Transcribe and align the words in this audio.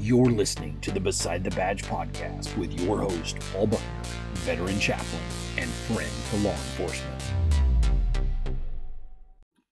You're 0.00 0.30
listening 0.30 0.80
to 0.82 0.92
the 0.92 1.00
Beside 1.00 1.42
the 1.42 1.50
Badge 1.50 1.82
podcast 1.82 2.56
with 2.56 2.72
your 2.80 3.00
host, 3.00 3.36
Paul 3.52 3.66
Buckner, 3.66 4.02
veteran 4.34 4.78
chaplain 4.78 5.22
and 5.56 5.68
friend 5.68 6.10
to 6.30 6.36
law 6.36 6.52
enforcement. 6.52 7.22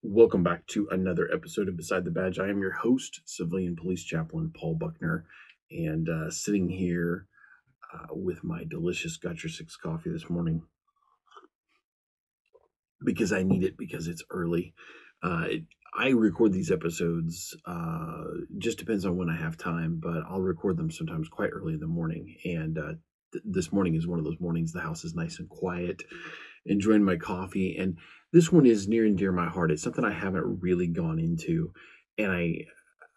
Welcome 0.02 0.42
back 0.42 0.66
to 0.68 0.88
another 0.90 1.30
episode 1.32 1.68
of 1.68 1.76
Beside 1.76 2.04
the 2.04 2.10
Badge. 2.10 2.40
I 2.40 2.48
am 2.48 2.58
your 2.58 2.72
host, 2.72 3.20
civilian 3.24 3.76
police 3.76 4.02
chaplain 4.02 4.50
Paul 4.52 4.74
Buckner, 4.74 5.26
and 5.70 6.08
uh, 6.08 6.28
sitting 6.32 6.70
here 6.70 7.28
uh, 7.94 8.08
with 8.10 8.42
my 8.42 8.64
delicious 8.68 9.16
Got 9.16 9.44
Your 9.44 9.50
Six 9.50 9.76
coffee 9.76 10.10
this 10.10 10.28
morning 10.28 10.62
because 13.04 13.32
I 13.32 13.44
need 13.44 13.62
it 13.62 13.76
because 13.76 14.08
it's 14.08 14.24
early. 14.30 14.74
Uh, 15.22 15.44
it, 15.48 15.62
I 15.98 16.10
record 16.10 16.52
these 16.52 16.70
episodes. 16.70 17.56
Uh, 17.64 18.24
just 18.58 18.78
depends 18.78 19.06
on 19.06 19.16
when 19.16 19.30
I 19.30 19.36
have 19.36 19.56
time, 19.56 19.98
but 20.02 20.24
I'll 20.28 20.40
record 20.42 20.76
them 20.76 20.90
sometimes 20.90 21.28
quite 21.28 21.50
early 21.50 21.74
in 21.74 21.80
the 21.80 21.86
morning. 21.86 22.36
And 22.44 22.78
uh, 22.78 22.92
th- 23.32 23.44
this 23.46 23.72
morning 23.72 23.94
is 23.94 24.06
one 24.06 24.18
of 24.18 24.24
those 24.24 24.40
mornings. 24.40 24.72
The 24.72 24.80
house 24.80 25.04
is 25.04 25.14
nice 25.14 25.38
and 25.38 25.48
quiet, 25.48 26.02
enjoying 26.66 27.02
my 27.02 27.16
coffee. 27.16 27.76
And 27.78 27.96
this 28.32 28.52
one 28.52 28.66
is 28.66 28.88
near 28.88 29.06
and 29.06 29.16
dear 29.16 29.32
my 29.32 29.48
heart. 29.48 29.70
It's 29.70 29.82
something 29.82 30.04
I 30.04 30.12
haven't 30.12 30.60
really 30.60 30.86
gone 30.86 31.18
into, 31.18 31.72
and 32.18 32.30
I 32.30 32.66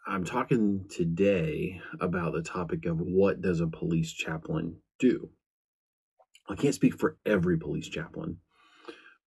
I'm 0.06 0.24
talking 0.24 0.86
today 0.88 1.80
about 2.00 2.32
the 2.32 2.42
topic 2.42 2.86
of 2.86 2.98
what 2.98 3.42
does 3.42 3.60
a 3.60 3.66
police 3.66 4.12
chaplain 4.12 4.78
do. 4.98 5.28
I 6.48 6.54
can't 6.54 6.74
speak 6.74 6.98
for 6.98 7.18
every 7.26 7.58
police 7.58 7.88
chaplain 7.88 8.38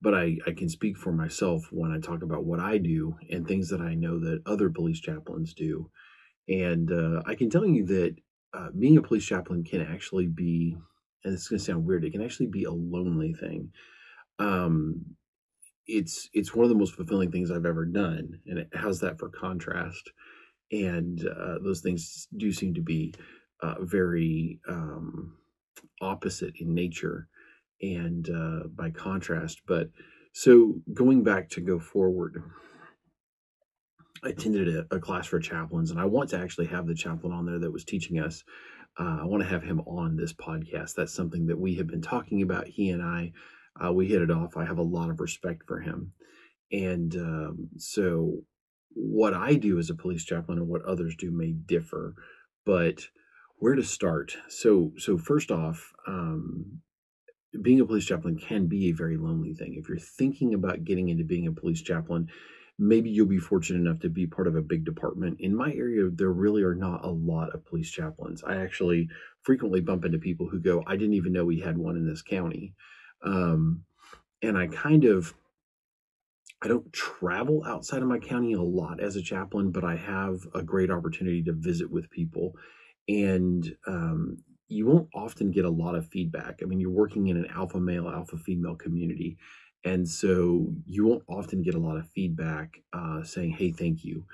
but 0.03 0.13
I, 0.13 0.37
I 0.45 0.51
can 0.51 0.67
speak 0.67 0.97
for 0.97 1.13
myself 1.13 1.69
when 1.71 1.91
I 1.93 1.97
talk 1.97 2.23
about 2.23 2.43
what 2.43 2.59
I 2.59 2.77
do 2.77 3.15
and 3.31 3.47
things 3.47 3.69
that 3.69 3.79
I 3.79 3.93
know 3.95 4.19
that 4.19 4.43
other 4.45 4.69
police 4.69 4.99
chaplains 4.99 5.53
do. 5.53 5.89
And 6.49 6.91
uh, 6.91 7.23
I 7.25 7.35
can 7.35 7.49
tell 7.49 7.65
you 7.65 7.85
that 7.85 8.15
uh, 8.53 8.67
being 8.77 8.97
a 8.97 9.01
police 9.01 9.25
chaplain 9.25 9.63
can 9.63 9.81
actually 9.81 10.27
be, 10.27 10.75
and 11.23 11.33
it's 11.33 11.47
going 11.47 11.57
to 11.57 11.63
sound 11.63 11.85
weird, 11.85 12.03
it 12.03 12.11
can 12.11 12.21
actually 12.21 12.47
be 12.47 12.65
a 12.65 12.71
lonely 12.71 13.33
thing. 13.33 13.71
Um, 14.39 15.05
it's 15.87 16.29
it's 16.33 16.53
one 16.53 16.65
of 16.65 16.69
the 16.69 16.77
most 16.77 16.95
fulfilling 16.95 17.31
things 17.31 17.49
I've 17.49 17.65
ever 17.65 17.85
done, 17.85 18.39
and 18.45 18.59
it 18.59 18.69
has 18.73 18.99
that 18.99 19.19
for 19.19 19.29
contrast. 19.29 20.11
And 20.71 21.25
uh, 21.27 21.59
those 21.63 21.81
things 21.81 22.27
do 22.35 22.51
seem 22.51 22.73
to 22.73 22.81
be 22.81 23.13
uh, 23.61 23.75
very 23.79 24.59
um, 24.67 25.37
opposite 26.01 26.55
in 26.59 26.73
nature 26.73 27.29
and 27.81 28.29
uh, 28.29 28.67
by 28.67 28.89
contrast. 28.89 29.61
But 29.67 29.89
so 30.33 30.75
going 30.93 31.23
back 31.23 31.49
to 31.51 31.61
go 31.61 31.79
forward, 31.79 32.41
I 34.23 34.29
attended 34.29 34.69
a, 34.69 34.95
a, 34.95 34.99
class 34.99 35.27
for 35.27 35.39
chaplains, 35.39 35.91
and 35.91 35.99
I 35.99 36.05
want 36.05 36.29
to 36.29 36.39
actually 36.39 36.67
have 36.67 36.87
the 36.87 36.95
chaplain 36.95 37.33
on 37.33 37.45
there 37.45 37.59
that 37.59 37.71
was 37.71 37.83
teaching 37.83 38.19
us. 38.19 38.43
Uh, 38.97 39.19
I 39.21 39.25
want 39.25 39.43
to 39.43 39.49
have 39.49 39.63
him 39.63 39.81
on 39.81 40.15
this 40.15 40.33
podcast. 40.33 40.95
That's 40.95 41.13
something 41.13 41.47
that 41.47 41.59
we 41.59 41.75
have 41.75 41.87
been 41.87 42.01
talking 42.01 42.41
about. 42.41 42.67
He 42.67 42.89
and 42.89 43.01
I, 43.01 43.31
uh, 43.83 43.91
we 43.91 44.07
hit 44.07 44.21
it 44.21 44.31
off. 44.31 44.55
I 44.55 44.65
have 44.65 44.77
a 44.77 44.83
lot 44.83 45.09
of 45.09 45.19
respect 45.19 45.63
for 45.67 45.79
him, 45.79 46.13
and 46.71 47.15
um, 47.15 47.69
so 47.77 48.43
what 48.95 49.33
I 49.33 49.55
do 49.55 49.79
as 49.79 49.89
a 49.89 49.95
police 49.95 50.23
chaplain 50.23 50.59
and 50.59 50.67
what 50.67 50.85
others 50.85 51.15
do 51.17 51.31
may 51.31 51.51
differ, 51.51 52.15
but 52.65 53.07
where 53.57 53.75
to 53.75 53.83
start? 53.83 54.37
So, 54.49 54.91
so 54.97 55.17
first 55.17 55.51
off, 55.51 55.91
um, 56.07 56.81
being 57.61 57.79
a 57.79 57.85
police 57.85 58.05
chaplain 58.05 58.37
can 58.37 58.67
be 58.67 58.89
a 58.89 58.93
very 58.93 59.17
lonely 59.17 59.53
thing. 59.53 59.75
If 59.75 59.87
you're 59.87 59.97
thinking 59.97 60.53
about 60.53 60.83
getting 60.83 61.09
into 61.09 61.23
being 61.23 61.47
a 61.47 61.51
police 61.51 61.81
chaplain, 61.81 62.29
maybe 62.79 63.09
you'll 63.09 63.27
be 63.27 63.37
fortunate 63.37 63.79
enough 63.79 63.99
to 63.99 64.09
be 64.09 64.25
part 64.25 64.47
of 64.47 64.55
a 64.55 64.61
big 64.61 64.83
department. 64.83 65.39
In 65.39 65.55
my 65.55 65.71
area, 65.73 66.09
there 66.11 66.31
really 66.31 66.63
are 66.63 66.75
not 66.75 67.05
a 67.05 67.09
lot 67.09 67.53
of 67.53 67.65
police 67.65 67.91
chaplains. 67.91 68.43
I 68.43 68.55
actually 68.55 69.09
frequently 69.43 69.81
bump 69.81 70.05
into 70.05 70.17
people 70.17 70.47
who 70.47 70.59
go, 70.59 70.83
I 70.87 70.95
didn't 70.95 71.13
even 71.13 71.33
know 71.33 71.45
we 71.45 71.59
had 71.59 71.77
one 71.77 71.95
in 71.95 72.07
this 72.07 72.21
county. 72.21 72.73
Um, 73.23 73.83
and 74.41 74.57
I 74.57 74.67
kind 74.67 75.05
of, 75.05 75.33
I 76.61 76.67
don't 76.67 76.91
travel 76.91 77.63
outside 77.65 78.01
of 78.01 78.07
my 78.07 78.19
county 78.19 78.53
a 78.53 78.61
lot 78.61 78.99
as 78.99 79.15
a 79.15 79.21
chaplain, 79.21 79.71
but 79.71 79.83
I 79.83 79.95
have 79.95 80.39
a 80.55 80.63
great 80.63 80.89
opportunity 80.89 81.43
to 81.43 81.53
visit 81.53 81.91
with 81.91 82.09
people. 82.09 82.55
And 83.07 83.75
um, 83.85 84.37
you 84.67 84.85
won't 84.87 85.09
often 85.13 85.51
get 85.51 85.65
a 85.65 85.69
lot 85.69 85.95
of 85.95 86.07
feedback. 86.07 86.59
I 86.61 86.65
mean, 86.65 86.79
you're 86.79 86.89
working 86.89 87.27
in 87.27 87.37
an 87.37 87.47
alpha 87.53 87.79
male, 87.79 88.09
alpha 88.09 88.37
female 88.37 88.75
community. 88.75 89.37
And 89.83 90.07
so 90.07 90.73
you 90.85 91.05
won't 91.05 91.23
often 91.27 91.61
get 91.61 91.75
a 91.75 91.79
lot 91.79 91.97
of 91.97 92.09
feedback 92.09 92.77
uh, 92.93 93.23
saying, 93.23 93.51
hey, 93.51 93.71
thank 93.71 94.05
you. 94.05 94.25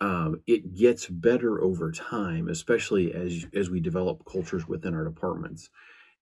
Um, 0.00 0.40
it 0.46 0.74
gets 0.74 1.06
better 1.06 1.62
over 1.62 1.92
time, 1.92 2.48
especially 2.48 3.14
as 3.14 3.46
as 3.54 3.70
we 3.70 3.80
develop 3.80 4.24
cultures 4.30 4.66
within 4.66 4.94
our 4.94 5.04
departments. 5.04 5.70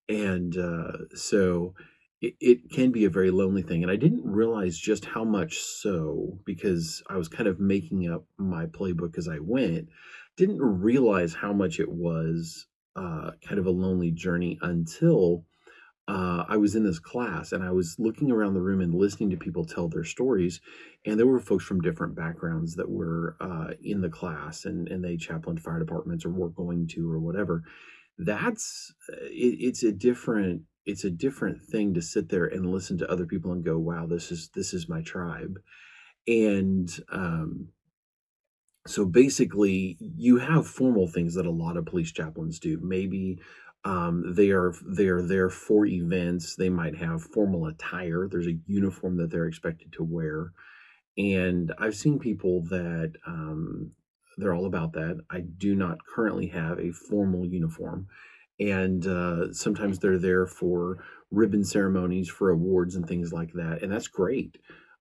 And 0.08 0.56
uh, 0.56 1.14
so 1.14 1.74
it, 2.20 2.34
it 2.40 2.70
can 2.70 2.92
be 2.92 3.04
a 3.04 3.10
very 3.10 3.30
lonely 3.30 3.62
thing. 3.62 3.82
And 3.82 3.90
I 3.90 3.96
didn't 3.96 4.24
realize 4.24 4.78
just 4.78 5.04
how 5.04 5.24
much 5.24 5.58
so 5.58 6.38
because 6.44 7.02
I 7.08 7.16
was 7.16 7.28
kind 7.28 7.48
of 7.48 7.60
making 7.60 8.10
up 8.10 8.24
my 8.36 8.66
playbook 8.66 9.16
as 9.16 9.28
I 9.28 9.38
went. 9.40 9.88
Didn't 10.36 10.60
realize 10.60 11.34
how 11.34 11.52
much 11.52 11.80
it 11.80 11.90
was 11.90 12.66
uh, 12.96 13.32
kind 13.46 13.58
of 13.58 13.66
a 13.66 13.70
lonely 13.70 14.10
journey 14.10 14.58
until 14.62 15.44
uh, 16.08 16.44
I 16.48 16.56
was 16.56 16.74
in 16.74 16.84
this 16.84 16.98
class 16.98 17.52
and 17.52 17.62
I 17.62 17.70
was 17.70 17.96
looking 17.98 18.30
around 18.30 18.54
the 18.54 18.60
room 18.60 18.80
and 18.80 18.94
listening 18.94 19.30
to 19.30 19.36
people 19.36 19.64
tell 19.64 19.88
their 19.88 20.04
stories. 20.04 20.60
And 21.06 21.18
there 21.18 21.26
were 21.26 21.40
folks 21.40 21.64
from 21.64 21.80
different 21.80 22.16
backgrounds 22.16 22.74
that 22.74 22.90
were 22.90 23.36
uh, 23.40 23.74
in 23.82 24.00
the 24.00 24.10
class 24.10 24.64
and, 24.64 24.88
and 24.88 25.04
they 25.04 25.16
chaplain 25.16 25.58
fire 25.58 25.78
departments 25.78 26.24
or 26.24 26.30
were 26.30 26.48
going 26.48 26.88
to 26.88 27.10
or 27.10 27.20
whatever. 27.20 27.62
That's 28.18 28.92
uh, 29.12 29.26
it, 29.26 29.58
it's 29.60 29.82
a 29.84 29.92
different 29.92 30.62
it's 30.84 31.04
a 31.04 31.10
different 31.10 31.62
thing 31.62 31.94
to 31.94 32.02
sit 32.02 32.28
there 32.28 32.46
and 32.46 32.66
listen 32.66 32.98
to 32.98 33.10
other 33.10 33.24
people 33.24 33.52
and 33.52 33.64
go, 33.64 33.78
wow, 33.78 34.06
this 34.06 34.32
is 34.32 34.50
this 34.54 34.74
is 34.74 34.88
my 34.88 35.02
tribe. 35.02 35.60
And 36.26 36.90
um, 37.12 37.68
so 38.86 39.04
basically, 39.04 39.96
you 40.00 40.38
have 40.38 40.66
formal 40.66 41.06
things 41.06 41.34
that 41.34 41.46
a 41.46 41.50
lot 41.50 41.76
of 41.76 41.86
police 41.86 42.10
chaplains 42.12 42.58
do. 42.58 42.78
Maybe 42.82 43.38
um, 43.84 44.34
they 44.34 44.50
are 44.50 44.74
they 44.86 45.06
are 45.06 45.22
there 45.22 45.50
for 45.50 45.86
events. 45.86 46.56
They 46.56 46.68
might 46.68 46.96
have 46.96 47.22
formal 47.22 47.66
attire. 47.66 48.28
There's 48.28 48.48
a 48.48 48.58
uniform 48.66 49.16
that 49.18 49.30
they're 49.30 49.46
expected 49.46 49.92
to 49.94 50.04
wear, 50.04 50.52
and 51.16 51.72
I've 51.78 51.96
seen 51.96 52.18
people 52.18 52.62
that 52.70 53.12
um, 53.26 53.92
they're 54.38 54.54
all 54.54 54.66
about 54.66 54.92
that. 54.94 55.20
I 55.30 55.40
do 55.40 55.74
not 55.74 55.98
currently 56.06 56.48
have 56.48 56.78
a 56.80 56.92
formal 56.92 57.46
uniform, 57.46 58.08
and 58.58 59.06
uh, 59.06 59.52
sometimes 59.52 59.98
they're 59.98 60.18
there 60.18 60.46
for 60.46 61.04
ribbon 61.30 61.64
ceremonies, 61.64 62.28
for 62.28 62.50
awards, 62.50 62.96
and 62.96 63.06
things 63.06 63.32
like 63.32 63.52
that, 63.54 63.82
and 63.82 63.92
that's 63.92 64.08
great. 64.08 64.58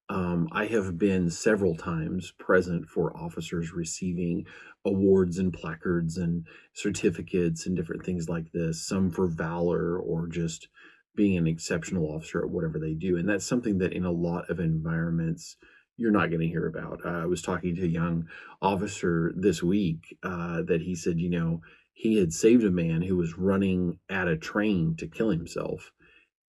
Um, 0.10 0.50
I 0.52 0.66
have 0.66 0.98
been 0.98 1.30
several 1.30 1.76
times 1.76 2.34
present 2.38 2.88
for 2.88 3.16
officers 3.16 3.72
receiving 3.72 4.46
awards 4.86 5.38
and 5.38 5.54
placards 5.54 6.18
and 6.18 6.46
certificates 6.74 7.66
and 7.66 7.76
different 7.76 8.06
things 8.06 8.28
like 8.28 8.52
this, 8.52 8.86
some 8.86 9.10
for 9.10 9.28
valor 9.28 9.98
or 9.98 10.28
just 10.28 10.68
being 11.16 11.38
an 11.38 11.48
exceptional 11.48 12.06
officer 12.06 12.44
at 12.44 12.50
whatever 12.50 12.80
they 12.80 12.94
do. 12.94 13.18
And 13.18 13.28
that's 13.28 13.46
something 13.46 13.78
that 13.80 13.94
in 13.94 14.06
a 14.06 14.12
lot 14.12 14.50
of 14.50 14.60
environments, 14.60 15.56
you're 15.98 16.12
not 16.12 16.30
going 16.30 16.42
to 16.42 16.48
hear 16.48 16.68
about. 16.68 17.06
Uh, 17.06 17.22
I 17.22 17.26
was 17.26 17.42
talking 17.42 17.76
to 17.76 17.84
a 17.84 17.88
young 17.88 18.28
officer 18.62 19.32
this 19.36 19.62
week 19.62 20.18
uh, 20.24 20.62
that 20.64 20.82
he 20.82 20.96
said, 20.96 21.20
you 21.20 21.30
know, 21.30 21.62
he 21.94 22.18
had 22.18 22.34
saved 22.34 22.64
a 22.64 22.72
man 22.72 23.02
who 23.02 23.16
was 23.16 23.38
running 23.38 24.00
at 24.10 24.28
a 24.28 24.38
train 24.38 24.96
to 24.98 25.08
kill 25.08 25.30
himself 25.30 25.92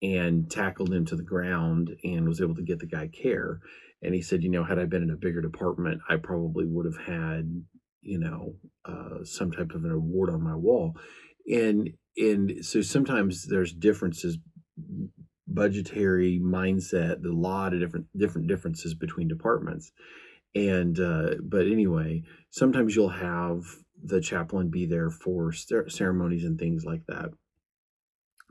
and 0.02 0.50
tackled 0.50 0.92
him 0.92 1.06
to 1.06 1.16
the 1.16 1.22
ground 1.22 1.96
and 2.02 2.28
was 2.28 2.40
able 2.40 2.56
to 2.56 2.62
get 2.62 2.80
the 2.80 2.86
guy 2.86 3.08
care. 3.08 3.60
And 4.02 4.14
he 4.14 4.20
said, 4.20 4.42
you 4.42 4.50
know, 4.50 4.64
had 4.64 4.78
I 4.78 4.84
been 4.84 5.04
in 5.04 5.10
a 5.10 5.16
bigger 5.16 5.40
department, 5.40 6.00
I 6.08 6.16
probably 6.16 6.66
would 6.66 6.86
have 6.86 7.06
had, 7.06 7.62
you 8.00 8.18
know, 8.18 8.56
uh, 8.84 9.24
some 9.24 9.52
type 9.52 9.70
of 9.70 9.84
an 9.84 9.92
award 9.92 10.30
on 10.30 10.42
my 10.42 10.56
wall. 10.56 10.96
And 11.50 11.90
and 12.16 12.64
so 12.64 12.82
sometimes 12.82 13.46
there's 13.46 13.72
differences, 13.72 14.38
budgetary 15.46 16.40
mindset, 16.42 17.24
a 17.24 17.28
lot 17.32 17.72
of 17.72 17.80
different 17.80 18.06
different 18.16 18.48
differences 18.48 18.94
between 18.94 19.28
departments. 19.28 19.92
And 20.54 20.98
uh, 20.98 21.36
but 21.40 21.66
anyway, 21.66 22.24
sometimes 22.50 22.96
you'll 22.96 23.08
have 23.08 23.62
the 24.04 24.20
chaplain 24.20 24.68
be 24.68 24.84
there 24.84 25.10
for 25.10 25.52
ceremonies 25.52 26.44
and 26.44 26.58
things 26.58 26.84
like 26.84 27.06
that 27.06 27.30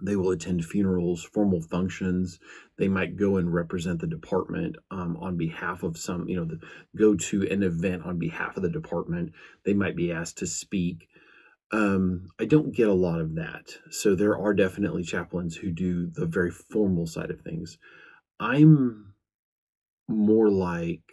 they 0.02 0.16
will 0.16 0.32
attend 0.32 0.66
funerals, 0.66 1.24
formal 1.24 1.62
functions. 1.62 2.40
They 2.78 2.88
might 2.88 3.18
go 3.18 3.38
and 3.38 3.54
represent 3.54 4.02
the 4.02 4.08
department 4.08 4.78
um, 4.90 5.18
on 5.18 5.38
behalf 5.38 5.84
of 5.84 5.98
some, 5.98 6.28
you 6.28 6.36
know, 6.36 6.46
the, 6.46 6.60
go 6.98 7.16
to 7.16 7.48
an 7.50 7.64
event 7.64 8.04
on 8.04 8.18
behalf 8.18 8.58
of 8.58 8.64
the 8.64 8.70
department. 8.70 9.34
They 9.66 9.74
might 9.74 9.96
be 9.96 10.12
asked 10.12 10.40
to 10.40 10.48
speak. 10.48 11.08
Um, 11.72 12.30
I 12.40 12.46
don't 12.46 12.76
get 12.76 12.90
a 12.90 12.94
lot 12.94 13.22
of 13.22 13.36
that. 13.36 13.78
So 13.92 14.16
there 14.16 14.38
are 14.38 14.54
definitely 14.54 15.04
chaplains 15.04 15.56
who 15.56 15.72
do 15.72 16.08
the 16.08 16.26
very 16.26 16.52
formal 16.52 17.06
side 17.06 17.30
of 17.30 17.42
things. 17.42 17.78
I'm 18.40 19.14
more 20.08 20.50
like 20.50 21.04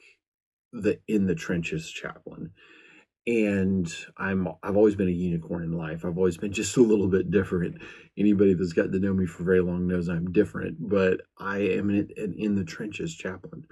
the 0.72 1.00
in 1.06 1.26
the 1.26 1.34
trenches 1.34 1.90
chaplain. 1.90 2.50
And 3.28 3.94
I'm 4.16 4.48
I've 4.62 4.76
always 4.76 4.96
been 4.96 5.08
a 5.08 5.12
unicorn 5.12 5.62
in 5.62 5.72
life. 5.72 6.06
I've 6.06 6.16
always 6.16 6.38
been 6.38 6.52
just 6.52 6.78
a 6.78 6.82
little 6.82 7.08
bit 7.08 7.30
different. 7.30 7.76
Anybody 8.16 8.54
that's 8.54 8.72
gotten 8.72 8.92
to 8.92 8.98
know 8.98 9.12
me 9.12 9.26
for 9.26 9.44
very 9.44 9.60
long 9.60 9.86
knows 9.86 10.08
I'm 10.08 10.32
different, 10.32 10.88
but 10.88 11.20
I 11.38 11.58
am 11.58 11.90
an, 11.90 12.08
an 12.16 12.34
in 12.38 12.54
the 12.54 12.64
trenches 12.64 13.14
chaplain. 13.14 13.66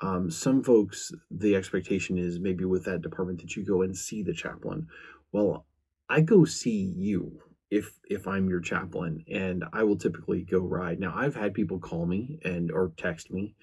Um, 0.00 0.28
some 0.28 0.62
folks, 0.64 1.12
the 1.30 1.54
expectation 1.54 2.18
is 2.18 2.40
maybe 2.40 2.64
with 2.64 2.84
that 2.86 3.00
department 3.00 3.40
that 3.42 3.54
you 3.54 3.64
go 3.64 3.82
and 3.82 3.96
see 3.96 4.24
the 4.24 4.34
chaplain. 4.34 4.88
Well, 5.30 5.66
I 6.08 6.20
go 6.20 6.44
see 6.44 6.92
you 6.96 7.40
if 7.70 7.92
if 8.10 8.26
I'm 8.26 8.48
your 8.48 8.60
chaplain, 8.60 9.24
and 9.32 9.64
I 9.72 9.84
will 9.84 9.96
typically 9.96 10.42
go 10.42 10.58
ride. 10.58 10.98
Now, 10.98 11.14
I've 11.16 11.36
had 11.36 11.54
people 11.54 11.78
call 11.78 12.06
me 12.06 12.40
and 12.44 12.72
or 12.72 12.92
text 12.96 13.30
me, 13.30 13.54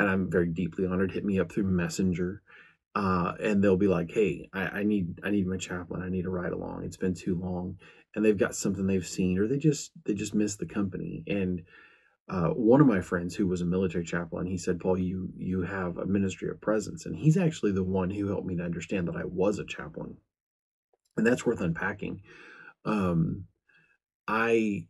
and 0.00 0.10
I'm 0.10 0.28
very 0.28 0.48
deeply 0.48 0.84
honored. 0.84 1.12
Hit 1.12 1.24
me 1.24 1.38
up 1.38 1.52
through 1.52 1.64
Messenger, 1.64 2.42
uh, 2.94 3.34
and 3.40 3.62
they'll 3.62 3.76
be 3.76 3.88
like, 3.88 4.10
"Hey, 4.10 4.48
I, 4.52 4.80
I 4.80 4.82
need 4.82 5.20
I 5.22 5.30
need 5.30 5.46
my 5.46 5.56
chaplain. 5.56 6.02
I 6.02 6.08
need 6.08 6.26
a 6.26 6.30
ride 6.30 6.52
along. 6.52 6.84
It's 6.84 6.96
been 6.96 7.14
too 7.14 7.36
long." 7.36 7.78
And 8.14 8.24
they've 8.24 8.36
got 8.36 8.56
something 8.56 8.86
they've 8.86 9.06
seen, 9.06 9.38
or 9.38 9.46
they 9.46 9.58
just 9.58 9.92
they 10.04 10.14
just 10.14 10.34
miss 10.34 10.56
the 10.56 10.66
company. 10.66 11.22
And 11.28 11.62
uh, 12.28 12.48
one 12.50 12.80
of 12.80 12.86
my 12.86 13.00
friends 13.00 13.34
who 13.34 13.46
was 13.46 13.60
a 13.60 13.66
military 13.66 14.04
chaplain, 14.04 14.46
he 14.46 14.58
said, 14.58 14.80
"Paul, 14.80 14.98
you 14.98 15.30
you 15.36 15.62
have 15.62 15.98
a 15.98 16.06
ministry 16.06 16.50
of 16.50 16.60
presence," 16.60 17.06
and 17.06 17.16
he's 17.16 17.36
actually 17.36 17.72
the 17.72 17.84
one 17.84 18.10
who 18.10 18.28
helped 18.28 18.46
me 18.46 18.56
to 18.56 18.64
understand 18.64 19.08
that 19.08 19.16
I 19.16 19.24
was 19.24 19.58
a 19.58 19.64
chaplain, 19.64 20.16
and 21.16 21.26
that's 21.26 21.46
worth 21.46 21.60
unpacking. 21.60 22.22
Um, 22.84 23.44
I 24.26 24.88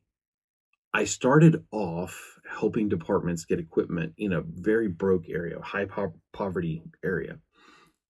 I 0.92 1.04
started 1.04 1.64
off 1.70 2.40
helping 2.48 2.88
departments 2.88 3.44
get 3.44 3.60
equipment 3.60 4.14
in 4.16 4.32
a 4.32 4.42
very 4.42 4.88
broke 4.88 5.28
area, 5.28 5.60
high 5.60 5.84
po- 5.84 6.14
poverty 6.32 6.82
area, 7.04 7.38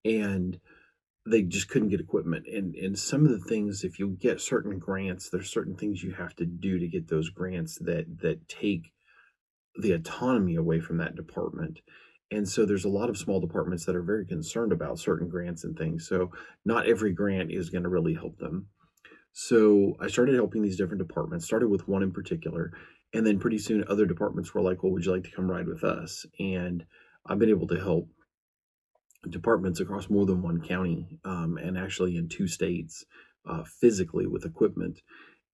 and 0.05 0.59
they 1.27 1.43
just 1.43 1.69
couldn't 1.69 1.89
get 1.89 2.01
equipment. 2.01 2.47
And 2.47 2.75
and 2.75 2.99
some 2.99 3.27
of 3.27 3.33
the 3.33 3.47
things, 3.47 3.85
if 3.85 3.99
you 3.99 4.17
get 4.21 4.41
certain 4.41 4.79
grants, 4.79 5.29
there's 5.29 5.53
certain 5.53 5.77
things 5.77 6.03
you 6.03 6.13
have 6.13 6.35
to 6.37 6.47
do 6.47 6.79
to 6.79 6.89
get 6.89 7.09
those 7.09 7.29
grants 7.29 7.79
that 7.81 8.21
that 8.23 8.49
take 8.49 8.93
the 9.81 9.93
autonomy 9.93 10.57
away 10.57 10.81
from 10.81 10.99
that 10.99 11.15
department. 11.15 11.81
And 12.31 12.49
so 12.49 12.65
there's 12.65 12.85
a 12.85 12.91
lot 12.91 13.11
of 13.11 13.19
small 13.19 13.41
departments 13.41 13.85
that 13.87 13.97
are 13.97 14.03
very 14.03 14.25
concerned 14.25 14.73
about 14.73 14.99
certain 14.99 15.29
grants 15.29 15.65
and 15.65 15.77
things. 15.77 16.07
So 16.09 16.31
not 16.65 16.87
every 16.87 17.13
grant 17.13 17.51
is 17.51 17.71
going 17.71 17.83
to 17.83 17.89
really 17.89 18.15
help 18.15 18.39
them. 18.39 18.69
So 19.33 19.95
I 20.01 20.09
started 20.09 20.35
helping 20.35 20.63
these 20.63 20.77
different 20.77 21.07
departments, 21.07 21.45
started 21.45 21.69
with 21.69 21.89
one 21.89 22.03
in 22.03 22.13
particular. 22.13 22.73
And 23.13 23.27
then 23.27 23.41
pretty 23.41 23.59
soon 23.59 23.85
other 23.89 24.07
departments 24.07 24.55
were 24.55 24.63
like, 24.63 24.83
well, 24.83 24.93
would 24.93 25.05
you 25.05 25.13
like 25.13 25.25
to 25.25 25.31
come 25.31 25.51
ride 25.51 25.67
with 25.67 25.83
us? 25.83 26.25
And 26.39 26.85
I've 27.27 27.39
been 27.39 27.51
able 27.51 27.67
to 27.69 27.81
help 27.81 28.09
departments 29.29 29.81
across 29.81 30.09
more 30.09 30.27
than 30.27 30.43
one 30.43 30.61
county 30.61 31.19
um, 31.25 31.59
and 31.59 31.77
actually 31.77 32.17
in 32.17 32.29
two 32.29 32.47
states 32.47 33.05
uh, 33.49 33.65
physically 33.65 34.27
with 34.27 34.45
equipment. 34.45 35.01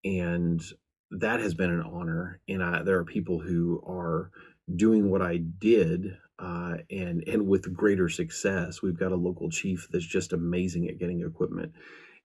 And 0.05 0.63
that 1.11 1.41
has 1.41 1.55
been 1.55 1.71
an 1.71 1.83
honor. 1.83 2.41
And 2.49 2.63
I, 2.63 2.83
there 2.83 2.99
are 2.99 3.05
people 3.05 3.41
who 3.41 3.83
are 3.87 4.31
doing 4.75 5.11
what 5.11 5.23
I 5.23 5.39
did 5.39 6.17
uh, 6.39 6.77
and 6.91 7.27
and 7.27 7.47
with 7.47 7.73
greater 7.73 8.09
success. 8.09 8.83
We've 8.83 8.99
got 8.99 9.13
a 9.13 9.17
local 9.17 9.51
chief 9.51 9.89
that's 9.91 10.07
just 10.07 10.33
amazing 10.33 10.89
at 10.89 10.99
getting 10.99 11.23
equipment 11.23 11.73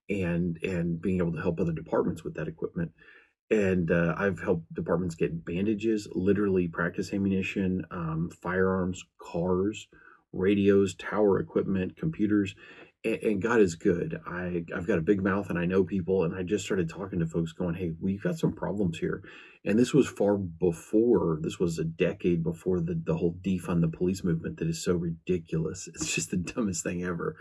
and 0.10 0.58
and 0.64 1.02
being 1.02 1.20
able 1.20 1.34
to 1.34 1.42
help 1.42 1.60
other 1.60 1.72
departments 1.72 2.24
with 2.24 2.36
that 2.36 2.48
equipment. 2.48 2.92
And 3.50 3.92
uh, 3.92 4.16
I've 4.18 4.40
helped 4.42 4.74
departments 4.74 5.16
get 5.16 5.46
bandages, 5.46 6.08
literally 6.14 6.68
practice 6.68 7.14
ammunition, 7.14 7.86
um, 7.92 8.30
firearms, 8.42 9.04
cars, 9.22 9.88
radios, 10.34 10.96
tower 10.96 11.40
equipment, 11.40 11.98
computers, 11.98 12.56
and, 13.04 13.42
God 13.42 13.62
is 13.62 13.76
good. 13.76 14.20
I 14.28 14.64
I've 14.76 14.86
got 14.86 15.00
a 15.00 15.04
big 15.04 15.24
mouth 15.24 15.50
and 15.50 15.58
I 15.58 15.66
know 15.66 15.84
people, 15.84 16.24
and 16.24 16.36
I 16.36 16.44
just 16.44 16.66
started 16.66 16.90
talking 16.90 17.20
to 17.20 17.26
folks, 17.26 17.52
going, 17.52 17.76
"Hey, 17.76 17.94
we've 18.00 18.22
got 18.22 18.38
some 18.38 18.54
problems 18.54 19.00
here," 19.00 19.24
and 19.66 19.80
this 19.80 19.94
was 19.94 20.08
far 20.08 20.38
before. 20.38 21.40
This 21.42 21.60
was 21.60 21.80
a 21.80 21.84
decade 21.84 22.44
before 22.44 22.80
the 22.80 22.94
the 23.04 23.18
whole 23.18 23.40
defund 23.42 23.82
the 23.82 23.88
police 23.88 24.24
movement 24.24 24.58
that 24.58 24.68
is 24.68 24.84
so 24.84 24.94
ridiculous. 24.94 25.88
It's 25.88 26.14
just 26.14 26.30
the 26.30 26.38
dumbest 26.56 26.84
thing 26.84 27.04
ever. 27.04 27.38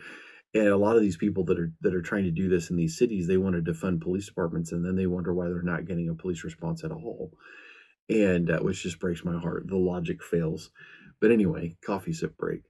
And 0.52 0.66
a 0.66 0.76
lot 0.76 0.96
of 0.96 1.02
these 1.02 1.18
people 1.18 1.44
that 1.44 1.58
are 1.58 1.72
that 1.82 1.94
are 1.94 2.02
trying 2.02 2.24
to 2.24 2.30
do 2.30 2.48
this 2.48 2.70
in 2.70 2.76
these 2.76 2.96
cities, 2.96 3.26
they 3.26 3.36
want 3.36 3.54
to 3.54 3.72
defund 3.72 4.00
police 4.00 4.26
departments, 4.26 4.72
and 4.72 4.84
then 4.84 4.96
they 4.96 5.06
wonder 5.06 5.34
why 5.34 5.48
they're 5.48 5.62
not 5.62 5.86
getting 5.86 6.08
a 6.08 6.14
police 6.14 6.42
response 6.42 6.84
at 6.84 6.90
all, 6.90 7.32
and 8.08 8.50
uh, 8.50 8.60
which 8.60 8.82
just 8.82 8.98
breaks 8.98 9.24
my 9.24 9.38
heart. 9.38 9.66
The 9.68 9.76
logic 9.76 10.22
fails. 10.22 10.70
But 11.20 11.32
anyway, 11.32 11.76
coffee 11.84 12.14
sip 12.14 12.38
break 12.38 12.62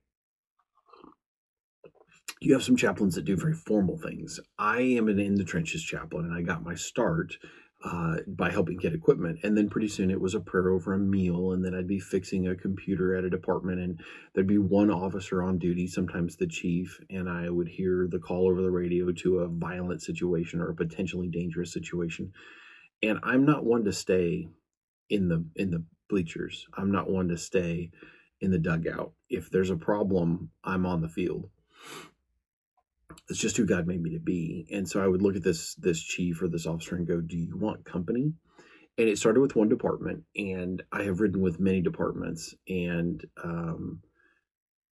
you 2.41 2.55
have 2.55 2.65
some 2.65 2.77
chaplains 2.77 3.15
that 3.15 3.27
do 3.27 3.37
very 3.37 3.53
formal 3.53 3.99
things. 3.99 4.41
I 4.59 4.81
am 4.81 5.09
an 5.09 5.21
in 5.21 5.35
the 5.35 5.45
trenches 5.45 5.83
chaplain, 5.83 6.25
and 6.25 6.35
I 6.35 6.41
got 6.41 6.65
my 6.65 6.75
start 6.75 7.37
uh, 7.85 8.17
by 8.27 8.51
helping 8.51 8.79
get 8.79 8.95
equipment. 8.95 9.41
And 9.43 9.57
then 9.57 9.69
pretty 9.69 9.89
soon 9.89 10.11
it 10.11 10.21
was 10.21 10.35
a 10.35 10.41
prayer 10.41 10.71
over 10.71 10.95
a 10.95 10.99
meal, 10.99 11.53
and 11.53 11.63
then 11.63 11.75
I'd 11.75 11.87
be 11.87 12.01
fixing 12.01 12.49
a 12.49 12.57
computer 12.57 13.15
at 13.15 13.25
a 13.25 13.31
department, 13.31 13.81
and 13.81 14.01
there'd 14.35 14.47
be 14.47 14.59
one 14.59 14.91
officer 14.91 15.43
on 15.43 15.59
duty, 15.59 15.87
sometimes 15.87 16.37
the 16.37 16.47
chief, 16.47 16.99
and 17.11 17.29
I 17.29 17.51
would 17.51 17.69
hear 17.69 18.09
the 18.11 18.19
call 18.19 18.49
over 18.49 18.63
the 18.63 18.71
radio 18.71 19.13
to 19.13 19.41
a 19.41 19.49
violent 19.49 20.03
situation 20.03 20.63
or 20.63 20.71
a 20.71 20.75
potentially 20.75 21.29
dangerous 21.29 21.73
situation. 21.73 22.33
And 23.03 23.19
I'm 23.23 23.45
not 23.45 23.65
one 23.65 23.85
to 23.85 23.93
stay 23.93 24.49
in 25.11 25.29
the 25.29 25.45
in 25.57 25.71
the 25.71 25.85
bleachers. 26.09 26.67
I'm 26.77 26.91
not 26.91 27.11
one 27.11 27.29
to 27.29 27.37
stay 27.37 27.91
in 28.41 28.51
the 28.51 28.59
dugout. 28.59 29.13
If 29.29 29.51
there's 29.51 29.71
a 29.71 29.77
problem, 29.77 30.51
I'm 30.65 30.87
on 30.87 31.03
the 31.03 31.09
field 31.09 31.51
it's 33.29 33.39
just 33.39 33.57
who 33.57 33.67
God 33.67 33.87
made 33.87 34.03
me 34.03 34.11
to 34.11 34.21
be. 34.21 34.67
And 34.71 34.89
so 34.89 35.03
I 35.03 35.07
would 35.07 35.23
look 35.23 35.37
at 35.37 35.45
this 35.45 35.75
this 35.77 36.01
chief 36.03 36.43
or 36.43 36.49
this 36.49 36.67
officer 36.67 36.97
and 36.97 37.07
go, 37.07 37.21
"Do 37.21 37.37
you 37.37 37.57
want 37.57 37.85
company?" 37.85 38.33
And 38.99 39.09
it 39.09 39.19
started 39.19 39.41
with 39.41 39.57
one 39.57 39.69
department, 39.69 40.25
and 40.37 40.83
I 40.93 41.05
have 41.05 41.21
ridden 41.21 41.41
with 41.41 41.61
many 41.61 41.81
departments, 41.81 42.55
and 42.69 43.25
um, 43.43 44.01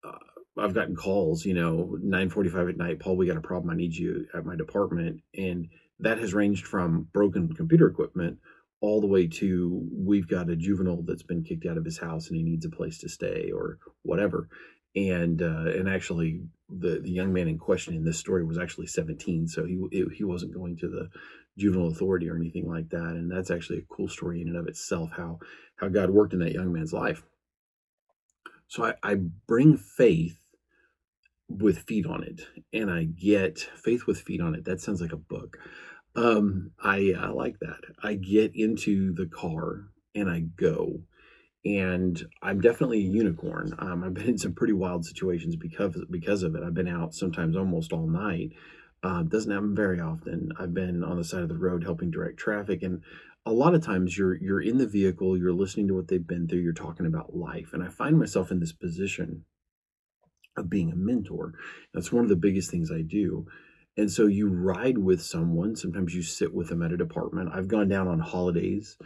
uh, 0.04 0.18
I've 0.58 0.74
gotten 0.74 0.96
calls, 0.96 1.44
you 1.44 1.54
know, 1.54 1.96
nine 2.00 2.30
forty-five 2.30 2.68
at 2.68 2.76
night. 2.76 3.00
Paul, 3.00 3.16
we 3.16 3.26
got 3.26 3.36
a 3.36 3.42
problem. 3.42 3.70
I 3.70 3.76
need 3.76 3.94
you 3.94 4.26
at 4.34 4.46
my 4.46 4.56
department, 4.56 5.20
and 5.36 5.68
that 6.00 6.18
has 6.18 6.34
ranged 6.34 6.66
from 6.66 7.08
broken 7.12 7.52
computer 7.54 7.86
equipment 7.86 8.38
all 8.80 9.00
the 9.00 9.06
way 9.06 9.26
to 9.26 9.86
we've 9.92 10.28
got 10.28 10.50
a 10.50 10.56
juvenile 10.56 11.02
that's 11.02 11.22
been 11.22 11.42
kicked 11.42 11.66
out 11.66 11.76
of 11.76 11.84
his 11.84 11.98
house 11.98 12.28
and 12.28 12.36
he 12.36 12.42
needs 12.42 12.64
a 12.64 12.70
place 12.70 12.98
to 12.98 13.08
stay 13.08 13.50
or 13.52 13.78
whatever 14.02 14.48
and 14.96 15.42
uh, 15.42 15.70
and 15.70 15.88
actually 15.88 16.42
the 16.68 17.00
the 17.00 17.10
young 17.10 17.32
man 17.32 17.48
in 17.48 17.58
question 17.58 17.94
in 17.94 18.04
this 18.04 18.18
story 18.18 18.44
was 18.44 18.58
actually 18.58 18.86
17 18.86 19.48
so 19.48 19.64
he 19.64 19.78
it, 19.92 20.08
he 20.14 20.24
wasn't 20.24 20.54
going 20.54 20.76
to 20.76 20.88
the 20.88 21.08
juvenile 21.56 21.88
authority 21.88 22.28
or 22.28 22.36
anything 22.36 22.68
like 22.68 22.88
that 22.90 23.14
and 23.14 23.30
that's 23.30 23.50
actually 23.50 23.78
a 23.78 23.94
cool 23.94 24.08
story 24.08 24.40
in 24.40 24.48
and 24.48 24.56
of 24.56 24.66
itself 24.68 25.10
how 25.16 25.38
how 25.76 25.88
god 25.88 26.10
worked 26.10 26.32
in 26.32 26.40
that 26.40 26.52
young 26.52 26.72
man's 26.72 26.92
life. 26.92 27.22
So 28.66 28.84
i, 28.84 28.94
I 29.02 29.14
bring 29.46 29.76
faith 29.76 30.38
with 31.48 31.78
feet 31.80 32.06
on 32.06 32.22
it 32.22 32.42
and 32.72 32.90
i 32.90 33.04
get 33.04 33.58
faith 33.58 34.06
with 34.06 34.20
feet 34.20 34.40
on 34.40 34.54
it. 34.54 34.64
That 34.64 34.80
sounds 34.80 35.00
like 35.00 35.12
a 35.12 35.16
book. 35.16 35.58
Um 36.14 36.72
i 36.82 37.12
i 37.18 37.28
like 37.28 37.58
that. 37.60 37.80
I 38.02 38.14
get 38.14 38.52
into 38.54 39.14
the 39.14 39.26
car 39.26 39.88
and 40.14 40.30
i 40.30 40.40
go 40.40 41.00
and 41.76 42.24
I'm 42.42 42.62
definitely 42.62 42.98
a 42.98 43.10
unicorn. 43.10 43.74
Um, 43.78 44.02
I've 44.02 44.14
been 44.14 44.28
in 44.30 44.38
some 44.38 44.54
pretty 44.54 44.72
wild 44.72 45.04
situations 45.04 45.54
because 45.54 46.02
because 46.10 46.42
of 46.42 46.54
it. 46.54 46.62
I've 46.62 46.74
been 46.74 46.88
out 46.88 47.14
sometimes 47.14 47.56
almost 47.56 47.92
all 47.92 48.06
night. 48.06 48.52
Uh, 49.02 49.22
doesn't 49.22 49.52
happen 49.52 49.74
very 49.74 50.00
often. 50.00 50.50
I've 50.58 50.72
been 50.72 51.04
on 51.04 51.18
the 51.18 51.24
side 51.24 51.42
of 51.42 51.50
the 51.50 51.58
road 51.58 51.84
helping 51.84 52.10
direct 52.10 52.38
traffic, 52.38 52.82
and 52.82 53.02
a 53.44 53.52
lot 53.52 53.74
of 53.74 53.84
times 53.84 54.16
you're 54.16 54.34
you're 54.34 54.62
in 54.62 54.78
the 54.78 54.86
vehicle, 54.86 55.36
you're 55.36 55.52
listening 55.52 55.88
to 55.88 55.94
what 55.94 56.08
they've 56.08 56.26
been 56.26 56.48
through, 56.48 56.60
you're 56.60 56.72
talking 56.72 57.06
about 57.06 57.36
life, 57.36 57.70
and 57.74 57.82
I 57.82 57.88
find 57.88 58.18
myself 58.18 58.50
in 58.50 58.60
this 58.60 58.72
position 58.72 59.44
of 60.56 60.70
being 60.70 60.90
a 60.90 60.96
mentor. 60.96 61.52
That's 61.92 62.10
one 62.10 62.24
of 62.24 62.30
the 62.30 62.36
biggest 62.36 62.70
things 62.70 62.90
I 62.90 63.02
do. 63.02 63.46
And 63.96 64.10
so 64.10 64.26
you 64.26 64.48
ride 64.48 64.96
with 64.96 65.20
someone. 65.20 65.76
Sometimes 65.76 66.14
you 66.14 66.22
sit 66.22 66.54
with 66.54 66.68
them 66.68 66.82
at 66.82 66.92
a 66.92 66.96
department. 66.96 67.50
I've 67.52 67.68
gone 67.68 67.88
down 67.88 68.08
on 68.08 68.20
holidays 68.20 68.96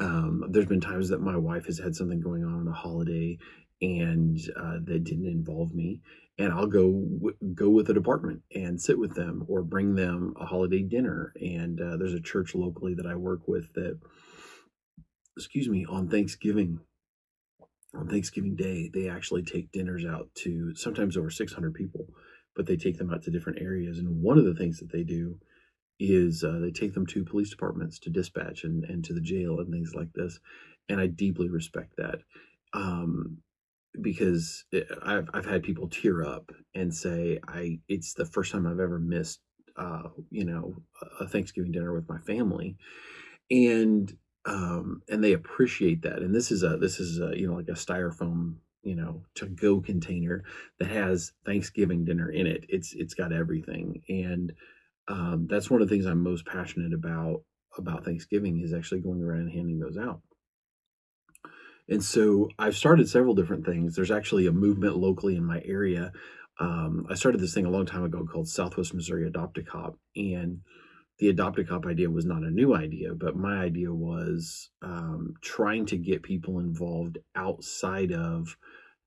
um, 0.00 0.44
there's 0.48 0.66
been 0.66 0.80
times 0.80 1.10
that 1.10 1.20
my 1.20 1.36
wife 1.36 1.66
has 1.66 1.78
had 1.78 1.94
something 1.94 2.20
going 2.20 2.44
on 2.44 2.54
on 2.54 2.68
a 2.68 2.72
holiday 2.72 3.38
and 3.82 4.38
uh, 4.56 4.78
that 4.84 5.04
didn't 5.04 5.26
involve 5.26 5.74
me 5.74 6.00
and 6.38 6.52
i'll 6.52 6.66
go 6.66 7.06
go 7.54 7.68
with 7.70 7.86
the 7.86 7.94
department 7.94 8.42
and 8.54 8.80
sit 8.80 8.98
with 8.98 9.14
them 9.14 9.44
or 9.48 9.62
bring 9.62 9.94
them 9.94 10.34
a 10.40 10.46
holiday 10.46 10.82
dinner 10.82 11.32
and 11.40 11.80
uh, 11.80 11.96
there's 11.96 12.14
a 12.14 12.20
church 12.20 12.54
locally 12.54 12.94
that 12.94 13.06
i 13.06 13.14
work 13.14 13.46
with 13.46 13.72
that 13.74 13.98
excuse 15.36 15.68
me 15.68 15.86
on 15.88 16.08
thanksgiving 16.08 16.80
on 17.94 18.08
thanksgiving 18.08 18.54
day 18.54 18.90
they 18.92 19.08
actually 19.08 19.42
take 19.42 19.72
dinners 19.72 20.04
out 20.04 20.28
to 20.34 20.74
sometimes 20.74 21.16
over 21.16 21.30
600 21.30 21.74
people 21.74 22.06
but 22.54 22.66
they 22.66 22.76
take 22.76 22.98
them 22.98 23.10
out 23.10 23.22
to 23.22 23.30
different 23.30 23.62
areas 23.62 23.98
and 23.98 24.22
one 24.22 24.38
of 24.38 24.44
the 24.44 24.54
things 24.54 24.78
that 24.78 24.92
they 24.92 25.02
do 25.02 25.38
is 26.00 26.44
uh, 26.44 26.58
they 26.60 26.72
take 26.72 26.94
them 26.94 27.06
to 27.06 27.24
police 27.24 27.50
departments 27.50 27.98
to 28.00 28.10
dispatch 28.10 28.64
and, 28.64 28.84
and 28.84 29.04
to 29.04 29.12
the 29.14 29.20
jail 29.20 29.60
and 29.60 29.72
things 29.72 29.94
like 29.94 30.12
this. 30.14 30.40
And 30.88 31.00
I 31.00 31.06
deeply 31.08 31.48
respect 31.50 31.94
that 31.98 32.20
um, 32.72 33.38
because 34.00 34.64
it, 34.72 34.88
I've, 35.02 35.28
I've 35.34 35.46
had 35.46 35.62
people 35.62 35.88
tear 35.88 36.24
up 36.24 36.52
and 36.74 36.94
say, 36.94 37.40
I 37.48 37.80
it's 37.88 38.14
the 38.14 38.24
first 38.26 38.52
time 38.52 38.66
I've 38.66 38.80
ever 38.80 38.98
missed 38.98 39.40
uh, 39.76 40.08
you 40.30 40.44
know 40.44 40.76
a 41.20 41.28
Thanksgiving 41.28 41.72
dinner 41.72 41.94
with 41.94 42.08
my 42.08 42.18
family, 42.20 42.76
and 43.50 44.12
um, 44.46 45.02
and 45.08 45.22
they 45.22 45.32
appreciate 45.32 46.02
that. 46.02 46.20
And 46.20 46.34
this 46.34 46.50
is 46.50 46.62
a 46.62 46.76
this 46.78 47.00
is 47.00 47.20
a 47.20 47.38
you 47.38 47.48
know 47.48 47.54
like 47.54 47.68
a 47.68 47.72
styrofoam 47.72 48.56
you 48.82 48.96
know 48.96 49.24
to 49.36 49.46
go 49.46 49.80
container 49.80 50.44
that 50.78 50.88
has 50.88 51.32
Thanksgiving 51.46 52.04
dinner 52.04 52.30
in 52.30 52.46
it. 52.46 52.66
It's 52.68 52.94
it's 52.94 53.14
got 53.14 53.32
everything, 53.32 54.02
and 54.08 54.52
um, 55.10 55.48
that's 55.50 55.68
one 55.68 55.82
of 55.82 55.88
the 55.88 55.94
things 55.94 56.06
I'm 56.06 56.22
most 56.22 56.46
passionate 56.46 56.94
about 56.94 57.42
about 57.76 58.04
Thanksgiving 58.04 58.60
is 58.62 58.72
actually 58.72 59.00
going 59.00 59.22
around 59.22 59.40
and 59.40 59.50
handing 59.50 59.78
those 59.78 59.96
out. 59.96 60.20
And 61.88 62.02
so 62.02 62.48
I've 62.58 62.76
started 62.76 63.08
several 63.08 63.34
different 63.34 63.66
things. 63.66 63.94
There's 63.94 64.10
actually 64.10 64.46
a 64.46 64.52
movement 64.52 64.96
locally 64.96 65.36
in 65.36 65.44
my 65.44 65.60
area. 65.64 66.12
Um, 66.60 67.06
I 67.08 67.14
started 67.14 67.40
this 67.40 67.54
thing 67.54 67.66
a 67.66 67.70
long 67.70 67.86
time 67.86 68.04
ago 68.04 68.24
called 68.30 68.48
Southwest 68.48 68.94
Missouri 68.94 69.26
Adopt 69.26 69.58
a 69.58 69.62
Cop, 69.62 69.98
and 70.14 70.60
the 71.18 71.28
Adopt 71.28 71.58
a 71.58 71.64
Cop 71.64 71.86
idea 71.86 72.10
was 72.10 72.26
not 72.26 72.42
a 72.42 72.50
new 72.50 72.74
idea, 72.74 73.14
but 73.14 73.36
my 73.36 73.56
idea 73.56 73.92
was 73.92 74.70
um, 74.82 75.34
trying 75.42 75.86
to 75.86 75.96
get 75.96 76.22
people 76.22 76.60
involved 76.60 77.18
outside 77.34 78.12
of 78.12 78.56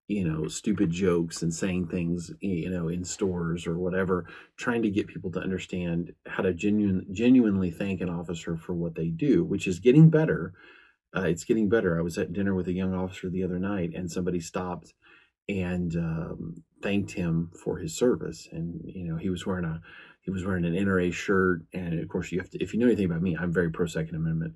you 0.07 0.27
know 0.27 0.47
stupid 0.47 0.91
jokes 0.91 1.41
and 1.41 1.53
saying 1.53 1.87
things 1.87 2.31
you 2.41 2.69
know 2.69 2.89
in 2.89 3.03
stores 3.05 3.65
or 3.65 3.77
whatever 3.77 4.25
trying 4.57 4.81
to 4.81 4.89
get 4.89 5.07
people 5.07 5.31
to 5.31 5.39
understand 5.39 6.13
how 6.27 6.43
to 6.43 6.53
genuine, 6.53 7.05
genuinely 7.11 7.71
thank 7.71 8.01
an 8.01 8.09
officer 8.09 8.57
for 8.57 8.73
what 8.73 8.95
they 8.95 9.07
do 9.07 9.43
which 9.43 9.67
is 9.67 9.79
getting 9.79 10.09
better. 10.09 10.53
Uh, 11.15 11.21
it's 11.21 11.43
getting 11.43 11.69
better. 11.69 11.99
I 11.99 12.01
was 12.01 12.17
at 12.17 12.33
dinner 12.33 12.55
with 12.55 12.67
a 12.67 12.73
young 12.73 12.93
officer 12.93 13.29
the 13.29 13.43
other 13.43 13.59
night 13.59 13.91
and 13.95 14.11
somebody 14.11 14.39
stopped 14.39 14.93
and 15.47 15.95
um, 15.95 16.63
thanked 16.81 17.11
him 17.11 17.51
for 17.63 17.77
his 17.77 17.95
service. 17.95 18.47
And 18.51 18.81
you 18.85 19.05
know 19.05 19.17
he 19.17 19.29
was 19.29 19.45
wearing 19.45 19.65
a 19.65 19.81
he 20.21 20.31
was 20.31 20.45
wearing 20.45 20.65
an 20.65 20.73
nra 20.73 21.13
shirt. 21.13 21.61
And 21.73 21.99
of 21.99 22.07
course 22.09 22.31
you 22.31 22.39
have 22.39 22.49
to 22.51 22.63
if 22.63 22.73
you 22.73 22.79
know 22.79 22.87
anything 22.87 23.05
about 23.05 23.21
me 23.21 23.37
i'm 23.39 23.53
very 23.53 23.69
pro 23.69 23.85
second 23.85 24.15
amendment 24.15 24.55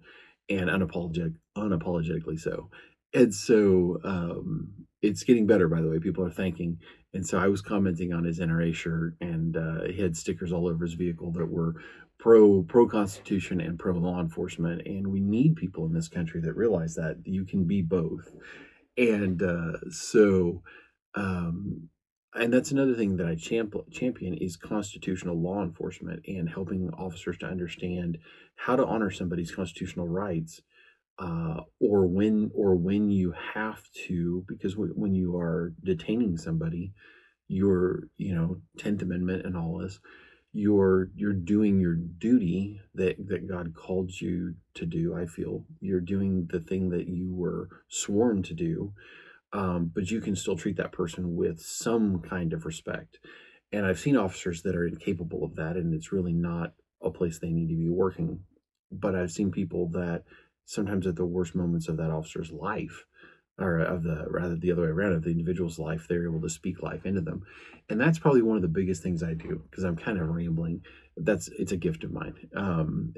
and 0.49 0.69
unapologetic 0.69 1.35
unapologetically 1.57 2.39
so 2.39 2.69
and 3.13 3.33
so 3.33 3.99
um, 4.03 4.73
it's 5.01 5.23
getting 5.23 5.47
better, 5.47 5.67
by 5.67 5.81
the 5.81 5.89
way. 5.89 5.99
People 5.99 6.25
are 6.25 6.31
thanking. 6.31 6.79
And 7.13 7.25
so 7.25 7.37
I 7.37 7.47
was 7.47 7.61
commenting 7.61 8.13
on 8.13 8.25
his 8.25 8.39
NRA 8.39 8.73
shirt, 8.73 9.15
and 9.21 9.55
uh, 9.55 9.85
he 9.85 10.01
had 10.01 10.17
stickers 10.17 10.51
all 10.51 10.67
over 10.67 10.85
his 10.85 10.93
vehicle 10.93 11.31
that 11.31 11.49
were 11.49 11.75
pro 12.19 12.63
pro 12.63 12.87
Constitution 12.87 13.61
and 13.61 13.79
pro 13.79 13.93
law 13.93 14.19
enforcement. 14.19 14.85
And 14.85 15.07
we 15.07 15.19
need 15.19 15.55
people 15.55 15.85
in 15.85 15.93
this 15.93 16.07
country 16.07 16.41
that 16.41 16.55
realize 16.55 16.95
that 16.95 17.17
you 17.23 17.45
can 17.45 17.65
be 17.65 17.81
both. 17.81 18.31
And 18.97 19.41
uh, 19.41 19.89
so, 19.89 20.63
um, 21.15 21.89
and 22.33 22.53
that's 22.53 22.71
another 22.71 22.95
thing 22.95 23.17
that 23.17 23.27
I 23.27 23.35
champion 23.35 24.33
is 24.33 24.57
constitutional 24.57 25.39
law 25.39 25.63
enforcement 25.63 26.23
and 26.27 26.49
helping 26.49 26.89
officers 26.89 27.37
to 27.39 27.45
understand 27.45 28.17
how 28.55 28.75
to 28.75 28.85
honor 28.85 29.11
somebody's 29.11 29.51
constitutional 29.51 30.07
rights 30.07 30.61
uh, 31.19 31.61
or 31.79 32.07
when 32.07 32.51
or 32.55 32.75
when 32.75 33.09
you 33.09 33.33
have 33.55 33.81
to 34.07 34.45
because 34.47 34.73
w- 34.73 34.93
when 34.95 35.15
you 35.15 35.37
are 35.37 35.73
detaining 35.83 36.37
somebody 36.37 36.93
you're 37.49 38.03
you 38.17 38.35
know 38.35 38.57
10th 38.79 39.03
amendment 39.03 39.45
and 39.45 39.57
all 39.57 39.79
this 39.79 39.99
you're 40.53 41.09
you're 41.15 41.33
doing 41.33 41.79
your 41.79 41.95
duty 41.95 42.81
that 42.95 43.15
that 43.27 43.47
god 43.47 43.73
called 43.75 44.11
you 44.21 44.55
to 44.75 44.85
do 44.85 45.15
i 45.15 45.25
feel. 45.25 45.65
You're 45.81 46.01
doing 46.01 46.47
the 46.51 46.59
thing 46.61 46.89
that 46.91 47.07
you 47.07 47.33
were 47.33 47.69
sworn 47.89 48.43
to 48.43 48.53
do 48.55 48.93
um, 49.53 49.91
but 49.93 50.11
you 50.11 50.21
can 50.21 50.35
still 50.35 50.55
treat 50.57 50.77
that 50.77 50.91
person 50.91 51.35
with 51.35 51.59
some 51.61 52.19
kind 52.21 52.53
of 52.53 52.65
respect. 52.65 53.19
And 53.71 53.85
i've 53.85 53.99
seen 53.99 54.17
officers 54.17 54.61
that 54.63 54.75
are 54.75 54.87
incapable 54.87 55.43
of 55.43 55.55
that 55.55 55.75
and 55.75 55.93
it's 55.93 56.11
really 56.11 56.33
not 56.33 56.73
a 57.03 57.11
place 57.11 57.39
they 57.39 57.51
need 57.51 57.69
to 57.69 57.75
be 57.77 57.89
working. 57.89 58.41
But 58.91 59.15
i've 59.15 59.31
seen 59.31 59.51
people 59.51 59.89
that 59.89 60.23
sometimes 60.67 61.07
at 61.07 61.15
the 61.15 61.25
worst 61.25 61.55
moments 61.55 61.87
of 61.87 61.97
that 61.97 62.11
officer's 62.11 62.51
life 62.51 63.05
or 63.57 63.79
of 63.79 64.03
the 64.03 64.25
rather 64.29 64.55
the 64.55 64.71
other 64.71 64.83
way 64.83 64.89
around 64.89 65.13
of 65.13 65.23
the 65.23 65.31
individual's 65.31 65.79
life 65.79 66.05
they're 66.07 66.27
able 66.27 66.41
to 66.41 66.49
speak 66.49 66.83
life 66.83 67.05
into 67.05 67.21
them. 67.21 67.43
And 67.89 67.99
that's 67.99 68.19
probably 68.19 68.41
one 68.41 68.57
of 68.57 68.61
the 68.61 68.67
biggest 68.67 69.01
things 69.01 69.23
i 69.23 69.33
do 69.33 69.63
because 69.69 69.83
i'm 69.83 69.95
kind 69.95 70.19
of 70.19 70.27
rambling. 70.27 70.81
That's 71.15 71.47
it's 71.57 71.71
a 71.71 71.77
gift 71.77 72.03
of 72.03 72.11
mine. 72.11 72.35
Um 72.55 73.13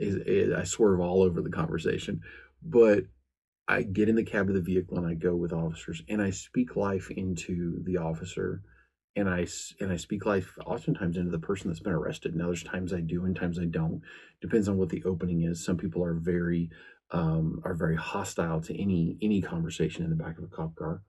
i 0.56 0.64
swerve 0.64 1.02
all 1.02 1.24
over 1.24 1.42
the 1.42 1.50
conversation. 1.50 2.22
But 2.64 3.06
i 3.68 3.82
get 3.82 4.10
in 4.10 4.16
the 4.16 4.24
cab 4.24 4.48
of 4.48 4.54
the 4.56 4.62
vehicle 4.62 4.98
and 4.98 5.08
i 5.08 5.16
go 5.16 5.36
with 5.36 5.52
officers 5.52 6.02
and 6.08 6.22
i 6.22 6.30
speak 6.30 6.76
life 6.76 7.12
into 7.12 7.84
the 7.84 7.98
officer 7.98 8.62
and 9.16 9.30
i 9.30 9.46
and 9.80 9.92
i 9.92 9.96
speak 9.96 10.26
life 10.26 10.58
oftentimes 10.66 11.18
into 11.18 11.32
the 11.32 11.40
person 11.40 11.68
that's 11.68 11.80
been 11.80 11.94
arrested 11.94 12.36
now 12.36 12.46
there's 12.46 12.64
times 12.64 12.94
i 12.94 13.00
do 13.00 13.26
and 13.26 13.36
times 13.36 13.60
i 13.60 13.66
don't 13.66 14.02
depends 14.42 14.68
on 14.68 14.78
what 14.78 14.90
the 14.90 15.04
opening 15.04 15.44
is 15.44 15.64
some 15.64 15.78
people 15.78 16.04
are 16.04 16.14
very 16.14 16.70
um, 17.12 17.62
are 17.64 17.74
very 17.74 17.96
hostile 17.96 18.62
to 18.62 18.80
any 18.80 19.18
any 19.22 19.42
conversation 19.42 20.04
in 20.04 20.10
the 20.10 20.16
back 20.16 20.38
of 20.38 20.44
a 20.44 20.48
cop 20.48 20.76
car. 20.76 21.02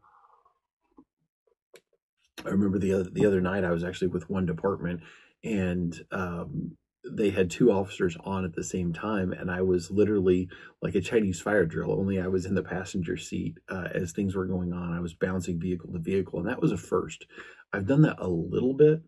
I 2.45 2.49
remember 2.49 2.79
the 2.79 2.95
other 2.95 3.11
the 3.11 3.27
other 3.27 3.41
night 3.41 3.65
I 3.65 3.71
was 3.71 3.85
actually 3.85 4.09
with 4.09 4.31
one 4.31 4.47
department 4.47 5.03
and 5.45 5.99
um, 6.11 6.77
they 7.05 7.31
had 7.31 7.51
two 7.51 7.73
officers 7.73 8.17
on 8.25 8.45
at 8.45 8.55
the 8.55 8.65
same 8.65 8.93
time 8.93 9.33
and 9.33 9.51
I 9.51 9.63
was 9.63 9.91
literally 9.91 10.49
like 10.83 10.95
a 10.95 11.01
Chinese 11.01 11.41
fire 11.41 11.65
drill 11.65 11.93
only 11.93 12.21
I 12.21 12.27
was 12.27 12.45
in 12.45 12.55
the 12.55 12.63
passenger 12.63 13.17
seat 13.17 13.59
uh, 13.69 13.89
as 13.95 14.13
things 14.13 14.35
were 14.35 14.47
going 14.47 14.73
on. 14.73 14.93
I 14.93 15.01
was 15.01 15.15
bouncing 15.15 15.59
vehicle 15.59 15.93
to 15.93 15.99
vehicle 15.99 16.39
and 16.39 16.49
that 16.49 16.61
was 16.61 16.73
a 16.73 16.77
first. 16.77 17.27
I've 17.73 17.87
done 17.87 18.03
that 18.03 18.19
a 18.19 18.29
little 18.29 18.75
bit. 18.75 19.03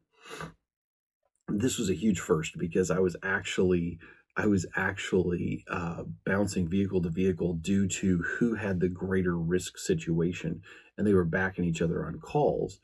This 1.49 1.79
was 1.79 1.91
a 1.91 1.95
huge 1.95 2.21
first 2.21 2.57
because 2.59 2.91
I 2.91 2.99
was 2.99 3.17
actually 3.23 3.99
I 4.37 4.47
was 4.47 4.65
actually 4.77 5.65
uh, 5.69 6.05
bouncing 6.25 6.67
vehicle 6.67 7.03
to 7.03 7.11
vehicle 7.11 7.55
due 7.55 7.87
to 7.89 8.23
who 8.23 8.55
had 8.55 8.81
the 8.81 8.89
greater 8.89 9.37
risk 9.37 9.77
situation, 9.77 10.63
and 10.97 11.07
they 11.07 11.13
were 11.13 11.27
backing 11.27 11.67
each 11.67 11.83
other 11.83 12.07
on 12.07 12.19
calls. 12.19 12.81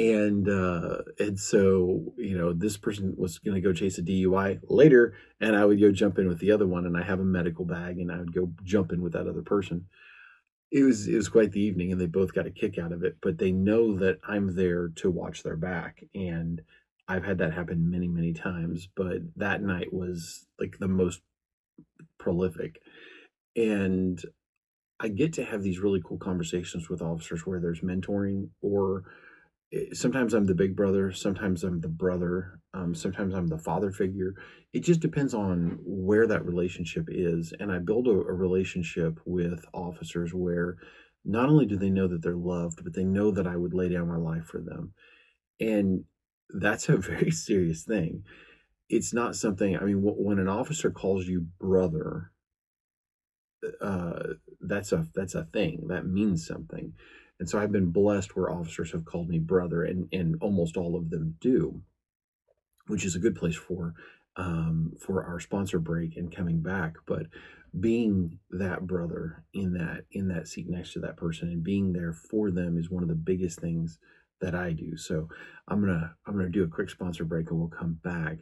And 0.00 0.48
uh, 0.48 1.02
and 1.18 1.38
so 1.38 2.14
you 2.16 2.38
know 2.38 2.54
this 2.54 2.78
person 2.78 3.14
was 3.18 3.38
going 3.38 3.54
to 3.54 3.60
go 3.60 3.74
chase 3.74 3.98
a 3.98 4.02
DUI 4.02 4.60
later, 4.66 5.12
and 5.40 5.54
I 5.54 5.66
would 5.66 5.78
go 5.78 5.92
jump 5.92 6.18
in 6.18 6.26
with 6.26 6.38
the 6.38 6.52
other 6.52 6.66
one, 6.66 6.86
and 6.86 6.96
I 6.96 7.02
have 7.02 7.20
a 7.20 7.24
medical 7.24 7.66
bag, 7.66 7.98
and 7.98 8.10
I 8.10 8.16
would 8.16 8.32
go 8.34 8.50
jump 8.64 8.92
in 8.92 9.02
with 9.02 9.12
that 9.12 9.26
other 9.26 9.42
person. 9.42 9.84
It 10.72 10.84
was 10.84 11.06
it 11.06 11.16
was 11.16 11.28
quite 11.28 11.52
the 11.52 11.60
evening, 11.60 11.92
and 11.92 12.00
they 12.00 12.06
both 12.06 12.32
got 12.32 12.46
a 12.46 12.50
kick 12.50 12.78
out 12.78 12.92
of 12.92 13.04
it. 13.04 13.16
But 13.20 13.36
they 13.36 13.52
know 13.52 13.94
that 13.98 14.20
I'm 14.26 14.56
there 14.56 14.88
to 14.96 15.10
watch 15.10 15.42
their 15.42 15.56
back, 15.56 16.02
and 16.14 16.62
I've 17.06 17.24
had 17.24 17.38
that 17.38 17.52
happen 17.52 17.90
many, 17.90 18.08
many 18.08 18.32
times, 18.32 18.88
but 18.94 19.18
that 19.36 19.62
night 19.62 19.92
was 19.92 20.46
like 20.58 20.78
the 20.78 20.88
most 20.88 21.20
prolific. 22.18 22.80
And 23.54 24.18
I 24.98 25.08
get 25.08 25.34
to 25.34 25.44
have 25.44 25.62
these 25.62 25.80
really 25.80 26.00
cool 26.02 26.18
conversations 26.18 26.88
with 26.88 27.02
officers 27.02 27.44
where 27.44 27.60
there's 27.60 27.80
mentoring, 27.80 28.48
or 28.62 29.04
sometimes 29.92 30.34
I'm 30.34 30.46
the 30.46 30.54
big 30.54 30.74
brother, 30.74 31.12
sometimes 31.12 31.62
I'm 31.62 31.80
the 31.80 31.88
brother, 31.88 32.60
um, 32.74 32.94
sometimes 32.94 33.34
I'm 33.34 33.46
the 33.46 33.58
father 33.58 33.92
figure. 33.92 34.34
It 34.72 34.80
just 34.80 35.00
depends 35.00 35.34
on 35.34 35.78
where 35.84 36.26
that 36.26 36.44
relationship 36.44 37.06
is. 37.08 37.52
And 37.58 37.70
I 37.70 37.78
build 37.78 38.08
a, 38.08 38.10
a 38.10 38.32
relationship 38.32 39.20
with 39.24 39.64
officers 39.72 40.34
where 40.34 40.76
not 41.24 41.48
only 41.48 41.66
do 41.66 41.76
they 41.76 41.90
know 41.90 42.08
that 42.08 42.22
they're 42.22 42.34
loved, 42.34 42.82
but 42.82 42.94
they 42.94 43.04
know 43.04 43.30
that 43.30 43.46
I 43.46 43.56
would 43.56 43.74
lay 43.74 43.88
down 43.88 44.08
my 44.08 44.16
life 44.16 44.46
for 44.46 44.60
them. 44.60 44.92
And 45.60 46.04
that's 46.48 46.88
a 46.88 46.96
very 46.96 47.30
serious 47.30 47.84
thing. 47.84 48.24
It's 48.88 49.14
not 49.14 49.36
something, 49.36 49.76
I 49.76 49.84
mean, 49.84 49.98
when 50.02 50.40
an 50.40 50.48
officer 50.48 50.90
calls 50.90 51.26
you 51.26 51.46
brother, 51.60 52.32
uh, 53.80 54.34
that's 54.60 54.92
a 54.92 55.06
that's 55.14 55.34
a 55.34 55.44
thing 55.44 55.88
that 55.88 56.06
means 56.06 56.46
something, 56.46 56.94
and 57.40 57.50
so 57.50 57.58
I've 57.58 57.72
been 57.72 57.90
blessed 57.92 58.36
where 58.36 58.52
officers 58.52 58.92
have 58.92 59.06
called 59.06 59.28
me 59.30 59.40
brother, 59.40 59.84
and 59.84 60.08
and 60.12 60.36
almost 60.42 60.76
all 60.78 60.96
of 60.96 61.10
them 61.10 61.36
do, 61.40 61.82
which 62.88 63.04
is 63.04 63.16
a 63.16 63.20
good 63.20 63.36
place 63.36 63.56
for 63.56 63.94
um, 64.36 64.92
for 65.00 65.24
our 65.24 65.40
sponsor 65.40 65.80
break 65.80 66.16
and 66.16 66.34
coming 66.34 66.60
back. 66.62 66.96
But 67.06 67.26
being 67.80 68.38
that 68.50 68.86
brother 68.86 69.44
in 69.54 69.74
that 69.74 70.04
in 70.12 70.28
that 70.28 70.48
seat 70.48 70.68
next 70.68 70.92
to 70.94 71.00
that 71.00 71.16
person 71.16 71.48
and 71.48 71.64
being 71.64 71.92
there 71.92 72.12
for 72.12 72.50
them 72.52 72.78
is 72.78 72.90
one 72.90 73.02
of 73.02 73.08
the 73.08 73.16
biggest 73.16 73.60
things 73.60 73.98
that 74.40 74.54
I 74.54 74.72
do. 74.72 74.96
So 74.96 75.28
I'm 75.68 75.80
gonna 75.80 76.14
I'm 76.26 76.36
gonna 76.36 76.50
do 76.50 76.64
a 76.64 76.68
quick 76.68 76.90
sponsor 76.90 77.24
break 77.24 77.50
and 77.50 77.58
we'll 77.58 77.68
come 77.68 77.98
back. 78.04 78.40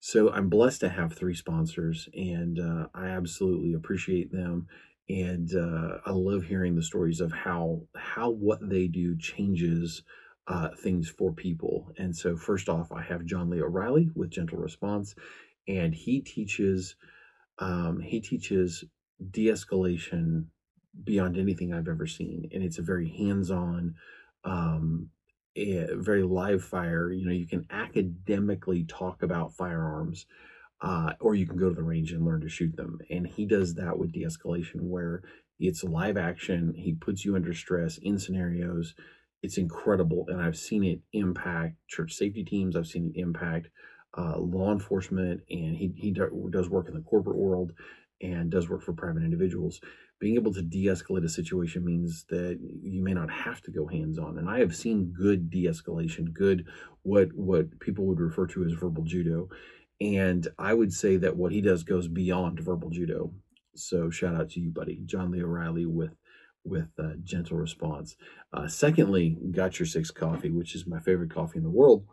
So 0.00 0.30
I'm 0.30 0.48
blessed 0.48 0.80
to 0.80 0.88
have 0.88 1.12
three 1.12 1.34
sponsors, 1.34 2.08
and 2.14 2.58
uh, 2.58 2.86
I 2.94 3.08
absolutely 3.08 3.74
appreciate 3.74 4.32
them. 4.32 4.66
And 5.10 5.52
uh, 5.56 5.98
I 6.06 6.12
love 6.12 6.44
hearing 6.44 6.76
the 6.76 6.82
stories 6.84 7.20
of 7.20 7.32
how 7.32 7.82
how 7.96 8.30
what 8.30 8.60
they 8.68 8.86
do 8.86 9.16
changes 9.18 10.04
uh, 10.46 10.70
things 10.82 11.08
for 11.10 11.32
people. 11.32 11.92
And 11.98 12.16
so 12.16 12.36
first 12.36 12.68
off, 12.68 12.92
I 12.92 13.02
have 13.02 13.26
John 13.26 13.50
Lee 13.50 13.62
O'Reilly 13.62 14.10
with 14.14 14.30
Gentle 14.30 14.58
Response, 14.58 15.16
and 15.68 15.94
he 15.94 16.20
teaches 16.20 16.96
um, 17.58 18.00
he 18.00 18.20
teaches 18.20 18.84
de-escalation 19.30 20.46
beyond 21.04 21.38
anything 21.38 21.74
I've 21.74 21.88
ever 21.88 22.06
seen, 22.06 22.48
and 22.52 22.62
it's 22.62 22.78
a 22.78 22.82
very 22.82 23.10
hands-on 23.10 23.96
um, 24.44 25.10
eh, 25.56 25.86
very 25.94 26.22
live 26.22 26.64
fire. 26.64 27.12
You 27.12 27.26
know, 27.26 27.32
you 27.32 27.46
can 27.46 27.66
academically 27.70 28.84
talk 28.84 29.22
about 29.22 29.54
firearms, 29.54 30.26
uh, 30.82 31.12
or 31.20 31.34
you 31.34 31.46
can 31.46 31.58
go 31.58 31.68
to 31.68 31.74
the 31.74 31.82
range 31.82 32.12
and 32.12 32.24
learn 32.24 32.40
to 32.40 32.48
shoot 32.48 32.76
them. 32.76 32.98
And 33.10 33.26
he 33.26 33.46
does 33.46 33.74
that 33.74 33.98
with 33.98 34.12
de-escalation, 34.12 34.82
where 34.82 35.22
it's 35.58 35.84
live 35.84 36.16
action. 36.16 36.72
He 36.74 36.94
puts 36.94 37.24
you 37.24 37.36
under 37.36 37.52
stress 37.52 37.98
in 37.98 38.18
scenarios. 38.18 38.94
It's 39.42 39.58
incredible, 39.58 40.26
and 40.28 40.40
I've 40.40 40.58
seen 40.58 40.84
it 40.84 41.00
impact 41.12 41.76
church 41.88 42.12
safety 42.12 42.44
teams. 42.44 42.76
I've 42.76 42.86
seen 42.86 43.12
it 43.14 43.20
impact 43.20 43.68
uh, 44.16 44.38
law 44.38 44.72
enforcement, 44.72 45.40
and 45.48 45.76
he 45.76 45.92
he 45.96 46.10
does 46.10 46.68
work 46.68 46.88
in 46.88 46.94
the 46.94 47.00
corporate 47.00 47.38
world 47.38 47.72
and 48.20 48.50
does 48.50 48.68
work 48.68 48.82
for 48.82 48.92
private 48.92 49.22
individuals. 49.22 49.80
Being 50.18 50.34
able 50.34 50.52
to 50.52 50.60
de-escalate 50.60 51.24
a 51.24 51.28
situation 51.30 51.82
means 51.84 52.26
that 52.28 52.58
you 52.82 53.02
may 53.02 53.14
not 53.14 53.30
have 53.30 53.62
to 53.62 53.70
go 53.70 53.86
hands-on. 53.86 54.36
And 54.36 54.50
I 54.50 54.58
have 54.58 54.76
seen 54.76 55.14
good 55.16 55.48
de-escalation, 55.48 56.34
good 56.34 56.66
what 57.02 57.32
what 57.34 57.80
people 57.80 58.04
would 58.06 58.20
refer 58.20 58.46
to 58.48 58.64
as 58.64 58.72
verbal 58.72 59.04
judo. 59.04 59.48
And 60.00 60.48
I 60.58 60.74
would 60.74 60.92
say 60.92 61.16
that 61.18 61.36
what 61.36 61.52
he 61.52 61.60
does 61.60 61.82
goes 61.82 62.08
beyond 62.08 62.60
verbal 62.60 62.90
judo. 62.90 63.32
So 63.74 64.10
shout 64.10 64.34
out 64.34 64.50
to 64.50 64.60
you, 64.60 64.70
buddy, 64.70 65.02
John 65.04 65.30
Lee 65.30 65.42
O'Reilly 65.42 65.86
with 65.86 66.16
with 66.64 66.88
uh, 66.98 67.12
gentle 67.22 67.56
response. 67.56 68.16
Uh, 68.52 68.68
secondly, 68.68 69.36
got 69.50 69.78
your 69.78 69.86
six 69.86 70.10
coffee, 70.10 70.50
which 70.50 70.74
is 70.74 70.86
my 70.86 71.00
favorite 71.00 71.32
coffee 71.32 71.58
in 71.58 71.64
the 71.64 71.70
world. 71.70 72.04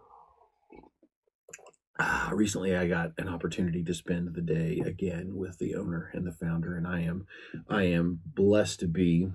Uh, 2.00 2.29
recently, 2.32 2.75
I 2.75 2.88
got 2.88 3.12
an 3.17 3.27
opportunity 3.27 3.84
to 3.84 3.94
spend 3.94 4.36
the 4.36 4.41
day 4.41 4.82
again 4.86 5.36
with 5.36 5.58
the 5.58 5.75
owner 5.75 6.12
and 6.13 6.25
the 6.25 6.32
founder, 6.32 6.77
and 6.77 6.88
I 6.88 7.01
am 7.01 7.25
I 7.70 7.84
am 7.84 8.20
blessed 8.25 8.82
to 8.82 8.88
be 8.88 9.29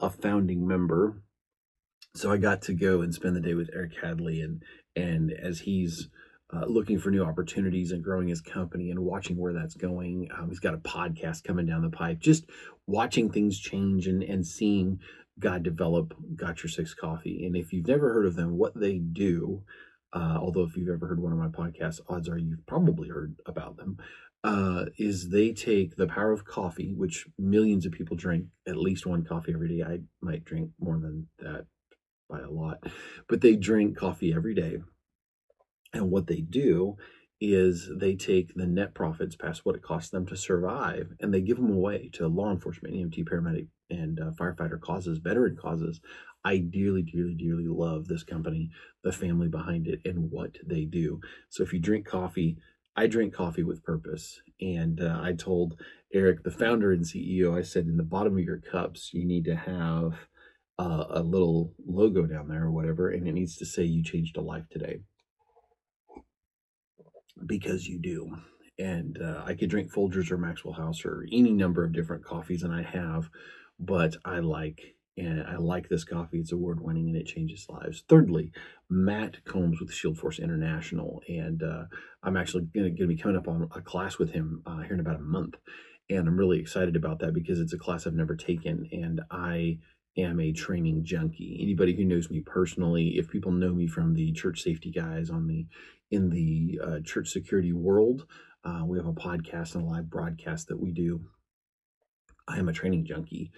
a 0.00 0.10
founding 0.10 0.66
member. 0.66 1.22
So 2.14 2.32
I 2.32 2.38
got 2.38 2.62
to 2.62 2.74
go 2.74 3.00
and 3.02 3.12
spend 3.12 3.36
the 3.36 3.40
day 3.40 3.54
with 3.54 3.70
Eric 3.74 3.92
Hadley, 4.02 4.40
and 4.40 4.62
and 4.96 5.30
as 5.30 5.60
he's 5.60 6.08
uh, 6.54 6.64
looking 6.66 6.98
for 6.98 7.10
new 7.10 7.24
opportunities 7.24 7.90
and 7.90 8.04
growing 8.04 8.28
his 8.28 8.40
company 8.40 8.90
and 8.90 9.00
watching 9.00 9.36
where 9.36 9.52
that's 9.52 9.74
going. 9.74 10.28
Um, 10.36 10.48
he's 10.48 10.60
got 10.60 10.74
a 10.74 10.78
podcast 10.78 11.44
coming 11.44 11.66
down 11.66 11.82
the 11.82 11.90
pipe. 11.90 12.20
Just 12.20 12.44
watching 12.86 13.30
things 13.30 13.58
change 13.58 14.06
and 14.06 14.22
and 14.22 14.46
seeing 14.46 15.00
God 15.38 15.62
develop 15.62 16.14
Got 16.36 16.62
Your 16.62 16.70
Six 16.70 16.94
Coffee. 16.94 17.44
And 17.44 17.56
if 17.56 17.72
you've 17.72 17.88
never 17.88 18.12
heard 18.12 18.26
of 18.26 18.36
them, 18.36 18.56
what 18.56 18.78
they 18.78 18.98
do 18.98 19.64
uh, 20.14 20.38
although 20.40 20.62
if 20.62 20.76
you've 20.76 20.88
ever 20.88 21.08
heard 21.08 21.20
one 21.20 21.32
of 21.32 21.38
my 21.38 21.48
podcasts, 21.48 22.00
odds 22.08 22.28
are 22.28 22.38
you've 22.38 22.64
probably 22.66 23.08
heard 23.08 23.34
about 23.46 23.76
them, 23.76 23.98
uh, 24.44 24.84
is 24.96 25.30
they 25.30 25.52
take 25.52 25.96
the 25.96 26.06
power 26.06 26.30
of 26.30 26.44
coffee, 26.44 26.94
which 26.94 27.26
millions 27.38 27.84
of 27.84 27.92
people 27.92 28.16
drink 28.16 28.46
at 28.68 28.76
least 28.76 29.06
one 29.06 29.24
coffee 29.24 29.52
every 29.52 29.68
day. 29.68 29.82
I 29.82 29.98
might 30.20 30.44
drink 30.44 30.70
more 30.78 30.98
than 30.98 31.26
that 31.40 31.66
by 32.30 32.40
a 32.40 32.50
lot, 32.50 32.84
but 33.28 33.40
they 33.40 33.56
drink 33.56 33.96
coffee 33.96 34.32
every 34.32 34.54
day. 34.54 34.78
And 35.94 36.10
what 36.10 36.26
they 36.26 36.40
do 36.40 36.96
is 37.40 37.90
they 37.98 38.14
take 38.14 38.54
the 38.54 38.66
net 38.66 38.94
profits 38.94 39.36
past 39.36 39.64
what 39.64 39.76
it 39.76 39.82
costs 39.82 40.10
them 40.10 40.26
to 40.26 40.36
survive 40.36 41.12
and 41.20 41.32
they 41.32 41.40
give 41.40 41.56
them 41.56 41.70
away 41.70 42.10
to 42.14 42.26
law 42.26 42.50
enforcement, 42.50 42.94
EMT, 42.94 43.24
paramedic, 43.28 43.68
and 43.90 44.20
uh, 44.20 44.30
firefighter 44.32 44.80
causes, 44.80 45.18
veteran 45.18 45.56
causes. 45.56 46.00
I 46.44 46.58
dearly, 46.58 47.02
dearly, 47.02 47.34
dearly 47.34 47.66
love 47.66 48.06
this 48.06 48.22
company, 48.22 48.70
the 49.02 49.12
family 49.12 49.48
behind 49.48 49.86
it, 49.86 50.00
and 50.04 50.30
what 50.30 50.56
they 50.66 50.84
do. 50.84 51.20
So 51.48 51.62
if 51.62 51.72
you 51.72 51.80
drink 51.80 52.06
coffee, 52.06 52.58
I 52.96 53.06
drink 53.06 53.34
coffee 53.34 53.62
with 53.62 53.82
purpose. 53.82 54.40
And 54.60 55.00
uh, 55.00 55.20
I 55.22 55.32
told 55.32 55.80
Eric, 56.12 56.44
the 56.44 56.50
founder 56.50 56.92
and 56.92 57.04
CEO, 57.04 57.58
I 57.58 57.62
said, 57.62 57.86
in 57.86 57.96
the 57.96 58.02
bottom 58.02 58.34
of 58.34 58.44
your 58.44 58.58
cups, 58.58 59.10
you 59.12 59.24
need 59.24 59.44
to 59.46 59.56
have 59.56 60.28
uh, 60.78 61.04
a 61.10 61.22
little 61.22 61.72
logo 61.86 62.26
down 62.26 62.48
there 62.48 62.64
or 62.64 62.70
whatever, 62.70 63.10
and 63.10 63.26
it 63.26 63.32
needs 63.32 63.56
to 63.56 63.66
say 63.66 63.84
you 63.84 64.02
changed 64.02 64.36
a 64.36 64.40
life 64.40 64.64
today. 64.70 65.00
Because 67.46 67.86
you 67.86 67.98
do. 67.98 68.36
And 68.78 69.18
uh, 69.22 69.42
I 69.44 69.54
could 69.54 69.70
drink 69.70 69.92
Folgers 69.92 70.30
or 70.30 70.38
Maxwell 70.38 70.74
House 70.74 71.04
or 71.04 71.24
any 71.32 71.52
number 71.52 71.84
of 71.84 71.92
different 71.92 72.24
coffees, 72.24 72.62
and 72.62 72.74
I 72.74 72.82
have, 72.82 73.30
but 73.78 74.16
I 74.24 74.40
like 74.40 74.80
and 75.16 75.44
I 75.46 75.56
like 75.56 75.88
this 75.88 76.04
coffee. 76.04 76.38
It's 76.38 76.52
award 76.52 76.80
winning 76.80 77.08
and 77.08 77.16
it 77.16 77.26
changes 77.26 77.66
lives. 77.68 78.02
Thirdly, 78.08 78.50
Matt 78.90 79.44
Combs 79.44 79.80
with 79.80 79.92
Shield 79.92 80.18
Force 80.18 80.38
International, 80.38 81.22
and 81.28 81.62
uh, 81.62 81.84
I'm 82.22 82.36
actually 82.36 82.64
going 82.74 82.96
to 82.96 83.06
be 83.06 83.16
coming 83.16 83.36
up 83.36 83.48
on 83.48 83.68
a 83.74 83.80
class 83.80 84.18
with 84.18 84.32
him 84.32 84.62
uh, 84.66 84.78
here 84.78 84.94
in 84.94 85.00
about 85.00 85.16
a 85.16 85.22
month, 85.22 85.54
and 86.10 86.26
I'm 86.26 86.36
really 86.36 86.58
excited 86.58 86.96
about 86.96 87.20
that 87.20 87.32
because 87.32 87.60
it's 87.60 87.72
a 87.72 87.78
class 87.78 88.06
I've 88.06 88.14
never 88.14 88.34
taken, 88.34 88.88
and 88.90 89.20
I 89.30 89.78
am 90.16 90.40
a 90.40 90.52
training 90.52 91.04
junkie. 91.04 91.58
Anybody 91.60 91.94
who 91.94 92.04
knows 92.04 92.30
me 92.30 92.40
personally, 92.40 93.14
if 93.16 93.28
people 93.28 93.52
know 93.52 93.72
me 93.72 93.86
from 93.86 94.14
the 94.14 94.32
church 94.32 94.62
safety 94.62 94.90
guys 94.90 95.30
on 95.30 95.46
the 95.46 95.66
in 96.10 96.30
the 96.30 96.80
uh, 96.84 97.00
church 97.04 97.28
security 97.28 97.72
world, 97.72 98.26
uh, 98.64 98.82
we 98.86 98.98
have 98.98 99.06
a 99.06 99.12
podcast 99.12 99.74
and 99.74 99.84
a 99.84 99.86
live 99.86 100.08
broadcast 100.08 100.68
that 100.68 100.80
we 100.80 100.92
do. 100.92 101.20
I 102.46 102.58
am 102.58 102.68
a 102.68 102.72
training 102.72 103.06
junkie 103.06 103.50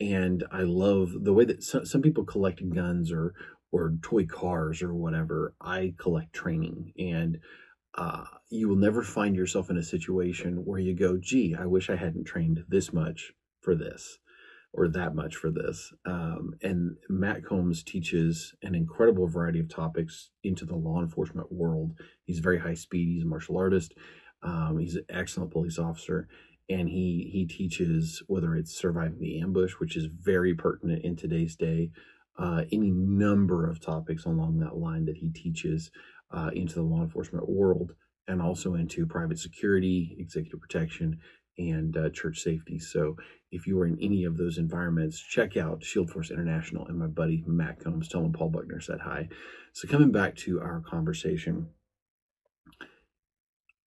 and 0.00 0.44
I 0.50 0.62
love 0.62 1.12
the 1.12 1.32
way 1.32 1.44
that 1.44 1.62
some, 1.62 1.86
some 1.86 2.02
people 2.02 2.24
collect 2.24 2.68
guns 2.74 3.12
or 3.12 3.34
or 3.72 3.94
toy 4.02 4.24
cars 4.24 4.82
or 4.82 4.94
whatever. 4.94 5.54
I 5.60 5.94
collect 5.98 6.32
training, 6.32 6.92
and 6.98 7.38
uh, 7.94 8.24
you 8.50 8.68
will 8.68 8.76
never 8.76 9.02
find 9.02 9.34
yourself 9.34 9.70
in 9.70 9.76
a 9.76 9.82
situation 9.82 10.64
where 10.64 10.78
you 10.78 10.94
go, 10.94 11.16
"Gee, 11.16 11.54
I 11.58 11.66
wish 11.66 11.90
I 11.90 11.96
hadn't 11.96 12.24
trained 12.24 12.64
this 12.68 12.92
much 12.92 13.32
for 13.60 13.74
this." 13.74 14.18
Or 14.76 14.88
that 14.88 15.14
much 15.14 15.36
for 15.36 15.52
this. 15.52 15.92
Um, 16.04 16.54
and 16.60 16.96
Matt 17.08 17.44
Combs 17.44 17.84
teaches 17.84 18.54
an 18.62 18.74
incredible 18.74 19.28
variety 19.28 19.60
of 19.60 19.68
topics 19.68 20.30
into 20.42 20.64
the 20.64 20.74
law 20.74 21.00
enforcement 21.00 21.52
world. 21.52 21.92
He's 22.24 22.40
very 22.40 22.58
high 22.58 22.74
speed. 22.74 23.06
He's 23.06 23.22
a 23.22 23.26
martial 23.26 23.56
artist. 23.56 23.94
Um, 24.42 24.78
he's 24.78 24.96
an 24.96 25.04
excellent 25.08 25.52
police 25.52 25.78
officer 25.78 26.28
and 26.68 26.88
he 26.88 27.28
he 27.32 27.46
teaches 27.46 28.22
whether 28.26 28.54
it's 28.54 28.74
surviving 28.74 29.18
the 29.20 29.40
ambush, 29.40 29.72
which 29.74 29.96
is 29.96 30.06
very 30.06 30.54
pertinent 30.54 31.04
in 31.04 31.16
today's 31.16 31.56
day, 31.56 31.90
uh, 32.38 32.62
any 32.72 32.90
number 32.90 33.68
of 33.68 33.80
topics 33.80 34.24
along 34.24 34.58
that 34.58 34.76
line 34.76 35.04
that 35.04 35.16
he 35.16 35.30
teaches 35.30 35.90
uh, 36.30 36.50
into 36.54 36.74
the 36.74 36.82
law 36.82 37.02
enforcement 37.02 37.48
world, 37.48 37.92
and 38.26 38.40
also 38.40 38.74
into 38.74 39.06
private 39.06 39.38
security, 39.38 40.16
executive 40.18 40.60
protection, 40.60 41.18
and 41.58 41.96
uh, 41.96 42.10
church 42.10 42.40
safety. 42.40 42.78
So 42.78 43.16
if 43.50 43.66
you 43.66 43.78
are 43.80 43.86
in 43.86 43.98
any 44.00 44.24
of 44.24 44.36
those 44.36 44.58
environments, 44.58 45.20
check 45.20 45.56
out 45.56 45.84
Shield 45.84 46.10
Force 46.10 46.30
International 46.30 46.86
and 46.86 46.98
my 46.98 47.06
buddy 47.06 47.44
Matt 47.46 47.80
Combs. 47.80 48.08
Tell 48.08 48.24
him 48.24 48.32
Paul 48.32 48.50
Buckner 48.50 48.80
said 48.80 49.00
hi. 49.00 49.28
So 49.72 49.88
coming 49.88 50.12
back 50.12 50.36
to 50.36 50.60
our 50.60 50.80
conversation 50.80 51.68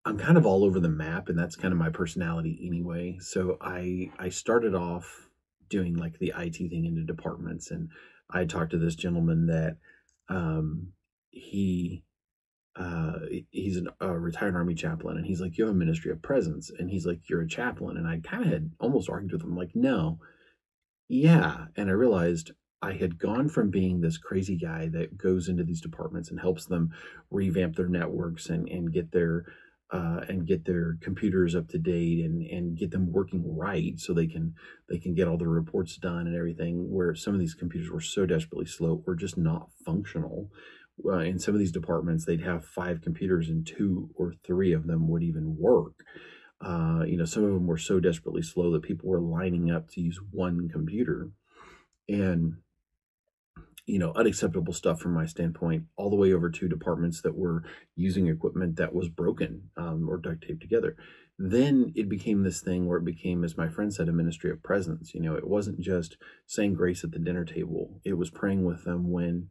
I'm 0.08 0.18
kind 0.18 0.38
of 0.38 0.46
all 0.46 0.64
over 0.64 0.80
the 0.80 0.88
map, 0.88 1.28
and 1.28 1.38
that's 1.38 1.58
kind 1.58 1.74
of 1.74 1.78
my 1.78 1.90
personality 1.90 2.58
anyway. 2.66 3.18
So 3.20 3.58
I 3.60 4.10
I 4.18 4.30
started 4.30 4.74
off 4.74 5.28
doing 5.70 5.96
like 5.96 6.18
the 6.20 6.34
IT 6.38 6.56
thing 6.56 6.86
into 6.86 7.04
departments, 7.04 7.72
and 7.72 7.90
I 8.30 8.46
talked 8.46 8.72
to 8.72 8.78
this 8.78 8.96
gentleman 8.96 9.48
that 9.48 9.76
um, 10.30 10.94
he 11.30 12.06
uh, 12.78 13.20
he's 13.50 13.78
an, 13.78 13.90
a 14.00 14.18
retired 14.18 14.56
army 14.56 14.76
chaplain, 14.76 15.18
and 15.18 15.26
he's 15.26 15.42
like, 15.42 15.58
"You 15.58 15.66
have 15.66 15.74
a 15.74 15.78
ministry 15.78 16.12
of 16.12 16.22
presence," 16.22 16.72
and 16.78 16.90
he's 16.90 17.06
like, 17.06 17.30
"You're 17.30 17.42
a 17.42 17.48
chaplain," 17.48 17.98
and 17.98 18.08
I 18.08 18.20
kind 18.20 18.44
of 18.44 18.50
had 18.52 18.72
almost 18.80 19.10
argued 19.10 19.32
with 19.34 19.44
him, 19.44 19.56
like, 19.56 19.76
"No, 19.76 20.20
yeah," 21.10 21.66
and 21.76 21.90
I 21.90 21.94
realized 21.94 22.52
I 22.82 22.94
had 22.94 23.18
gone 23.18 23.50
from 23.50 23.72
being 23.72 24.02
this 24.02 24.18
crazy 24.18 24.58
guy 24.58 24.88
that 24.90 25.18
goes 25.18 25.50
into 25.50 25.64
these 25.64 25.82
departments 25.82 26.30
and 26.30 26.40
helps 26.40 26.66
them 26.66 26.92
revamp 27.32 27.76
their 27.76 27.90
networks 27.90 28.50
and 28.50 28.68
and 28.70 28.94
get 28.94 29.12
their 29.12 29.46
uh, 29.90 30.20
and 30.28 30.46
get 30.46 30.66
their 30.66 30.98
computers 31.02 31.56
up 31.56 31.70
to 31.70 31.80
date 31.80 32.24
and 32.24 32.46
and 32.46 32.78
get 32.78 32.92
them 32.92 33.12
working 33.12 33.44
right 33.58 34.00
so 34.00 34.14
they 34.14 34.28
can 34.28 34.54
they 34.90 35.00
can 35.00 35.16
get 35.16 35.28
all 35.28 35.38
the 35.38 35.48
reports 35.48 35.98
done 35.98 36.28
and 36.28 36.36
everything 36.36 36.92
where 36.92 37.16
some 37.16 37.34
of 37.34 37.40
these 37.40 37.56
computers 37.56 37.90
were 37.90 38.02
so 38.02 38.26
desperately 38.26 38.66
slow 38.66 39.02
or 39.08 39.16
just 39.16 39.38
not 39.38 39.70
functional 39.86 40.52
uh, 41.06 41.20
in 41.20 41.40
some 41.40 41.54
of 41.54 41.60
these 41.60 41.72
departments 41.72 42.26
they'd 42.26 42.42
have 42.42 42.66
five 42.66 43.02
computers 43.02 43.50
and 43.50 43.66
two 43.66 44.10
or 44.16 44.34
three 44.46 44.74
of 44.74 44.88
them 44.88 45.08
would 45.08 45.24
even 45.24 45.58
work. 45.58 45.94
Uh, 46.60 47.04
you 47.06 47.18
know 47.18 47.26
some 47.26 47.44
of 47.44 47.54
them 47.54 47.68
were 47.68 47.78
so 47.78 48.00
desperately 48.00 48.42
slow 48.42 48.72
that 48.72 48.82
people 48.82 49.10
were 49.10 49.22
lining 49.22 49.70
up 49.70 49.90
to 49.90 50.02
use 50.02 50.20
one 50.32 50.70
computer. 50.70 51.30
And 52.10 52.58
you 53.88 53.98
know 53.98 54.12
unacceptable 54.16 54.74
stuff 54.74 55.00
from 55.00 55.14
my 55.14 55.26
standpoint 55.26 55.86
all 55.96 56.10
the 56.10 56.16
way 56.16 56.34
over 56.34 56.50
to 56.50 56.68
departments 56.68 57.22
that 57.22 57.36
were 57.36 57.64
using 57.96 58.28
equipment 58.28 58.76
that 58.76 58.94
was 58.94 59.10
broken 59.10 59.70
um, 59.78 60.08
or 60.10 60.18
duct 60.18 60.46
taped 60.46 60.62
together. 60.62 60.96
Then 61.40 61.94
it 61.96 62.10
became 62.10 62.44
this 62.44 62.62
thing 62.62 62.86
where 62.86 62.98
it 62.98 63.06
became 63.06 63.44
as 63.44 63.58
my 63.58 63.70
friend 63.70 63.94
said 63.94 64.10
a 64.10 64.14
ministry 64.14 64.52
of 64.52 64.62
presence. 64.62 65.14
You 65.14 65.22
know 65.22 65.36
it 65.36 65.48
wasn't 65.48 65.80
just 65.80 66.18
saying 66.46 66.74
grace 66.74 67.04
at 67.04 67.12
the 67.12 67.20
dinner 67.20 67.46
table. 67.46 68.02
It 68.04 68.18
was 68.18 68.30
praying 68.30 68.66
with 68.66 68.84
them 68.84 69.10
when 69.10 69.50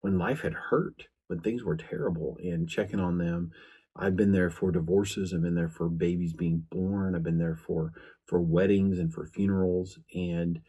when 0.00 0.18
life 0.18 0.42
had 0.42 0.54
hurt 0.54 1.04
when 1.28 1.40
things 1.40 1.62
were 1.62 1.76
terrible 1.76 2.36
and 2.42 2.68
checking 2.68 3.00
on 3.00 3.18
them 3.18 3.50
i've 3.96 4.16
been 4.16 4.32
there 4.32 4.50
for 4.50 4.70
divorces 4.70 5.32
i've 5.32 5.42
been 5.42 5.54
there 5.54 5.68
for 5.68 5.88
babies 5.88 6.32
being 6.32 6.64
born 6.70 7.14
i've 7.14 7.22
been 7.22 7.38
there 7.38 7.56
for 7.56 7.92
for 8.26 8.40
weddings 8.40 8.98
and 8.98 9.12
for 9.12 9.26
funerals 9.26 9.98
and 10.14 10.60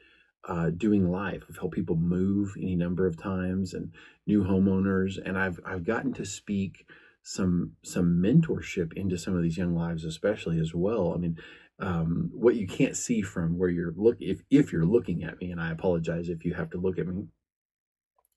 uh, 0.48 0.72
doing 0.72 1.10
life. 1.10 1.44
I've 1.48 1.58
helped 1.58 1.76
people 1.76 1.96
move 1.96 2.54
any 2.58 2.76
number 2.76 3.06
of 3.06 3.22
times 3.22 3.74
and 3.74 3.94
new 4.26 4.44
homeowners, 4.44 5.20
and 5.24 5.38
I've 5.38 5.60
I've 5.66 5.84
gotten 5.84 6.14
to 6.14 6.26
speak 6.26 6.88
some 7.24 7.74
some 7.84 8.22
mentorship 8.22 8.94
into 8.94 9.18
some 9.18 9.36
of 9.36 9.44
these 9.44 9.58
young 9.58 9.76
lives, 9.76 10.04
especially 10.04 10.60
as 10.60 10.74
well. 10.74 11.14
I 11.14 11.18
mean, 11.18 11.38
um, 11.80 12.32
what 12.34 12.56
you 12.56 12.68
can't 12.68 12.98
see 12.98 13.22
from 13.22 13.58
where 13.58 13.70
you're 13.70 13.94
look 13.96 14.18
if 14.20 14.42
if 14.50 14.74
you're 14.74 14.86
looking 14.86 15.24
at 15.24 15.40
me, 15.40 15.52
and 15.52 15.62
I 15.62 15.72
apologize 15.72 16.30
if 16.30 16.44
you 16.46 16.54
have 16.56 16.72
to 16.72 16.78
look 16.80 16.98
at 16.98 17.08
me. 17.08 17.28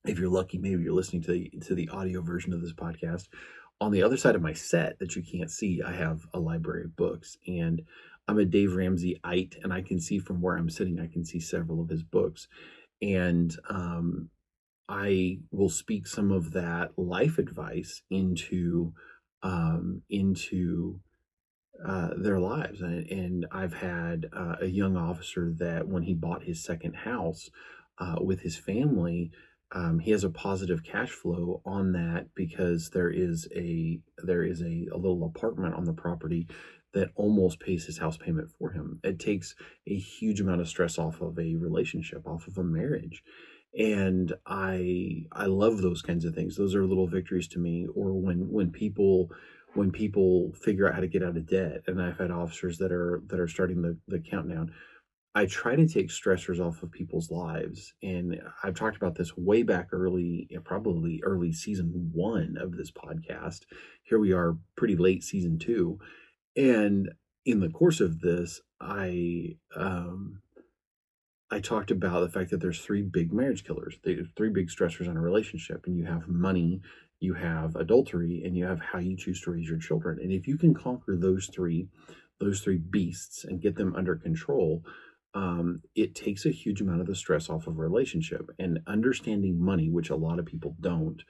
If 0.05 0.19
you're 0.19 0.29
lucky, 0.29 0.59
maybe 0.59 0.83
you're 0.83 0.93
listening 0.93 1.23
to 1.23 1.33
the 1.33 1.51
to 1.63 1.75
the 1.75 1.89
audio 1.89 2.21
version 2.21 2.53
of 2.53 2.61
this 2.61 2.75
podcast. 2.75 3.29
On 3.81 3.91
the 3.91 4.03
other 4.03 4.19
side 4.19 4.35
of 4.35 4.43
my 4.43 4.53
set 4.53 4.99
that 4.99 5.17
you 5.17 5.23
can't 5.23 5.51
see, 5.51 5.81
I 5.83 5.93
have 5.93 6.27
a 6.35 6.39
library 6.39 6.85
of 6.85 6.95
books, 6.95 7.39
and 7.47 7.83
I'm 8.29 8.39
a 8.39 8.45
Dave 8.45 8.75
Ramsey-ite, 8.75 9.57
and 9.63 9.73
I 9.73 9.81
can 9.81 9.99
see 9.99 10.19
from 10.19 10.41
where 10.41 10.57
I'm 10.57 10.71
sitting, 10.71 11.01
I 11.01 11.07
can 11.07 11.25
see 11.25 11.41
several 11.41 11.81
of 11.81 11.89
his 11.89 12.03
books, 12.03 12.49
and 13.01 13.55
um, 13.71 14.29
I 14.89 15.39
will 15.51 15.71
speak 15.71 16.07
some 16.07 16.31
of 16.31 16.53
that 16.53 16.99
life 16.99 17.39
advice 17.39 18.03
into 18.11 18.93
um, 19.43 20.03
into 20.11 21.01
uh, 21.85 22.11
their 22.19 22.39
lives. 22.39 22.83
And, 22.83 23.11
and 23.11 23.47
I've 23.51 23.75
had 23.75 24.27
uh, 24.37 24.57
a 24.61 24.67
young 24.67 24.99
officer 24.99 25.51
that 25.59 25.89
when 25.89 26.03
he 26.03 26.15
bought 26.15 26.45
his 26.45 26.63
second 26.63 26.95
house 26.95 27.49
uh, 27.99 28.17
with 28.21 28.41
his 28.41 28.57
family, 28.57 29.31
um, 29.75 29.99
he 29.99 30.13
has 30.13 30.23
a 30.23 30.31
positive 30.31 30.85
cash 30.85 31.11
flow 31.11 31.61
on 31.67 31.93
that 31.93 32.29
because 32.35 32.91
there 32.91 33.11
is 33.11 33.49
a 33.55 33.99
there 34.19 34.45
is 34.45 34.63
a, 34.63 34.87
a 34.93 34.97
little 34.97 35.25
apartment 35.25 35.75
on 35.75 35.85
the 35.85 35.93
property 35.93 36.47
that 36.93 37.11
almost 37.17 37.59
pays 37.59 37.85
his 37.85 37.99
house 37.99 38.17
payment 38.17 38.49
for 38.57 38.71
him. 38.71 39.01
It 39.03 39.19
takes 39.19 39.57
a 39.89 39.97
huge 39.97 40.41
amount 40.41 40.61
of 40.61 40.69
stress 40.69 40.97
off 40.97 41.21
of 41.21 41.37
a 41.41 41.57
relationship, 41.57 42.25
off 42.25 42.47
of 42.47 42.57
a 42.57 42.63
marriage. 42.63 43.25
And 43.77 44.33
i 44.47 45.25
i 45.33 45.47
love 45.47 45.83
those 45.83 46.03
kinds 46.03 46.25
of 46.25 46.35
things. 46.35 46.57
Those 46.57 46.77
are 46.77 46.87
little 46.87 47.09
victories 47.09 47.49
to 47.49 47.59
me. 47.59 47.89
Or 47.93 48.15
when 48.15 48.49
when 48.51 48.71
people 48.71 49.31
when 49.75 49.91
people 49.91 50.53
figure 50.53 50.87
out 50.89 50.95
how 50.95 51.01
to 51.01 51.09
get 51.09 51.25
out 51.25 51.37
of 51.37 51.49
debt 51.49 51.83
and 51.89 52.01
i've 52.01 52.19
had 52.19 52.31
officers 52.31 52.79
that 52.79 52.93
are 52.93 53.21
that 53.27 53.41
are 53.41 53.49
starting 53.49 53.83
the, 53.83 53.97
the 54.07 54.21
countdown 54.21 54.73
i 55.35 55.47
try 55.47 55.75
to 55.75 55.87
take 55.87 56.09
stressors 56.09 56.61
off 56.61 56.83
of 56.83 56.91
people's 56.93 57.31
lives 57.31 57.95
and 58.03 58.41
i've 58.63 58.75
talked 58.75 58.97
about 58.97 59.15
this 59.15 59.37
way 59.37 59.63
back 59.63 59.89
early 59.93 60.49
probably 60.65 61.21
early 61.25 61.53
season 61.53 62.11
one 62.13 62.57
of 62.61 62.77
this 62.77 62.91
podcast 62.91 63.61
here 64.03 64.19
we 64.19 64.33
are 64.33 64.57
pretty 64.77 64.97
late 64.97 65.23
season 65.23 65.59
two 65.59 65.99
and 66.57 67.11
in 67.45 67.61
the 67.61 67.71
course 67.71 68.01
of 68.01 68.21
this 68.21 68.61
i 68.81 69.57
um 69.77 70.41
I 71.51 71.61
talked 71.61 71.93
about 71.93 72.21
the 72.21 72.29
fact 72.29 72.51
that 72.51 72.61
there's 72.61 72.81
three 72.81 73.03
big 73.03 73.33
marriage 73.33 73.65
killers, 73.65 73.97
there's 74.03 74.27
three 74.37 74.49
big 74.49 74.69
stressors 74.69 75.07
in 75.07 75.17
a 75.17 75.21
relationship, 75.21 75.87
and 75.87 75.97
you 75.97 76.05
have 76.05 76.27
money, 76.27 76.81
you 77.21 77.35
have 77.35 77.77
adultery, 77.77 78.43
and 78.45 78.57
you 78.57 78.65
have 78.65 78.81
how 78.81 78.99
you 78.99 79.17
choose 79.17 79.41
to 79.43 79.53
raise 79.53 79.69
your 79.69 79.79
children. 79.79 80.19
And 80.21 80.33
if 80.33 80.49
you 80.49 80.59
can 80.59 80.75
conquer 80.75 81.17
those 81.17 81.47
three, 81.47 81.87
those 82.41 82.61
three 82.61 82.79
beasts, 82.79 83.45
and 83.45 83.61
get 83.61 83.77
them 83.77 83.95
under 83.95 84.17
control, 84.17 84.83
um, 85.35 85.83
it 85.95 86.15
takes 86.15 86.47
a 86.47 86.51
huge 86.51 86.81
amount 86.81 87.01
of 87.01 87.07
the 87.07 87.15
stress 87.15 87.51
off 87.51 87.67
of 87.67 87.77
a 87.77 87.81
relationship. 87.81 88.51
And 88.59 88.81
understanding 88.87 89.61
money, 89.61 89.91
which 89.91 90.11
a 90.11 90.17
lot 90.17 90.39
of 90.39 90.47
people 90.47 90.77
don't, 90.81 91.23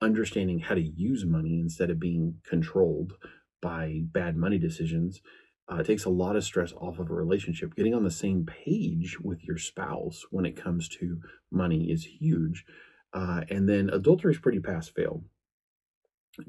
understanding 0.00 0.60
how 0.60 0.74
to 0.76 0.80
use 0.80 1.24
money 1.24 1.58
instead 1.60 1.90
of 1.90 1.98
being 1.98 2.36
controlled 2.48 3.14
by 3.60 4.02
bad 4.04 4.36
money 4.36 4.58
decisions 4.58 5.20
uh, 5.68 5.82
takes 5.82 6.04
a 6.04 6.10
lot 6.10 6.36
of 6.36 6.44
stress 6.44 6.72
off 6.74 6.98
of 6.98 7.10
a 7.10 7.14
relationship. 7.14 7.74
Getting 7.74 7.94
on 7.94 8.04
the 8.04 8.10
same 8.10 8.46
page 8.46 9.18
with 9.20 9.44
your 9.44 9.58
spouse 9.58 10.24
when 10.30 10.46
it 10.46 10.56
comes 10.56 10.88
to 10.90 11.20
money 11.50 11.90
is 11.90 12.04
huge. 12.04 12.64
Uh, 13.12 13.42
and 13.50 13.68
then 13.68 13.90
adultery 13.90 14.32
is 14.32 14.38
pretty 14.38 14.60
pass 14.60 14.88
fail. 14.88 15.24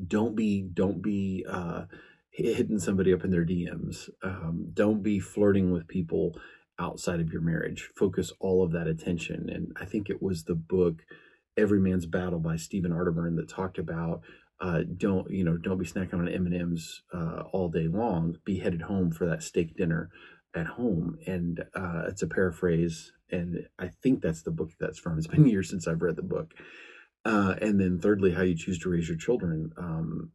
Don't 0.07 0.35
be 0.35 0.61
don't 0.61 1.01
be 1.01 1.45
uh, 1.49 1.85
hitting 2.29 2.79
somebody 2.79 3.13
up 3.13 3.23
in 3.23 3.31
their 3.31 3.45
DMs. 3.45 4.09
Um, 4.21 4.67
don't 4.73 5.01
be 5.01 5.19
flirting 5.19 5.71
with 5.71 5.87
people 5.87 6.35
outside 6.79 7.19
of 7.19 7.31
your 7.31 7.41
marriage. 7.41 7.89
Focus 7.95 8.31
all 8.39 8.63
of 8.63 8.71
that 8.71 8.87
attention. 8.87 9.49
And 9.49 9.75
I 9.79 9.85
think 9.85 10.09
it 10.09 10.21
was 10.21 10.43
the 10.43 10.55
book 10.55 11.03
Every 11.57 11.79
Man's 11.79 12.05
Battle 12.05 12.39
by 12.39 12.55
Stephen 12.55 12.91
Arterburn 12.91 13.35
that 13.35 13.49
talked 13.49 13.77
about 13.77 14.21
uh, 14.61 14.81
don't 14.97 15.29
you 15.31 15.43
know 15.43 15.57
don't 15.57 15.77
be 15.77 15.85
snacking 15.85 16.15
on 16.15 16.27
M 16.27 16.45
and 16.45 16.55
M's 16.55 17.01
uh, 17.13 17.43
all 17.51 17.69
day 17.69 17.87
long. 17.87 18.37
Be 18.43 18.59
headed 18.59 18.81
home 18.81 19.11
for 19.11 19.25
that 19.25 19.43
steak 19.43 19.75
dinner 19.75 20.09
at 20.53 20.65
home, 20.65 21.17
and 21.25 21.63
uh, 21.75 22.03
it's 22.07 22.23
a 22.23 22.27
paraphrase, 22.27 23.13
and 23.31 23.67
I 23.77 23.87
think 23.87 24.21
that's 24.21 24.41
the 24.41 24.51
book 24.51 24.71
that's 24.79 24.99
from. 24.99 25.17
It's 25.17 25.27
been 25.27 25.47
years 25.47 25.69
since 25.69 25.87
I've 25.87 26.01
read 26.01 26.17
the 26.17 26.23
book. 26.23 26.53
Uh, 27.25 27.55
and 27.61 27.79
then 27.79 27.99
thirdly, 27.99 28.31
how 28.31 28.41
you 28.41 28.55
choose 28.55 28.79
to 28.79 28.89
raise 28.89 29.07
your 29.07 29.17
children. 29.17 29.71
Um, 29.77 30.31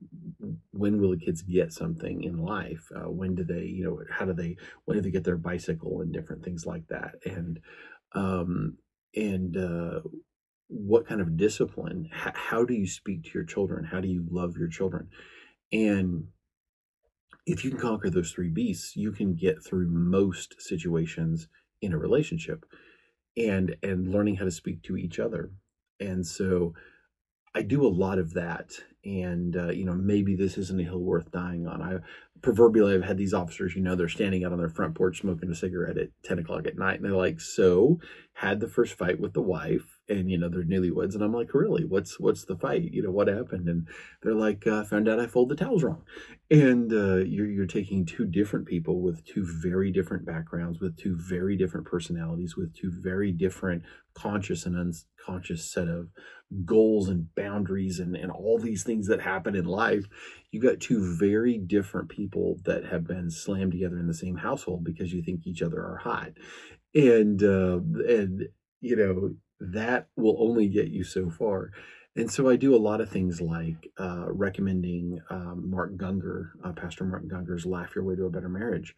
when 0.73 1.01
will 1.01 1.11
the 1.11 1.25
kids 1.25 1.42
get 1.42 1.73
something 1.73 2.23
in 2.23 2.37
life? 2.37 2.87
Uh, 2.94 3.11
when 3.11 3.35
do 3.35 3.42
they, 3.42 3.64
you 3.64 3.85
know, 3.85 4.01
how 4.11 4.27
do 4.27 4.35
they, 4.35 4.57
when 4.85 4.97
do 4.97 5.03
they 5.03 5.11
get 5.11 5.25
their 5.25 5.38
bicycle 5.38 6.03
and 6.03 6.12
different 6.12 6.44
things 6.44 6.66
like 6.66 6.87
that? 6.88 7.14
And 7.25 7.61
um, 8.12 8.77
and 9.16 9.57
uh, 9.57 10.01
what 10.68 11.07
kind 11.07 11.20
of 11.20 11.37
discipline 11.37 12.09
how, 12.12 12.33
how 12.35 12.64
do 12.64 12.75
you 12.75 12.87
speak 12.87 13.25
to 13.25 13.31
your 13.35 13.44
children 13.44 13.85
how 13.85 14.01
do 14.01 14.09
you 14.09 14.25
love 14.31 14.57
your 14.57 14.68
children 14.68 15.09
and 15.73 16.25
if 17.47 17.64
you 17.64 17.70
can 17.70 17.79
conquer 17.79 18.09
those 18.09 18.33
three 18.33 18.49
beasts 18.49 18.97
you 18.97 19.12
can 19.12 19.35
get 19.35 19.62
through 19.62 19.87
most 19.88 20.61
situations 20.61 21.49
in 21.83 21.92
a 21.92 21.99
relationship 21.99 22.64
and 23.37 23.77
and 23.83 24.11
learning 24.11 24.37
how 24.37 24.44
to 24.44 24.51
speak 24.51 24.83
to 24.83 24.97
each 24.97 25.18
other 25.18 25.51
and 26.01 26.27
so 26.27 26.75
i 27.55 27.63
do 27.63 27.87
a 27.87 27.89
lot 27.89 28.19
of 28.19 28.35
that 28.35 28.73
and 29.05 29.57
uh, 29.57 29.71
you 29.71 29.85
know 29.85 29.95
maybe 29.95 30.35
this 30.35 30.57
isn't 30.57 30.81
a 30.81 30.85
hill 30.85 31.01
worth 31.01 31.31
dying 31.31 31.67
on. 31.67 31.83
I 31.83 31.99
proverbially 32.43 32.95
i've 32.95 33.05
had 33.05 33.17
these 33.17 33.35
officers 33.35 33.75
you 33.75 33.83
know 33.83 33.95
they're 33.95 34.09
standing 34.09 34.45
out 34.45 34.53
on 34.53 34.59
their 34.59 34.69
front 34.69 34.95
porch 34.95 35.21
smoking 35.21 35.51
a 35.51 35.55
cigarette 35.55 35.97
at 35.97 36.09
10 36.25 36.41
o'clock 36.41 36.67
at 36.67 36.77
night 36.77 36.97
and 36.97 37.05
they're 37.05 37.13
like 37.13 37.41
so 37.41 37.99
had 38.35 38.61
the 38.61 38.69
first 38.69 38.95
fight 38.95 39.19
with 39.19 39.33
the 39.33 39.41
wife 39.41 39.94
and 40.09 40.31
you 40.31 40.38
know 40.38 40.49
they're 40.49 40.62
newlyweds 40.62 41.14
and 41.14 41.23
i'm 41.23 41.33
like 41.33 41.55
really? 41.55 41.85
What's 41.85 42.21
what's 42.21 42.45
the 42.45 42.57
fight? 42.57 42.93
You 42.93 43.03
know 43.03 43.11
what 43.11 43.29
happened? 43.29 43.69
And 43.69 43.88
they're 44.23 44.35
like 44.35 44.67
uh, 44.67 44.85
found 44.85 45.09
out 45.09 45.21
i 45.21 45.27
fold 45.27 45.49
the 45.49 45.57
towels 45.57 45.83
wrong. 45.83 46.03
And 46.51 46.93
uh, 46.93 47.17
you're, 47.25 47.51
you're 47.51 47.67
taking 47.67 48.05
two 48.05 48.27
different 48.27 48.67
people 48.67 49.01
with 49.01 49.25
two 49.25 49.47
very 49.62 49.90
different 49.90 50.27
backgrounds 50.27 50.81
with 50.81 50.97
two 50.97 51.17
very 51.17 51.57
different 51.57 51.87
personalities 51.87 52.57
with 52.57 52.75
two 52.75 52.90
very 52.93 53.33
different 53.33 53.83
conscious 54.14 54.64
and 54.64 54.77
unconscious 54.77 55.71
set 55.71 55.88
of 55.88 56.09
goals 56.64 57.09
and 57.09 57.35
boundaries 57.35 57.99
and, 57.99 58.14
and 58.14 58.31
all 58.31 58.59
these 58.59 58.85
things 58.85 59.09
that 59.09 59.21
happen 59.21 59.57
in 59.57 59.64
life. 59.64 60.05
You've 60.51 60.62
got 60.62 60.81
two 60.81 61.17
very 61.19 61.59
different 61.59 62.09
people 62.09 62.59
that 62.64 62.85
have 62.85 63.07
been 63.07 63.31
slammed 63.31 63.73
together 63.73 63.99
in 63.99 64.07
the 64.07 64.14
same 64.14 64.37
household 64.37 64.85
because 64.85 65.12
you 65.12 65.23
think 65.23 65.47
each 65.47 65.62
other 65.62 65.79
are 65.79 66.01
hot. 66.03 66.33
And 66.95 67.43
uh, 67.43 67.81
and 68.09 68.49
you 68.81 68.97
know 68.97 69.35
that 69.72 70.09
will 70.16 70.37
only 70.38 70.68
get 70.68 70.88
you 70.88 71.05
so 71.05 71.31
far. 71.31 71.70
And 72.16 72.31
so 72.31 72.48
I 72.48 72.57
do 72.57 72.74
a 72.74 72.79
lot 72.79 73.00
of 73.00 73.11
things 73.11 73.40
like 73.40 73.90
uh, 73.98 74.27
recommending 74.29 75.20
um, 75.31 75.68
Mark 75.68 75.96
Gungor, 75.96 76.50
uh, 76.62 76.72
Pastor 76.72 77.05
Mark 77.05 77.27
Gungor's 77.27 77.66
Laugh 77.66 77.94
Your 77.94 78.05
Way 78.05 78.14
to 78.16 78.27
a 78.27 78.31
Better 78.31 78.48
Marriage, 78.48 78.94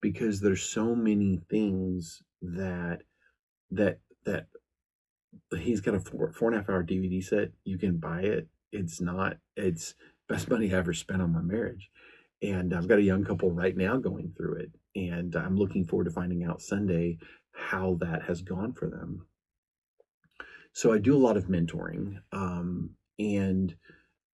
because 0.00 0.40
there's 0.40 0.62
so 0.62 0.94
many 0.94 1.40
things 1.48 2.22
that 2.42 3.02
that 3.70 4.00
that 4.24 4.46
he's 5.58 5.80
got 5.80 5.94
a 5.94 6.00
four 6.00 6.32
four 6.32 6.48
and 6.48 6.56
a 6.56 6.60
half 6.60 6.70
hour 6.70 6.82
DVD 6.82 7.22
set. 7.22 7.50
You 7.64 7.78
can 7.78 7.98
buy 7.98 8.22
it. 8.22 8.48
It's 8.72 9.00
not. 9.00 9.36
It's 9.56 9.94
best 10.28 10.50
money 10.50 10.74
I 10.74 10.78
ever 10.78 10.92
spent 10.92 11.22
on 11.22 11.32
my 11.32 11.42
marriage, 11.42 11.88
and 12.42 12.74
I've 12.74 12.88
got 12.88 12.98
a 12.98 13.02
young 13.02 13.24
couple 13.24 13.52
right 13.52 13.76
now 13.76 13.96
going 13.96 14.32
through 14.36 14.54
it, 14.56 14.72
and 14.96 15.36
I'm 15.36 15.56
looking 15.56 15.84
forward 15.84 16.04
to 16.04 16.10
finding 16.10 16.42
out 16.42 16.62
Sunday 16.62 17.18
how 17.52 17.96
that 18.00 18.24
has 18.24 18.42
gone 18.42 18.72
for 18.72 18.90
them 18.90 19.24
so 20.76 20.92
I 20.92 20.98
do 20.98 21.16
a 21.16 21.24
lot 21.26 21.38
of 21.38 21.46
mentoring. 21.46 22.18
Um, 22.32 22.90
and 23.18 23.74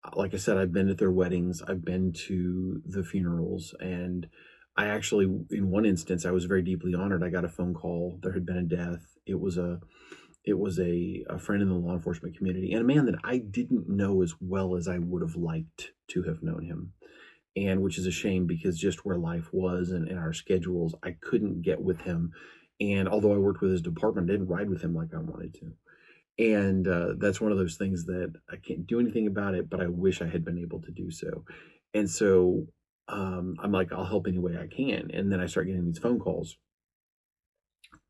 uh, 0.04 0.10
like 0.16 0.34
I 0.34 0.38
said, 0.38 0.58
I've 0.58 0.74
been 0.74 0.90
at 0.90 0.98
their 0.98 1.12
weddings, 1.12 1.62
I've 1.62 1.86
been 1.86 2.14
to 2.26 2.82
the 2.84 3.04
funerals, 3.04 3.76
and 3.80 4.26
I 4.76 4.88
actually, 4.88 5.26
in 5.52 5.70
one 5.70 5.86
instance, 5.86 6.26
I 6.26 6.32
was 6.32 6.46
very 6.46 6.64
deeply 6.64 6.96
honored. 6.96 7.24
I 7.24 7.30
got 7.30 7.46
a 7.46 7.50
phone 7.50 7.76
call. 7.76 8.18
There 8.24 8.34
had 8.34 8.48
been 8.48 8.58
a 8.58 8.64
death. 8.64 9.06
It 9.28 9.40
was 9.40 9.60
a, 9.60 9.82
it 10.44 10.58
was 10.58 10.80
a, 10.80 11.24
a 11.30 11.38
friend 11.38 11.62
in 11.62 11.70
the 11.70 11.76
law 11.76 11.94
enforcement 11.94 12.36
community 12.36 12.72
and 12.72 12.82
a 12.82 12.86
man 12.96 13.06
that 13.06 13.20
I 13.24 13.38
didn't 13.38 13.88
know 13.88 14.24
as 14.24 14.34
well 14.42 14.76
as 14.76 14.88
I 14.88 14.98
would 14.98 15.22
have 15.22 15.36
liked 15.36 15.92
to 16.08 16.24
have 16.24 16.42
known 16.42 16.64
him. 16.64 16.94
And 17.56 17.84
which 17.84 18.00
is 18.00 18.08
a 18.08 18.12
shame 18.12 18.48
because 18.48 18.80
just 18.80 19.06
where 19.06 19.18
life 19.18 19.50
was 19.52 19.92
and, 19.92 20.08
and 20.08 20.18
our 20.18 20.34
schedules, 20.34 20.96
I 21.04 21.18
couldn't 21.22 21.62
get 21.62 21.84
with 21.84 22.02
him. 22.02 22.32
And 22.80 23.08
although 23.08 23.34
I 23.34 23.38
worked 23.38 23.62
with 23.62 23.74
his 23.74 23.84
department, 23.84 24.28
I 24.28 24.34
didn't 24.34 24.48
ride 24.48 24.72
with 24.72 24.82
him 24.82 24.96
like 24.96 25.14
I 25.14 25.20
wanted 25.20 25.54
to 25.60 25.74
and 26.42 26.88
uh, 26.88 27.14
that's 27.18 27.40
one 27.40 27.52
of 27.52 27.58
those 27.60 27.76
things 27.76 28.06
that 28.06 28.34
I 28.52 28.56
can't 28.56 28.88
do 28.88 29.00
anything 29.00 29.28
about 29.28 29.54
it, 29.54 29.70
but 29.70 29.80
I 29.80 29.88
wish 29.88 30.22
I 30.22 30.28
had 30.28 30.44
been 30.44 30.58
able 30.58 30.82
to 30.82 30.92
do 30.92 31.12
so. 31.12 31.46
And 31.94 32.10
so 32.10 32.66
um, 33.08 33.58
I'm 33.62 33.72
like, 33.72 33.94
I'll 33.94 34.06
help 34.06 34.28
any 34.28 34.40
way 34.40 34.58
I 34.58 34.68
can. 34.68 35.12
And 35.14 35.32
then 35.32 35.40
I 35.40 35.46
start 35.46 35.68
getting 35.68 35.86
these 35.86 36.00
phone 36.00 36.20
calls 36.20 36.58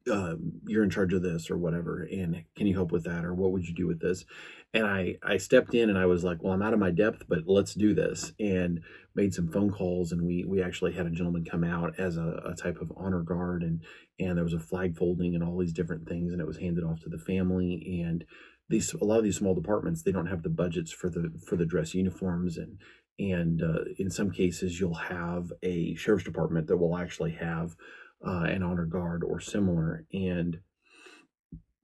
uh, 0.09 0.35
you're 0.65 0.83
in 0.83 0.89
charge 0.89 1.13
of 1.13 1.21
this 1.21 1.51
or 1.51 1.57
whatever 1.57 2.07
and 2.11 2.43
can 2.55 2.67
you 2.67 2.73
help 2.73 2.91
with 2.91 3.03
that? 3.03 3.25
or 3.25 3.33
what 3.33 3.51
would 3.51 3.67
you 3.67 3.73
do 3.73 3.87
with 3.87 3.99
this? 3.99 4.25
And 4.73 4.85
i 4.85 5.15
i 5.21 5.35
stepped 5.35 5.73
in 5.73 5.89
and 5.89 5.97
i 5.97 6.05
was 6.05 6.23
like 6.23 6.41
well 6.41 6.53
i'm 6.53 6.61
out 6.61 6.73
of 6.73 6.79
my 6.79 6.91
depth 6.91 7.23
but 7.27 7.39
let's 7.45 7.73
do 7.73 7.93
this 7.93 8.31
and 8.39 8.79
made 9.15 9.33
some 9.33 9.49
phone 9.49 9.69
calls 9.69 10.13
and 10.13 10.21
we 10.21 10.45
we 10.45 10.63
actually 10.63 10.93
had 10.93 11.05
a 11.05 11.09
gentleman 11.11 11.43
come 11.43 11.65
out 11.65 11.99
as 11.99 12.15
a, 12.15 12.41
a 12.45 12.55
type 12.55 12.79
of 12.79 12.91
honor 12.95 13.21
guard 13.21 13.63
and 13.63 13.81
and 14.19 14.37
there 14.37 14.45
was 14.45 14.53
a 14.53 14.59
flag 14.59 14.95
folding 14.95 15.35
and 15.35 15.43
all 15.43 15.57
these 15.57 15.73
different 15.73 16.07
things 16.07 16.31
and 16.31 16.41
it 16.41 16.47
was 16.47 16.57
handed 16.57 16.83
off 16.85 17.01
to 17.01 17.09
the 17.09 17.17
family 17.17 18.01
and 18.01 18.23
these 18.69 18.93
a 18.93 19.03
lot 19.03 19.17
of 19.17 19.23
these 19.23 19.37
small 19.37 19.53
departments 19.53 20.01
they 20.01 20.11
don't 20.11 20.27
have 20.27 20.43
the 20.43 20.49
budgets 20.49 20.91
for 20.91 21.09
the 21.09 21.31
for 21.45 21.57
the 21.57 21.65
dress 21.65 21.93
uniforms 21.93 22.57
and 22.57 22.77
and 23.19 23.61
uh, 23.61 23.83
in 23.99 24.09
some 24.09 24.31
cases 24.31 24.79
you'll 24.79 24.93
have 24.93 25.51
a 25.61 25.93
sheriff's 25.95 26.23
department 26.23 26.67
that 26.67 26.77
will 26.77 26.97
actually 26.97 27.31
have 27.31 27.75
uh, 28.25 28.43
an 28.43 28.63
honor 28.63 28.85
guard 28.85 29.23
or 29.23 29.39
similar 29.39 30.05
and 30.13 30.59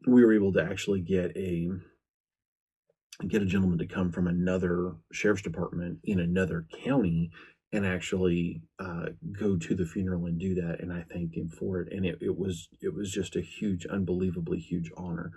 we 0.08 0.23
were 0.23 0.34
able 0.34 0.54
to 0.54 0.63
actually 0.63 1.02
get 1.02 1.36
a 1.36 1.69
get 3.28 3.41
a 3.41 3.45
gentleman 3.45 3.80
to 3.80 3.88
come 3.88 4.12
from 4.12 4.28
another 4.28 4.93
sheriff's 5.12 5.41
department 5.41 6.00
in 6.04 6.19
another 6.19 6.65
county 6.84 7.32
and 7.73 7.86
actually 7.86 8.62
uh, 8.80 9.08
go 9.38 9.58
to 9.58 9.76
the 9.76 9.86
funeral 9.86 10.26
and 10.26 10.39
do 10.39 10.54
that 10.56 10.80
and 10.80 10.93
i 10.93 11.04
thanked 11.12 11.36
him 11.36 11.50
for 11.50 11.82
it 11.82 11.91
and 11.91 12.06
it, 12.06 12.17
it 12.21 12.38
was 12.38 12.69
it 12.82 12.93
was 12.93 13.12
just 13.12 13.36
a 13.36 13.41
huge 13.41 13.86
unbelievably 13.88 14.60
huge 14.60 14.91
honor. 14.97 15.32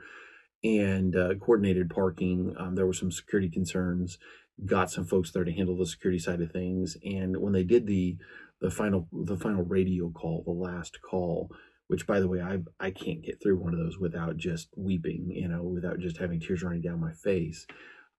And 0.62 1.16
uh, 1.16 1.36
coordinated 1.40 1.88
parking 1.88 2.54
um, 2.58 2.74
there 2.74 2.86
were 2.86 2.92
some 2.92 3.10
security 3.10 3.48
concerns 3.48 4.18
got 4.66 4.90
some 4.90 5.06
folks 5.06 5.32
there 5.32 5.44
to 5.44 5.52
handle 5.52 5.76
the 5.76 5.86
security 5.86 6.18
side 6.18 6.42
of 6.42 6.52
things 6.52 6.98
and 7.02 7.38
when 7.38 7.54
they 7.54 7.64
did 7.64 7.86
the 7.86 8.18
the 8.61 8.70
final 8.70 9.09
the 9.12 9.37
final 9.37 9.62
radio 9.62 10.11
call, 10.11 10.42
the 10.44 10.53
last 10.53 10.99
call, 11.03 11.51
which 11.88 12.07
by 12.07 12.20
the 12.20 12.29
way, 12.29 12.40
I 12.40 12.59
I 12.79 12.90
can't 12.90 13.23
get 13.23 13.42
through 13.42 13.59
one 13.59 13.73
of 13.73 13.81
those 13.81 13.99
without 13.99 14.37
just 14.37 14.68
weeping, 14.77 15.31
you 15.31 15.49
know, 15.49 15.62
without 15.62 15.99
just 15.99 16.18
having 16.18 16.40
tears 16.40 16.62
running 16.62 16.83
down 16.83 17.01
my 17.01 17.12
face. 17.12 17.66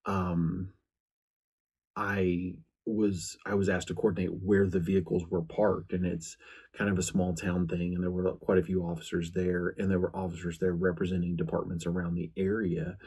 Um, 0.05 0.73
I 1.95 2.55
was 2.85 3.37
I 3.45 3.53
was 3.53 3.69
asked 3.69 3.89
to 3.89 3.93
coordinate 3.93 4.31
where 4.43 4.67
the 4.67 4.79
vehicles 4.79 5.23
were 5.29 5.43
parked, 5.43 5.93
and 5.93 6.05
it's 6.05 6.37
kind 6.75 6.89
of 6.89 6.97
a 6.97 7.03
small 7.03 7.35
town 7.35 7.67
thing, 7.67 7.93
and 7.93 8.03
there 8.03 8.11
were 8.11 8.33
quite 8.35 8.57
a 8.57 8.63
few 8.63 8.81
officers 8.81 9.31
there, 9.33 9.75
and 9.77 9.91
there 9.91 9.99
were 9.99 10.15
officers 10.15 10.57
there 10.59 10.73
representing 10.73 11.35
departments 11.35 11.85
around 11.85 12.15
the 12.15 12.31
area, 12.35 12.97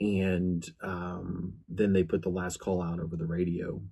and 0.00 0.64
um, 0.82 1.54
then 1.68 1.92
they 1.92 2.04
put 2.04 2.22
the 2.22 2.28
last 2.28 2.58
call 2.58 2.80
out 2.80 3.00
over 3.00 3.16
the 3.16 3.26
radio. 3.26 3.82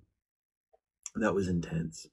That 1.15 1.33
was 1.33 1.49
intense 1.49 2.07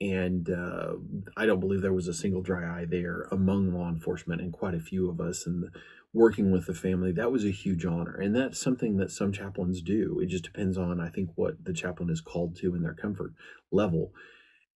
and 0.00 0.48
uh, 0.48 0.94
I 1.36 1.46
don't 1.46 1.60
believe 1.60 1.82
there 1.82 1.92
was 1.92 2.08
a 2.08 2.14
single 2.14 2.40
dry 2.40 2.80
eye 2.80 2.86
there 2.88 3.26
among 3.30 3.74
law 3.74 3.88
enforcement 3.88 4.40
and 4.40 4.52
quite 4.52 4.74
a 4.74 4.80
few 4.80 5.10
of 5.10 5.20
us. 5.20 5.46
And 5.46 5.70
working 6.12 6.50
with 6.50 6.66
the 6.66 6.74
family, 6.74 7.12
that 7.12 7.30
was 7.30 7.44
a 7.44 7.50
huge 7.50 7.84
honor, 7.84 8.16
and 8.16 8.34
that's 8.34 8.60
something 8.60 8.96
that 8.96 9.10
some 9.10 9.32
chaplains 9.32 9.80
do. 9.82 10.18
It 10.20 10.26
just 10.26 10.44
depends 10.44 10.76
on, 10.76 11.00
I 11.00 11.08
think, 11.08 11.30
what 11.34 11.64
the 11.64 11.72
chaplain 11.72 12.10
is 12.10 12.20
called 12.20 12.56
to 12.56 12.74
in 12.74 12.82
their 12.82 12.94
comfort 12.94 13.32
level. 13.70 14.12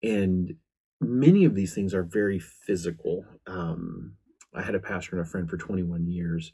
And 0.03 0.55
many 1.01 1.45
of 1.45 1.55
these 1.55 1.73
things 1.73 1.93
are 1.93 2.03
very 2.03 2.39
physical. 2.39 3.25
Um, 3.47 4.15
I 4.53 4.61
had 4.61 4.75
a 4.75 4.79
pastor 4.79 5.17
and 5.17 5.25
a 5.25 5.29
friend 5.29 5.49
for 5.49 5.57
21 5.57 6.05
years. 6.07 6.51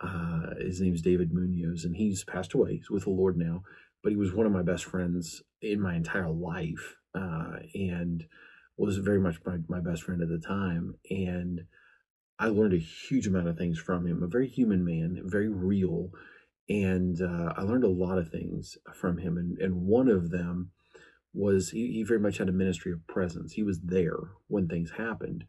Uh, 0.00 0.54
his 0.58 0.80
name's 0.80 1.02
David 1.02 1.32
Munoz, 1.32 1.84
and 1.84 1.96
he's 1.96 2.24
passed 2.24 2.54
away. 2.54 2.76
He's 2.76 2.90
with 2.90 3.04
the 3.04 3.10
Lord 3.10 3.36
now, 3.36 3.62
but 4.02 4.12
he 4.12 4.16
was 4.16 4.32
one 4.32 4.46
of 4.46 4.52
my 4.52 4.62
best 4.62 4.84
friends 4.84 5.42
in 5.62 5.80
my 5.80 5.94
entire 5.94 6.30
life 6.30 6.96
uh, 7.14 7.56
and 7.74 8.24
was 8.76 8.96
very 8.98 9.20
much 9.20 9.36
my, 9.44 9.58
my 9.68 9.80
best 9.80 10.02
friend 10.02 10.22
at 10.22 10.28
the 10.28 10.38
time. 10.38 10.94
And 11.10 11.62
I 12.38 12.46
learned 12.46 12.74
a 12.74 12.78
huge 12.78 13.26
amount 13.26 13.48
of 13.48 13.58
things 13.58 13.78
from 13.78 14.06
him. 14.06 14.22
A 14.22 14.28
very 14.28 14.48
human 14.48 14.84
man, 14.84 15.20
very 15.24 15.48
real, 15.48 16.10
and 16.68 17.20
uh, 17.20 17.52
I 17.56 17.62
learned 17.62 17.84
a 17.84 17.88
lot 17.88 18.18
of 18.18 18.30
things 18.30 18.78
from 18.94 19.18
him. 19.18 19.36
And 19.36 19.58
and 19.58 19.74
one 19.86 20.08
of 20.08 20.30
them 20.30 20.70
was 21.34 21.70
he, 21.70 21.92
he 21.92 22.02
very 22.02 22.20
much 22.20 22.38
had 22.38 22.48
a 22.48 22.52
ministry 22.52 22.92
of 22.92 23.06
presence. 23.06 23.52
He 23.52 23.62
was 23.62 23.80
there 23.80 24.18
when 24.48 24.68
things 24.68 24.92
happened. 24.96 25.44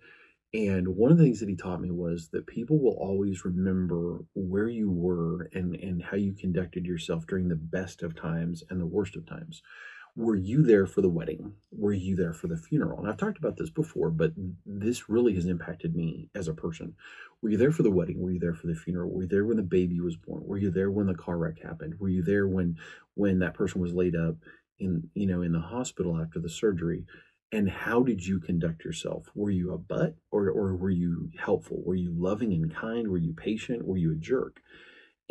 And 0.53 0.89
one 0.89 1.11
of 1.11 1.17
the 1.17 1.23
things 1.23 1.39
that 1.39 1.47
he 1.47 1.55
taught 1.55 1.79
me 1.81 1.91
was 1.91 2.29
that 2.33 2.45
people 2.45 2.77
will 2.77 2.97
always 2.99 3.45
remember 3.45 4.19
where 4.33 4.67
you 4.67 4.91
were 4.91 5.49
and, 5.53 5.75
and 5.75 6.03
how 6.03 6.17
you 6.17 6.33
conducted 6.33 6.85
yourself 6.85 7.25
during 7.25 7.47
the 7.47 7.55
best 7.55 8.03
of 8.03 8.19
times 8.19 8.61
and 8.69 8.81
the 8.81 8.85
worst 8.85 9.15
of 9.15 9.25
times 9.25 9.61
were 10.15 10.35
you 10.35 10.63
there 10.63 10.85
for 10.85 11.01
the 11.01 11.09
wedding? 11.09 11.53
Were 11.71 11.93
you 11.93 12.15
there 12.15 12.33
for 12.33 12.47
the 12.47 12.57
funeral? 12.57 12.99
And 12.99 13.07
I've 13.07 13.17
talked 13.17 13.37
about 13.37 13.57
this 13.57 13.69
before, 13.69 14.09
but 14.09 14.33
this 14.65 15.09
really 15.09 15.33
has 15.35 15.45
impacted 15.45 15.95
me 15.95 16.29
as 16.35 16.47
a 16.47 16.53
person. 16.53 16.95
Were 17.41 17.49
you 17.49 17.57
there 17.57 17.71
for 17.71 17.83
the 17.83 17.91
wedding? 17.91 18.21
Were 18.21 18.31
you 18.31 18.39
there 18.39 18.53
for 18.53 18.67
the 18.67 18.75
funeral? 18.75 19.09
Were 19.09 19.23
you 19.23 19.27
there 19.29 19.45
when 19.45 19.57
the 19.57 19.63
baby 19.63 19.99
was 19.99 20.17
born? 20.17 20.43
Were 20.45 20.57
you 20.57 20.69
there 20.69 20.91
when 20.91 21.07
the 21.07 21.13
car 21.13 21.37
wreck 21.37 21.61
happened? 21.61 21.99
Were 21.99 22.09
you 22.09 22.21
there 22.23 22.47
when 22.47 22.77
when 23.15 23.39
that 23.39 23.53
person 23.53 23.81
was 23.81 23.93
laid 23.93 24.15
up 24.15 24.35
in 24.79 25.09
you 25.13 25.27
know 25.27 25.41
in 25.41 25.53
the 25.53 25.59
hospital 25.59 26.19
after 26.19 26.39
the 26.39 26.49
surgery? 26.49 27.05
And 27.53 27.69
how 27.69 28.03
did 28.03 28.25
you 28.25 28.39
conduct 28.39 28.83
yourself? 28.83 29.27
Were 29.33 29.49
you 29.49 29.73
a 29.73 29.77
butt 29.77 30.15
or 30.29 30.49
or 30.49 30.75
were 30.75 30.89
you 30.89 31.31
helpful? 31.39 31.81
Were 31.85 31.95
you 31.95 32.11
loving 32.13 32.51
and 32.53 32.73
kind? 32.73 33.07
Were 33.07 33.17
you 33.17 33.33
patient? 33.33 33.87
Were 33.87 33.97
you 33.97 34.11
a 34.11 34.15
jerk? 34.15 34.59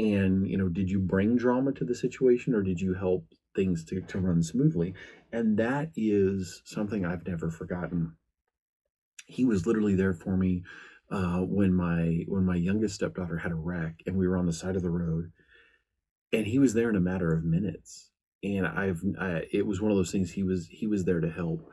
And 0.01 0.49
you 0.49 0.57
know, 0.57 0.69
did 0.69 0.91
you 0.91 0.99
bring 0.99 1.37
drama 1.37 1.73
to 1.73 1.85
the 1.85 1.95
situation 1.95 2.55
or 2.55 2.63
did 2.63 2.81
you 2.81 2.95
help 2.95 3.27
things 3.55 3.85
to, 3.85 4.01
to 4.01 4.19
run 4.19 4.43
smoothly. 4.43 4.95
And 5.33 5.57
that 5.59 5.91
is 5.97 6.63
something 6.65 7.05
I've 7.05 7.27
never 7.27 7.51
forgotten. 7.51 8.17
He 9.27 9.45
was 9.45 9.67
literally 9.67 9.95
there 9.95 10.15
for 10.15 10.37
me 10.37 10.65
uh, 11.11 11.41
when 11.41 11.75
my 11.75 12.25
when 12.29 12.45
my 12.45 12.57
youngest 12.57 12.97
stepdaughter 12.97 13.39
had 13.39 13.53
a 13.53 13.57
wreck 13.57 14.01
and 14.07 14.17
we 14.17 14.29
were 14.29 14.37
on 14.37 14.47
the 14.47 14.53
side 14.53 14.77
of 14.77 14.83
the 14.83 14.91
road, 14.91 15.33
and 16.33 16.47
he 16.47 16.59
was 16.59 16.75
there 16.75 16.89
in 16.89 16.97
a 16.97 17.01
matter 17.01 17.33
of 17.33 17.45
minutes. 17.45 18.11
And 18.43 18.67
I've 18.67 19.03
I, 19.21 19.43
it 19.53 19.67
was 19.67 19.81
one 19.81 19.91
of 19.91 19.97
those 19.97 20.13
things. 20.13 20.33
He 20.33 20.43
was 20.43 20.69
he 20.71 20.87
was 20.87 21.05
there 21.05 21.21
to 21.21 21.31
help, 21.31 21.69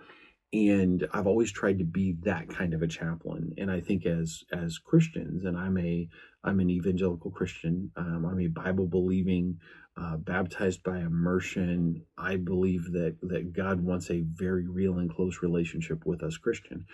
and 0.54 1.06
I've 1.14 1.28
always 1.28 1.52
tried 1.52 1.80
to 1.80 1.86
be 1.86 2.16
that 2.24 2.48
kind 2.50 2.74
of 2.74 2.82
a 2.82 2.88
chaplain. 2.88 3.54
And 3.58 3.70
I 3.70 3.82
think 3.82 4.06
as 4.06 4.44
as 4.52 4.78
Christians, 4.78 5.44
and 5.44 5.58
I'm 5.58 5.78
a 5.78 6.08
I'm 6.44 6.60
an 6.60 6.70
evangelical 6.70 7.32
Christian. 7.32 7.92
Um, 7.98 8.26
I'm 8.26 8.40
a 8.40 8.48
Bible 8.48 8.88
believing 8.88 9.60
uh, 9.98 10.18
baptized 10.18 10.84
by 10.84 11.00
immersion. 11.00 12.06
I 12.18 12.38
believe 12.38 12.92
that 12.94 13.18
that 13.24 13.54
God 13.54 13.82
wants 13.82 14.10
a 14.10 14.22
very 14.22 14.68
real 14.68 15.00
and 15.00 15.14
close 15.14 15.42
relationship 15.42 16.06
with 16.06 16.24
us 16.24 16.38
Christian. 16.38 16.86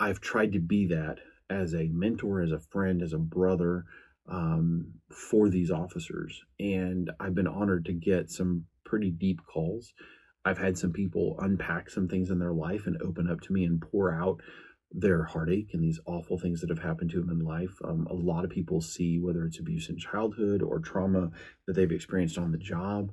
I've 0.00 0.20
tried 0.20 0.52
to 0.52 0.60
be 0.60 0.88
that 0.88 1.18
as 1.48 1.74
a 1.74 1.88
mentor, 1.92 2.42
as 2.42 2.50
a 2.50 2.58
friend, 2.58 3.02
as 3.02 3.12
a 3.12 3.18
brother 3.18 3.84
um, 4.28 4.94
for 5.10 5.48
these 5.48 5.70
officers, 5.70 6.42
and 6.58 7.08
I've 7.20 7.36
been 7.36 7.46
honored 7.46 7.84
to 7.84 7.92
get 7.92 8.30
some 8.30 8.64
pretty 8.84 9.10
deep 9.10 9.40
calls. 9.46 9.92
I've 10.46 10.58
had 10.58 10.78
some 10.78 10.92
people 10.92 11.36
unpack 11.40 11.90
some 11.90 12.06
things 12.06 12.30
in 12.30 12.38
their 12.38 12.52
life 12.52 12.86
and 12.86 13.02
open 13.02 13.28
up 13.28 13.40
to 13.42 13.52
me 13.52 13.64
and 13.64 13.82
pour 13.82 14.14
out 14.14 14.40
their 14.92 15.24
heartache 15.24 15.70
and 15.72 15.82
these 15.82 15.98
awful 16.06 16.38
things 16.38 16.60
that 16.60 16.70
have 16.70 16.78
happened 16.78 17.10
to 17.10 17.20
them 17.20 17.30
in 17.30 17.40
life. 17.40 17.76
Um, 17.84 18.06
a 18.08 18.14
lot 18.14 18.44
of 18.44 18.50
people 18.50 18.80
see 18.80 19.18
whether 19.18 19.44
it's 19.44 19.58
abuse 19.58 19.88
in 19.88 19.98
childhood 19.98 20.62
or 20.62 20.78
trauma 20.78 21.32
that 21.66 21.74
they've 21.74 21.90
experienced 21.90 22.38
on 22.38 22.52
the 22.52 22.58
job. 22.58 23.10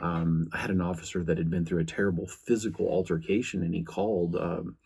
Um, 0.00 0.48
I 0.52 0.58
had 0.58 0.70
an 0.70 0.80
officer 0.80 1.24
that 1.24 1.38
had 1.38 1.50
been 1.50 1.66
through 1.66 1.80
a 1.80 1.84
terrible 1.84 2.28
physical 2.28 2.86
altercation, 2.88 3.62
and 3.62 3.74
he 3.74 3.82
called 3.82 4.36
um, 4.36 4.76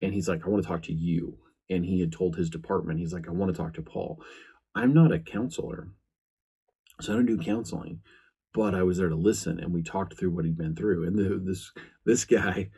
and 0.00 0.14
he's 0.14 0.28
like, 0.28 0.46
I 0.46 0.48
want 0.48 0.62
to 0.62 0.68
talk 0.68 0.82
to 0.84 0.94
you. 0.94 1.36
And 1.68 1.84
he 1.84 2.00
had 2.00 2.12
told 2.12 2.36
his 2.36 2.48
department, 2.48 2.98
he's 2.98 3.12
like, 3.12 3.28
I 3.28 3.32
want 3.32 3.54
to 3.54 3.62
talk 3.62 3.74
to 3.74 3.82
Paul. 3.82 4.22
I'm 4.74 4.94
not 4.94 5.12
a 5.12 5.18
counselor, 5.18 5.88
so 7.00 7.12
I 7.12 7.16
don't 7.16 7.26
do 7.26 7.38
counseling, 7.38 8.00
but 8.52 8.74
I 8.74 8.82
was 8.82 8.98
there 8.98 9.08
to 9.08 9.16
listen, 9.16 9.60
and 9.60 9.72
we 9.72 9.82
talked 9.82 10.18
through 10.18 10.30
what 10.30 10.44
he'd 10.44 10.58
been 10.58 10.76
through. 10.76 11.06
And 11.06 11.18
the, 11.18 11.40
this 11.44 11.72
this 12.04 12.24
guy 12.24 12.70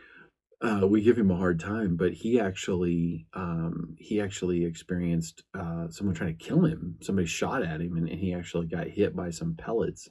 uh, 0.62 0.87
we 0.87 1.02
give 1.02 1.18
him 1.18 1.30
a 1.30 1.37
hard 1.37 1.58
time, 1.58 1.96
but 1.96 2.12
he 2.12 2.38
actually 2.38 3.26
um, 3.35 3.96
he 3.98 4.20
actually 4.20 4.64
experienced 4.64 5.42
uh, 5.54 5.88
someone 5.88 6.14
trying 6.14 6.37
to 6.37 6.44
kill 6.44 6.64
him. 6.64 6.96
Somebody 7.00 7.26
shot 7.26 7.62
at 7.62 7.80
him, 7.80 7.96
and, 7.96 8.08
and 8.08 8.20
he 8.20 8.32
actually 8.32 8.66
got 8.66 8.87
hit 8.87 9.16
by 9.16 9.30
some 9.30 9.54
pellets. 9.54 10.08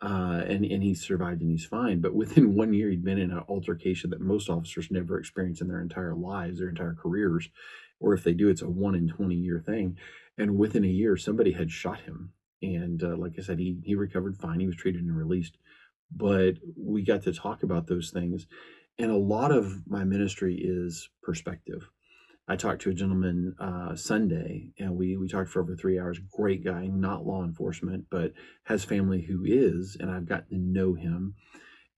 Uh, 0.00 0.44
and 0.46 0.64
and 0.64 0.84
he 0.84 0.94
survived 0.94 1.40
and 1.40 1.50
he's 1.50 1.66
fine. 1.66 2.00
But 2.00 2.14
within 2.14 2.54
one 2.56 2.72
year, 2.72 2.90
he'd 2.90 3.04
been 3.04 3.18
in 3.18 3.32
an 3.32 3.42
altercation 3.48 4.10
that 4.10 4.20
most 4.20 4.48
officers 4.48 4.88
never 4.90 5.18
experience 5.18 5.60
in 5.60 5.66
their 5.66 5.80
entire 5.80 6.14
lives, 6.14 6.60
their 6.60 6.68
entire 6.68 6.94
careers, 6.94 7.48
or 7.98 8.14
if 8.14 8.22
they 8.22 8.34
do, 8.34 8.48
it's 8.48 8.62
a 8.62 8.68
one 8.68 8.94
in 8.94 9.08
twenty 9.08 9.34
year 9.34 9.60
thing. 9.64 9.98
And 10.36 10.56
within 10.56 10.84
a 10.84 10.88
year, 10.88 11.16
somebody 11.16 11.50
had 11.50 11.72
shot 11.72 12.02
him, 12.02 12.30
and 12.62 13.02
uh, 13.02 13.16
like 13.16 13.34
I 13.38 13.42
said, 13.42 13.58
he 13.58 13.78
he 13.84 13.94
recovered 13.94 14.36
fine. 14.36 14.60
He 14.60 14.66
was 14.66 14.76
treated 14.76 15.02
and 15.02 15.16
released. 15.16 15.58
But 16.10 16.54
we 16.76 17.02
got 17.02 17.22
to 17.24 17.34
talk 17.34 17.62
about 17.62 17.86
those 17.86 18.10
things 18.10 18.46
and 18.98 19.10
a 19.10 19.16
lot 19.16 19.52
of 19.52 19.86
my 19.86 20.04
ministry 20.04 20.56
is 20.60 21.08
perspective. 21.22 21.88
I 22.48 22.56
talked 22.56 22.82
to 22.82 22.90
a 22.90 22.94
gentleman 22.94 23.54
uh, 23.60 23.94
Sunday, 23.94 24.70
and 24.78 24.96
we 24.96 25.16
we 25.16 25.28
talked 25.28 25.50
for 25.50 25.60
over 25.60 25.76
three 25.76 25.98
hours. 26.00 26.18
Great 26.32 26.64
guy, 26.64 26.86
not 26.86 27.26
law 27.26 27.44
enforcement, 27.44 28.06
but 28.10 28.32
has 28.64 28.84
family 28.84 29.22
who 29.22 29.44
is, 29.44 29.96
and 30.00 30.10
I've 30.10 30.26
gotten 30.26 30.48
to 30.48 30.56
know 30.58 30.94
him. 30.94 31.34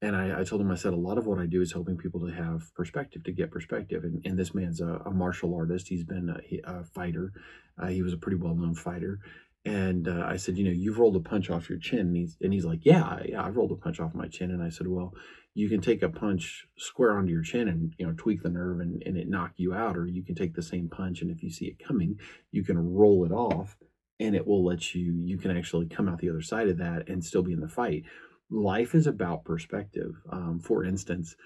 And 0.03 0.17
I, 0.17 0.41
I 0.41 0.45
told 0.45 0.63
him, 0.63 0.71
I 0.71 0.77
said, 0.77 0.95
a 0.95 0.97
lot 0.97 1.19
of 1.19 1.27
what 1.27 1.39
I 1.39 1.45
do 1.45 1.61
is 1.61 1.73
helping 1.73 1.99
people 1.99 2.21
to 2.27 2.33
have 2.33 2.75
perspective, 2.75 3.23
to 3.25 3.33
get 3.33 3.51
perspective. 3.51 4.03
And, 4.03 4.25
and 4.25 4.39
this 4.39 4.55
man's 4.55 4.81
a, 4.81 5.03
a 5.05 5.11
martial 5.11 5.55
artist. 5.55 5.89
He's 5.89 6.05
been 6.05 6.31
a, 6.31 6.71
a 6.71 6.85
fighter. 6.85 7.33
Uh, 7.79 7.89
he 7.89 8.03
was 8.03 8.15
a 8.15 8.17
pretty 8.17 8.39
well 8.39 8.55
known 8.55 8.75
fighter. 8.75 9.19
And 9.65 10.09
uh, 10.09 10.25
I 10.27 10.37
said, 10.37 10.57
you 10.57 10.65
know, 10.65 10.71
you've 10.71 10.99
rolled 10.99 11.17
a 11.17 11.21
punch 11.21 11.51
off 11.51 11.69
your 11.69 11.79
chin. 11.79 12.01
And 12.01 12.17
he's, 12.17 12.37
and 12.41 12.53
he's 12.53 12.65
like, 12.65 12.81
yeah, 12.83 13.19
yeah, 13.27 13.45
I've 13.45 13.57
rolled 13.57 13.73
a 13.73 13.77
punch 13.77 14.01
off 14.01 14.15
my 14.15 14.27
chin. 14.27 14.51
And 14.51 14.63
I 14.63 14.71
said, 14.71 14.87
well, 14.87 15.15
you 15.55 15.69
can 15.69 15.81
take 15.81 16.03
a 16.03 16.09
punch 16.09 16.67
square 16.79 17.13
onto 17.13 17.33
your 17.33 17.43
chin 17.43 17.69
and, 17.69 17.93
you 17.99 18.07
know, 18.07 18.15
tweak 18.17 18.43
the 18.43 18.49
nerve 18.49 18.81
and, 18.81 19.03
and 19.05 19.17
it 19.17 19.29
knock 19.29 19.53
you 19.57 19.75
out. 19.75 19.97
Or 19.97 20.07
you 20.07 20.23
can 20.23 20.35
take 20.35 20.55
the 20.55 20.63
same 20.63 20.89
punch. 20.89 21.21
And 21.21 21.31
if 21.31 21.43
you 21.43 21.51
see 21.51 21.67
it 21.67 21.85
coming, 21.87 22.19
you 22.53 22.65
can 22.65 22.79
roll 22.79 23.25
it 23.25 23.33
off 23.33 23.77
and 24.19 24.35
it 24.35 24.47
will 24.47 24.65
let 24.65 24.95
you, 24.95 25.21
you 25.25 25.37
can 25.37 25.55
actually 25.55 25.87
come 25.87 26.09
out 26.09 26.19
the 26.19 26.31
other 26.31 26.43
side 26.43 26.69
of 26.69 26.79
that 26.79 27.09
and 27.09 27.25
still 27.25 27.43
be 27.43 27.53
in 27.53 27.61
the 27.61 27.69
fight. 27.69 28.05
Life 28.51 28.95
is 28.95 29.07
about 29.07 29.45
perspective. 29.45 30.15
Um, 30.33 30.61
for 30.61 30.85
instance, 30.85 31.37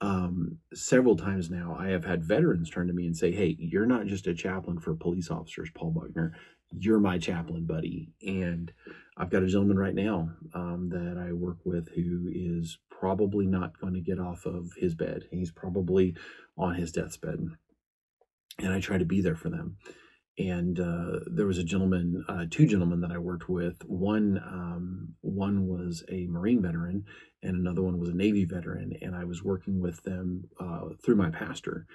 um, 0.00 0.58
several 0.72 1.16
times 1.16 1.50
now, 1.50 1.76
I 1.78 1.88
have 1.88 2.04
had 2.04 2.22
veterans 2.22 2.70
turn 2.70 2.86
to 2.86 2.92
me 2.92 3.06
and 3.06 3.16
say, 3.16 3.32
Hey, 3.32 3.56
you're 3.58 3.86
not 3.86 4.06
just 4.06 4.26
a 4.26 4.34
chaplain 4.34 4.78
for 4.78 4.94
police 4.94 5.30
officers, 5.30 5.70
Paul 5.74 5.90
Buckner 5.90 6.34
you're 6.76 7.00
my 7.00 7.18
chaplain 7.18 7.66
buddy. 7.66 8.10
And 8.26 8.72
I've 9.16 9.30
got 9.30 9.42
a 9.42 9.46
gentleman 9.46 9.78
right 9.78 9.94
now 9.94 10.30
um, 10.54 10.88
that 10.90 11.16
I 11.18 11.32
work 11.32 11.58
with 11.64 11.88
who 11.94 12.28
is 12.32 12.78
probably 12.90 13.46
not 13.46 13.78
going 13.80 13.94
to 13.94 14.00
get 14.00 14.18
off 14.18 14.46
of 14.46 14.70
his 14.76 14.94
bed. 14.94 15.24
He's 15.30 15.50
probably 15.50 16.14
on 16.56 16.74
his 16.74 16.92
deathbed. 16.92 17.48
And 18.58 18.72
I 18.72 18.80
try 18.80 18.98
to 18.98 19.04
be 19.04 19.20
there 19.20 19.36
for 19.36 19.50
them. 19.50 19.76
And 20.38 20.78
uh, 20.78 21.20
there 21.26 21.46
was 21.46 21.58
a 21.58 21.64
gentleman, 21.64 22.24
uh, 22.28 22.44
two 22.48 22.66
gentlemen 22.66 23.00
that 23.00 23.10
I 23.10 23.18
worked 23.18 23.48
with. 23.48 23.82
One, 23.86 24.38
um, 24.38 25.14
one 25.20 25.66
was 25.66 26.04
a 26.08 26.26
Marine 26.28 26.62
veteran, 26.62 27.06
and 27.42 27.56
another 27.56 27.82
one 27.82 27.98
was 27.98 28.10
a 28.10 28.14
Navy 28.14 28.44
veteran. 28.44 28.92
And 29.02 29.16
I 29.16 29.24
was 29.24 29.42
working 29.42 29.80
with 29.80 30.04
them 30.04 30.44
uh, 30.60 30.90
through 31.04 31.16
my 31.16 31.30
pastor 31.30 31.86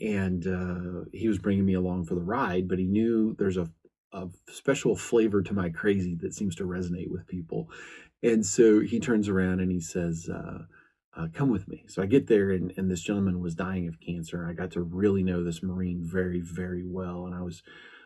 and 0.00 0.46
uh, 0.46 1.04
he 1.12 1.28
was 1.28 1.38
bringing 1.38 1.64
me 1.64 1.74
along 1.74 2.04
for 2.04 2.14
the 2.14 2.20
ride 2.20 2.68
but 2.68 2.78
he 2.78 2.84
knew 2.84 3.34
there's 3.38 3.56
a 3.56 3.68
a 4.12 4.28
special 4.48 4.96
flavor 4.96 5.42
to 5.42 5.54
my 5.54 5.68
crazy 5.68 6.16
that 6.20 6.34
seems 6.34 6.54
to 6.56 6.64
resonate 6.64 7.10
with 7.10 7.26
people. 7.26 7.68
And 8.22 8.44
so 8.44 8.80
he 8.80 8.98
turns 8.98 9.28
around 9.28 9.60
and 9.60 9.70
he 9.70 9.80
says, 9.80 10.28
uh, 10.32 10.64
uh, 11.16 11.26
Come 11.32 11.50
with 11.50 11.68
me. 11.68 11.84
So 11.88 12.02
I 12.02 12.06
get 12.06 12.28
there, 12.28 12.50
and, 12.50 12.72
and 12.76 12.90
this 12.90 13.02
gentleman 13.02 13.40
was 13.40 13.54
dying 13.54 13.88
of 13.88 14.00
cancer. 14.00 14.46
I 14.48 14.52
got 14.52 14.70
to 14.72 14.82
really 14.82 15.22
know 15.22 15.42
this 15.42 15.62
Marine 15.62 16.00
very, 16.02 16.40
very 16.40 16.84
well. 16.84 17.26
And 17.26 17.34
I 17.34 17.42
was 17.42 17.62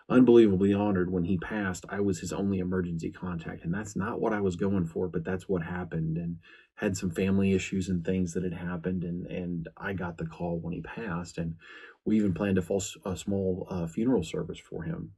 unbelievably 0.09 0.73
honored 0.73 1.11
when 1.11 1.25
he 1.25 1.39
passed. 1.39 1.85
I 1.89 2.01
was 2.01 2.21
his 2.21 2.33
only 2.33 2.59
emergency 2.59 3.11
contact. 3.11 3.65
And 3.65 3.73
that's 3.73 3.97
not 3.97 4.21
what 4.21 4.33
I 4.33 4.41
was 4.41 4.57
going 4.57 4.87
for, 4.87 5.09
but 5.09 5.25
that's 5.25 5.49
what 5.49 5.63
happened. 5.63 6.17
And 6.17 6.39
had 6.75 6.97
some 6.97 7.11
family 7.11 7.53
issues 7.53 7.89
and 7.89 8.05
things 8.05 8.33
that 8.33 8.43
had 8.43 8.55
happened. 8.55 9.05
And, 9.05 9.27
and 9.27 9.69
I 9.77 9.93
got 9.93 10.17
the 10.19 10.27
call 10.27 10.59
when 10.59 10.73
he 10.73 10.81
passed. 10.81 11.39
And 11.39 11.57
we 12.05 12.17
even 12.17 12.35
planned 12.35 12.59
a, 12.59 12.63
full, 12.63 12.83
a 13.05 13.17
small 13.17 13.67
uh, 13.71 13.87
funeral 13.87 14.25
service 14.25 14.59
for 14.59 14.85
him. 14.85 15.13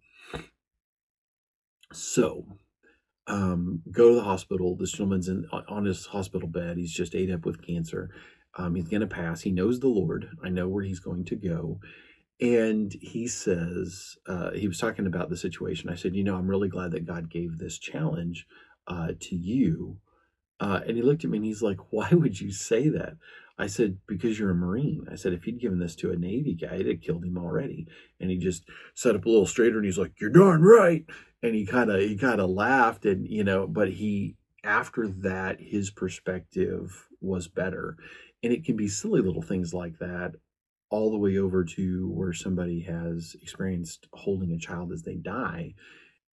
So, 1.94 2.44
um, 3.26 3.83
go 3.90 4.11
to 4.11 4.14
the 4.16 4.22
hospital. 4.22 4.76
This 4.76 4.92
gentleman's 4.92 5.28
in, 5.28 5.46
on 5.68 5.85
his 5.85 6.07
hospital 6.07 6.48
bed. 6.48 6.76
He's 6.76 6.92
just 6.92 7.14
ate 7.14 7.30
up 7.30 7.46
with 7.46 7.66
cancer. 7.66 8.11
Um, 8.57 8.74
he's 8.74 8.88
going 8.88 9.00
to 9.00 9.07
pass. 9.07 9.40
He 9.40 9.50
knows 9.50 9.80
the 9.80 9.88
Lord. 9.88 10.28
I 10.42 10.48
know 10.48 10.68
where 10.68 10.85
he's 10.85 11.00
going 11.00 11.24
to 11.26 11.37
go. 11.37 11.80
And 12.40 12.92
he 13.00 13.26
says, 13.26 14.16
uh, 14.26 14.50
he 14.52 14.68
was 14.68 14.78
talking 14.78 15.07
about 15.07 15.30
the 15.30 15.37
situation. 15.37 15.88
I 15.88 15.94
said, 15.94 16.14
You 16.14 16.24
know, 16.24 16.37
I'm 16.37 16.48
really 16.48 16.68
glad 16.68 16.90
that 16.92 17.07
God 17.07 17.30
gave 17.30 17.59
this 17.59 17.78
challenge 17.78 18.46
uh, 18.87 19.12
to 19.20 19.37
you. 19.37 19.98
Uh, 20.61 20.80
and 20.87 20.96
he 20.96 21.02
looked 21.02 21.24
at 21.24 21.30
me 21.30 21.38
and 21.38 21.46
he's 21.46 21.62
like, 21.62 21.78
Why 21.90 22.09
would 22.12 22.40
you 22.40 22.52
say 22.52 22.88
that? 22.88 23.16
I 23.58 23.66
said, 23.68 23.98
Because 24.06 24.38
you're 24.38 24.50
a 24.50 24.54
Marine. 24.54 25.06
I 25.10 25.16
said, 25.16 25.32
If 25.32 25.44
he'd 25.44 25.60
given 25.60 25.78
this 25.78 25.94
to 25.96 26.12
a 26.12 26.16
Navy 26.16 26.54
guy, 26.54 26.74
it'd 26.74 26.86
have 26.86 27.00
killed 27.00 27.24
him 27.24 27.38
already. 27.38 27.86
And 28.20 28.30
he 28.30 28.38
just 28.38 28.64
sat 28.94 29.14
up 29.14 29.24
a 29.24 29.28
little 29.28 29.46
straighter 29.46 29.76
and 29.76 29.84
he's 29.84 29.98
like, 29.98 30.20
You're 30.20 30.30
darn 30.30 30.62
right 30.62 31.04
and 31.44 31.54
he 31.54 31.66
kind 31.66 31.90
of 31.90 32.00
he 32.00 32.16
kind 32.16 32.40
of 32.40 32.50
laughed 32.50 33.04
and 33.04 33.28
you 33.28 33.44
know 33.44 33.66
but 33.66 33.90
he 33.90 34.34
after 34.64 35.06
that 35.08 35.60
his 35.60 35.90
perspective 35.90 37.06
was 37.20 37.48
better 37.48 37.96
and 38.42 38.52
it 38.52 38.64
can 38.64 38.76
be 38.76 38.88
silly 38.88 39.20
little 39.20 39.42
things 39.42 39.74
like 39.74 39.98
that 39.98 40.32
all 40.90 41.10
the 41.10 41.18
way 41.18 41.36
over 41.36 41.64
to 41.64 42.08
where 42.10 42.32
somebody 42.32 42.80
has 42.80 43.36
experienced 43.42 44.08
holding 44.14 44.52
a 44.52 44.58
child 44.58 44.90
as 44.90 45.02
they 45.02 45.16
die 45.16 45.74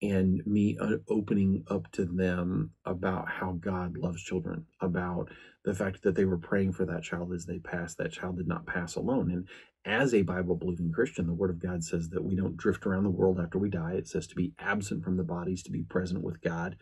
and 0.02 0.44
me 0.46 0.78
uh, 0.80 0.96
opening 1.09 1.64
up 1.68 1.90
to 1.92 2.04
them 2.04 2.70
about 2.87 3.28
how 3.28 3.52
God 3.52 3.96
loves 3.98 4.22
children, 4.22 4.66
about 4.80 5.28
the 5.64 5.75
fact 5.75 6.03
that 6.03 6.14
they 6.14 6.25
were 6.25 6.38
praying 6.38 6.73
for 6.73 6.87
that 6.87 7.03
child 7.03 7.33
as 7.33 7.46
they 7.46 7.59
passed. 7.59 7.99
That 7.99 8.12
child 8.12 8.37
did 8.38 8.49
not 8.49 8.66
pass 8.66 8.96
alone. 8.96 9.31
And 9.31 9.49
as 9.85 10.14
a 10.14 10.23
Bible 10.23 10.57
believing 10.57 10.92
Christian, 10.92 11.27
the 11.27 11.35
Word 11.35 11.51
of 11.51 11.62
God 11.62 11.85
says 11.85 12.09
that 12.11 12.25
we 12.25 12.35
don't 12.35 12.57
drift 12.57 12.87
around 12.87 13.05
the 13.05 13.11
world 13.11 13.38
after 13.38 13.59
we 13.59 13.68
die. 13.68 13.92
It 13.92 14.09
says 14.09 14.27
to 14.29 14.35
be 14.35 14.55
absent 14.59 15.05
from 15.05 15.16
the 15.16 15.25
bodies, 15.25 15.62
to 15.64 15.70
be 15.70 15.83
present 15.83 16.23
with 16.23 16.40
God. 16.40 16.77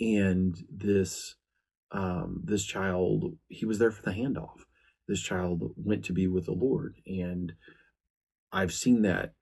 And 0.00 0.56
this 0.70 1.36
um, 1.90 2.42
this 2.44 2.64
child, 2.64 3.36
he 3.48 3.64
was 3.64 3.78
there 3.78 3.90
for 3.90 4.02
the 4.02 4.10
handoff. 4.10 4.60
This 5.06 5.22
child 5.22 5.72
went 5.76 6.04
to 6.04 6.12
be 6.12 6.26
with 6.26 6.44
the 6.44 6.52
Lord, 6.52 6.96
and 7.06 7.54
I've 8.52 8.74
seen 8.74 9.00
that 9.02 9.32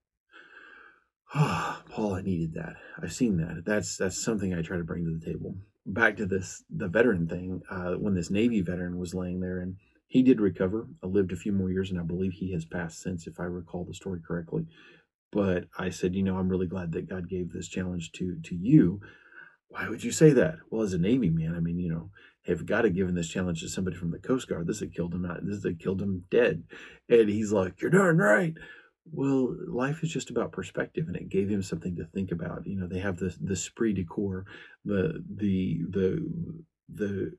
Oh, 1.35 1.83
Paul, 1.91 2.15
I 2.15 2.23
needed 2.23 2.55
that. 2.55 2.77
I've 3.03 3.13
seen 3.13 3.37
that. 3.39 3.65
That's 3.65 3.97
that's 3.97 4.23
something 4.23 4.55
I 4.55 4.63
try 4.63 4.77
to 4.77 4.85
bring 4.85 5.05
to 5.05 5.19
the 5.19 5.33
table. 5.33 5.57
Back 5.89 6.17
to 6.17 6.27
this 6.27 6.65
the 6.69 6.89
veteran 6.89 7.29
thing. 7.29 7.63
Uh, 7.71 7.93
when 7.93 8.15
this 8.15 8.31
Navy 8.31 8.61
veteran 8.61 8.99
was 8.99 9.15
laying 9.15 9.41
there, 9.41 9.61
and 9.61 9.77
he 10.09 10.23
did 10.23 10.41
recover, 10.41 10.89
uh, 11.03 11.07
lived 11.07 11.33
a 11.33 11.37
few 11.37 11.53
more 11.53 11.71
years, 11.71 11.91
and 11.91 12.01
I 12.01 12.03
believe 12.03 12.33
he 12.33 12.53
has 12.53 12.65
passed 12.65 13.01
since, 13.01 13.27
if 13.27 13.39
I 13.39 13.45
recall 13.45 13.85
the 13.85 13.95
story 13.95 14.21
correctly. 14.27 14.67
But 15.31 15.67
I 15.79 15.91
said, 15.91 16.15
you 16.15 16.23
know, 16.23 16.39
I'm 16.39 16.49
really 16.49 16.67
glad 16.67 16.93
that 16.93 17.09
God 17.09 17.29
gave 17.29 17.53
this 17.53 17.69
challenge 17.69 18.13
to 18.13 18.37
to 18.43 18.55
you. 18.55 19.01
Why 19.69 19.89
would 19.89 20.03
you 20.03 20.13
say 20.13 20.31
that? 20.31 20.57
Well, 20.71 20.83
as 20.83 20.93
a 20.93 20.99
Navy 20.99 21.31
man, 21.31 21.55
I 21.55 21.61
mean, 21.61 21.79
you 21.79 21.91
know, 21.91 22.11
if 22.45 22.65
God 22.65 22.85
had 22.85 22.95
given 22.95 23.15
this 23.15 23.29
challenge 23.29 23.61
to 23.61 23.69
somebody 23.69 23.97
from 23.97 24.11
the 24.11 24.19
Coast 24.19 24.49
Guard, 24.49 24.67
this 24.67 24.81
had 24.81 24.95
killed 24.95 25.15
him. 25.15 25.27
This 25.43 25.65
had 25.65 25.81
killed 25.81 26.01
him 26.01 26.25
dead. 26.31 26.65
And 27.09 27.29
he's 27.29 27.53
like, 27.53 27.81
"You're 27.81 27.91
darn 27.91 28.19
right." 28.19 28.55
Well, 29.13 29.55
life 29.69 30.03
is 30.03 30.11
just 30.11 30.31
about 30.31 30.53
perspective, 30.53 31.07
and 31.07 31.17
it 31.17 31.29
gave 31.29 31.49
him 31.49 31.63
something 31.63 31.97
to 31.97 32.05
think 32.05 32.33
about. 32.33 32.67
You 32.67 32.77
know, 32.81 32.87
they 32.87 32.99
have 32.99 33.19
the 33.19 33.35
the 33.41 33.55
esprit 33.55 33.95
de 33.95 34.05
corps, 34.05 34.45
the 34.85 35.25
the 35.37 35.83
the 35.89 36.31
the 36.89 37.33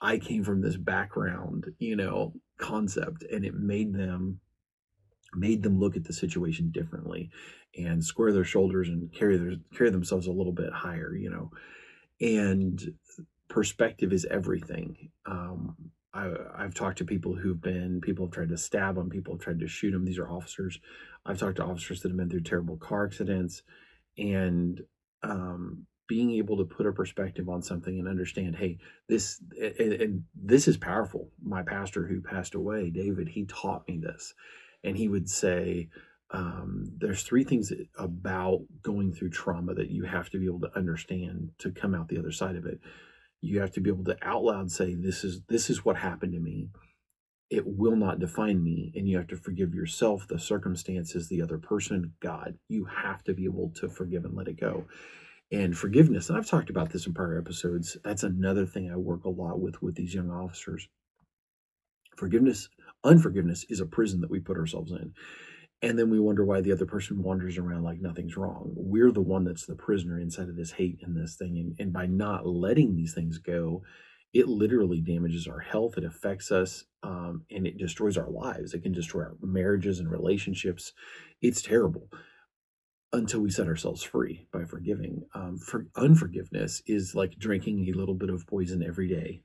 I 0.00 0.18
came 0.18 0.44
from 0.44 0.60
this 0.60 0.76
background, 0.76 1.72
you 1.78 1.96
know, 1.96 2.34
concept, 2.58 3.24
and 3.32 3.44
it 3.44 3.54
made 3.54 3.92
them 3.94 4.40
made 5.34 5.62
them 5.62 5.78
look 5.78 5.96
at 5.96 6.04
the 6.04 6.12
situation 6.12 6.70
differently 6.70 7.30
and 7.78 8.04
square 8.04 8.32
their 8.32 8.44
shoulders 8.44 8.88
and 8.88 9.12
carry 9.12 9.36
their 9.38 9.54
carry 9.74 9.90
themselves 9.90 10.26
a 10.26 10.32
little 10.32 10.52
bit 10.52 10.72
higher, 10.72 11.14
you 11.14 11.30
know. 11.30 11.50
And 12.20 12.94
perspective 13.48 14.12
is 14.12 14.26
everything. 14.30 15.10
Um, 15.26 15.76
I, 16.14 16.30
have 16.58 16.74
talked 16.74 16.98
to 16.98 17.04
people 17.04 17.34
who've 17.34 17.60
been, 17.60 18.00
people 18.00 18.26
have 18.26 18.34
tried 18.34 18.50
to 18.50 18.58
stab 18.58 18.96
them, 18.96 19.08
people 19.08 19.34
have 19.34 19.40
tried 19.40 19.60
to 19.60 19.68
shoot 19.68 19.92
them. 19.92 20.04
These 20.04 20.18
are 20.18 20.28
officers. 20.28 20.78
I've 21.24 21.38
talked 21.38 21.56
to 21.56 21.64
officers 21.64 22.02
that 22.02 22.08
have 22.08 22.16
been 22.16 22.28
through 22.28 22.42
terrible 22.42 22.76
car 22.76 23.06
accidents 23.06 23.62
and 24.18 24.80
um, 25.22 25.86
being 26.06 26.32
able 26.32 26.58
to 26.58 26.64
put 26.64 26.86
a 26.86 26.92
perspective 26.92 27.48
on 27.48 27.62
something 27.62 27.98
and 27.98 28.08
understand, 28.08 28.56
hey, 28.56 28.78
this, 29.08 29.40
and, 29.58 29.92
and 29.92 30.24
this 30.34 30.68
is 30.68 30.76
powerful. 30.76 31.30
My 31.42 31.62
pastor 31.62 32.06
who 32.06 32.20
passed 32.20 32.54
away, 32.54 32.90
David, 32.90 33.28
he 33.28 33.46
taught 33.46 33.88
me 33.88 33.98
this. 33.98 34.34
And 34.84 34.96
he 34.96 35.08
would 35.08 35.30
say, 35.30 35.88
um, 36.32 36.92
there's 36.98 37.22
three 37.22 37.44
things 37.44 37.72
about 37.96 38.62
going 38.82 39.12
through 39.12 39.30
trauma 39.30 39.74
that 39.74 39.90
you 39.90 40.04
have 40.04 40.28
to 40.30 40.38
be 40.38 40.46
able 40.46 40.60
to 40.60 40.76
understand 40.76 41.52
to 41.58 41.70
come 41.70 41.94
out 41.94 42.08
the 42.08 42.18
other 42.18 42.32
side 42.32 42.56
of 42.56 42.66
it 42.66 42.80
you 43.42 43.60
have 43.60 43.72
to 43.72 43.82
be 43.82 43.90
able 43.90 44.04
to 44.04 44.16
out 44.22 44.44
loud 44.44 44.70
say 44.70 44.94
this 44.94 45.24
is 45.24 45.42
this 45.48 45.70
is 45.70 45.84
what 45.84 45.98
happened 45.98 46.32
to 46.34 46.40
me. 46.40 46.70
It 47.50 47.66
will 47.66 47.96
not 47.96 48.20
define 48.20 48.64
me 48.64 48.92
and 48.96 49.08
you 49.08 49.18
have 49.18 49.28
to 49.28 49.36
forgive 49.36 49.74
yourself 49.74 50.28
the 50.28 50.38
circumstances 50.38 51.28
the 51.28 51.42
other 51.42 51.58
person 51.58 52.14
god. 52.20 52.58
You 52.68 52.86
have 52.86 53.24
to 53.24 53.34
be 53.34 53.44
able 53.44 53.72
to 53.76 53.90
forgive 53.90 54.24
and 54.24 54.34
let 54.34 54.48
it 54.48 54.60
go. 54.60 54.86
And 55.52 55.76
forgiveness 55.76 56.30
and 56.30 56.38
i've 56.38 56.48
talked 56.48 56.70
about 56.70 56.92
this 56.92 57.06
in 57.06 57.14
prior 57.14 57.38
episodes 57.38 57.98
that's 58.04 58.22
another 58.24 58.66
thing 58.66 58.90
i 58.90 58.96
work 58.96 59.24
a 59.24 59.30
lot 59.30 59.60
with 59.60 59.82
with 59.82 59.96
these 59.96 60.14
young 60.14 60.30
officers. 60.30 60.88
Forgiveness 62.16 62.68
unforgiveness 63.04 63.66
is 63.68 63.80
a 63.80 63.86
prison 63.86 64.22
that 64.22 64.30
we 64.30 64.40
put 64.40 64.58
ourselves 64.58 64.92
in 64.92 65.12
and 65.82 65.98
then 65.98 66.10
we 66.10 66.20
wonder 66.20 66.44
why 66.44 66.60
the 66.60 66.72
other 66.72 66.86
person 66.86 67.22
wanders 67.22 67.58
around 67.58 67.82
like 67.82 68.00
nothing's 68.00 68.36
wrong. 68.36 68.72
We're 68.76 69.12
the 69.12 69.20
one 69.20 69.44
that's 69.44 69.66
the 69.66 69.74
prisoner 69.74 70.18
inside 70.20 70.48
of 70.48 70.56
this 70.56 70.72
hate 70.72 71.00
and 71.02 71.16
this 71.16 71.36
thing 71.36 71.58
and, 71.58 71.76
and 71.78 71.92
by 71.92 72.06
not 72.06 72.46
letting 72.46 72.94
these 72.96 73.14
things 73.14 73.38
go 73.38 73.82
it 74.32 74.48
literally 74.48 75.00
damages 75.00 75.46
our 75.46 75.58
health 75.60 75.98
it 75.98 76.04
affects 76.04 76.50
us 76.50 76.84
um, 77.02 77.44
and 77.50 77.66
it 77.66 77.78
destroys 77.78 78.16
our 78.16 78.30
lives. 78.30 78.74
It 78.74 78.82
can 78.82 78.92
destroy 78.92 79.24
our 79.24 79.36
marriages 79.42 79.98
and 79.98 80.10
relationships. 80.10 80.92
It's 81.40 81.62
terrible. 81.62 82.08
Until 83.12 83.40
we 83.40 83.50
set 83.50 83.66
ourselves 83.66 84.02
free 84.02 84.48
by 84.52 84.64
forgiving. 84.64 85.24
Um, 85.34 85.58
for 85.58 85.86
unforgiveness 85.96 86.82
is 86.86 87.14
like 87.14 87.38
drinking 87.38 87.86
a 87.88 87.98
little 87.98 88.14
bit 88.14 88.30
of 88.30 88.46
poison 88.46 88.82
every 88.82 89.08
day 89.08 89.42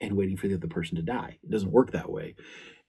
and 0.00 0.16
waiting 0.16 0.36
for 0.36 0.48
the 0.48 0.54
other 0.54 0.66
person 0.66 0.96
to 0.96 1.02
die. 1.02 1.38
It 1.44 1.50
doesn't 1.50 1.70
work 1.70 1.92
that 1.92 2.10
way. 2.10 2.34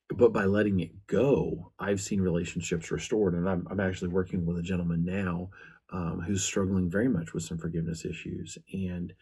But 0.10 0.34
by 0.34 0.46
letting 0.46 0.80
it 0.80 1.08
go, 1.08 1.72
I've 1.80 2.02
seen 2.02 2.22
relationships 2.22 2.92
restored. 2.92 3.34
And 3.34 3.50
I'm, 3.50 3.68
I'm 3.70 3.80
actually 3.80 4.10
working 4.10 4.46
with 4.46 4.58
a 4.58 4.64
gentleman 4.64 5.04
now 5.04 5.50
um, 5.92 6.22
who's 6.26 6.44
struggling 6.44 6.90
very 6.90 7.08
much 7.08 7.34
with 7.34 7.44
some 7.44 7.58
forgiveness 7.58 8.06
issues. 8.06 8.58
And 8.72 9.14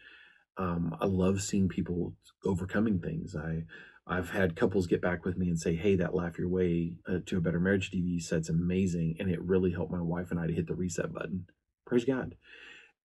um, 0.56 0.96
I 1.00 1.06
love 1.06 1.42
seeing 1.42 1.68
people 1.68 2.14
overcoming 2.44 3.00
things. 3.00 3.34
I 3.36 3.64
I've 4.06 4.30
had 4.30 4.54
couples 4.54 4.86
get 4.86 5.00
back 5.00 5.24
with 5.24 5.36
me 5.38 5.48
and 5.48 5.58
say, 5.58 5.74
"Hey, 5.74 5.96
that 5.96 6.14
Laugh 6.14 6.38
Your 6.38 6.48
Way 6.48 6.96
uh, 7.08 7.18
to 7.26 7.38
a 7.38 7.40
Better 7.40 7.58
Marriage 7.60 7.90
DVD 7.90 8.22
set's 8.22 8.50
amazing, 8.50 9.16
and 9.18 9.30
it 9.30 9.42
really 9.42 9.72
helped 9.72 9.92
my 9.92 10.00
wife 10.02 10.30
and 10.30 10.38
I 10.38 10.46
to 10.46 10.52
hit 10.52 10.66
the 10.66 10.74
reset 10.74 11.12
button." 11.12 11.46
Praise 11.86 12.04
God. 12.04 12.36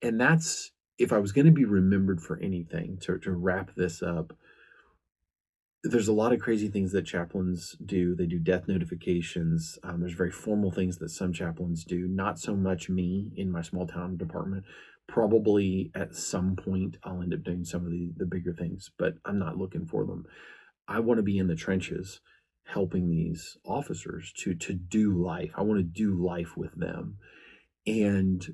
And 0.02 0.20
that's 0.20 0.72
if 0.98 1.14
I 1.14 1.18
was 1.20 1.32
going 1.32 1.46
to 1.46 1.52
be 1.52 1.66
remembered 1.66 2.22
for 2.22 2.38
anything 2.40 2.98
to 3.02 3.18
to 3.20 3.32
wrap 3.32 3.76
this 3.76 4.04
up. 4.04 4.34
There's 5.84 6.10
a 6.10 6.14
lot 6.14 6.34
of 6.34 6.42
crazy 6.42 6.68
things 6.68 6.92
that 6.92 7.06
chaplains 7.06 7.78
do. 7.84 8.14
They 8.14 8.26
do 8.26 8.38
death 8.38 8.68
notifications. 8.68 9.80
Um, 9.82 10.02
there's 10.02 10.14
very 10.14 10.32
formal 10.32 10.72
things 10.72 10.98
that 10.98 11.10
some 11.10 11.32
chaplains 11.32 11.86
do. 11.86 12.06
Not 12.08 12.38
so 12.38 12.54
much 12.56 12.90
me 12.90 13.32
in 13.38 13.50
my 13.50 13.62
small 13.62 13.88
town 13.88 14.18
department, 14.18 14.66
probably 15.08 15.90
at 15.96 16.16
some 16.16 16.58
point 16.58 16.98
I'll 17.04 17.22
end 17.22 17.34
up 17.34 17.44
doing 17.44 17.64
some 17.64 17.86
of 17.86 17.92
the, 17.92 18.12
the 18.18 18.26
bigger 18.26 18.52
things, 18.52 18.92
but 18.98 19.14
I'm 19.24 19.40
not 19.40 19.58
looking 19.58 19.86
for 19.86 20.06
them. 20.06 20.26
I 20.86 21.00
want 21.00 21.18
to 21.20 21.24
be 21.24 21.38
in 21.38 21.48
the 21.48 21.56
trenches 21.56 22.20
helping 22.66 23.10
these 23.10 23.58
officers 23.66 24.34
to 24.38 24.54
to 24.56 24.74
do 24.74 25.14
life. 25.14 25.52
I 25.56 25.62
want 25.62 25.80
to 25.80 25.84
do 25.84 26.14
life 26.14 26.58
with 26.58 26.76
them. 26.76 27.18
And 27.88 28.46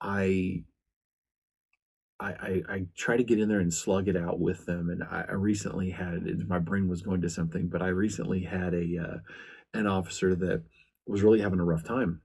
I 0.00 0.64
I, 2.22 2.30
I, 2.40 2.62
I, 2.68 2.86
try 2.96 3.16
to 3.16 3.24
get 3.24 3.40
in 3.40 3.48
there 3.48 3.60
and 3.60 3.74
slug 3.74 4.06
it 4.08 4.16
out 4.16 4.38
with 4.38 4.64
them. 4.64 4.90
And 4.90 5.02
I, 5.02 5.24
I 5.28 5.32
recently 5.32 5.90
had 5.90 6.48
my 6.48 6.58
brain 6.58 6.88
was 6.88 7.02
going 7.02 7.20
to 7.22 7.30
something, 7.30 7.68
but 7.68 7.82
I 7.82 7.88
recently 7.88 8.44
had 8.44 8.74
a 8.74 8.98
uh, 8.98 9.16
an 9.74 9.86
officer 9.86 10.34
that 10.36 10.62
was 11.06 11.22
really 11.22 11.40
having 11.40 11.58
a 11.58 11.64
rough 11.64 11.84
time, 11.84 12.20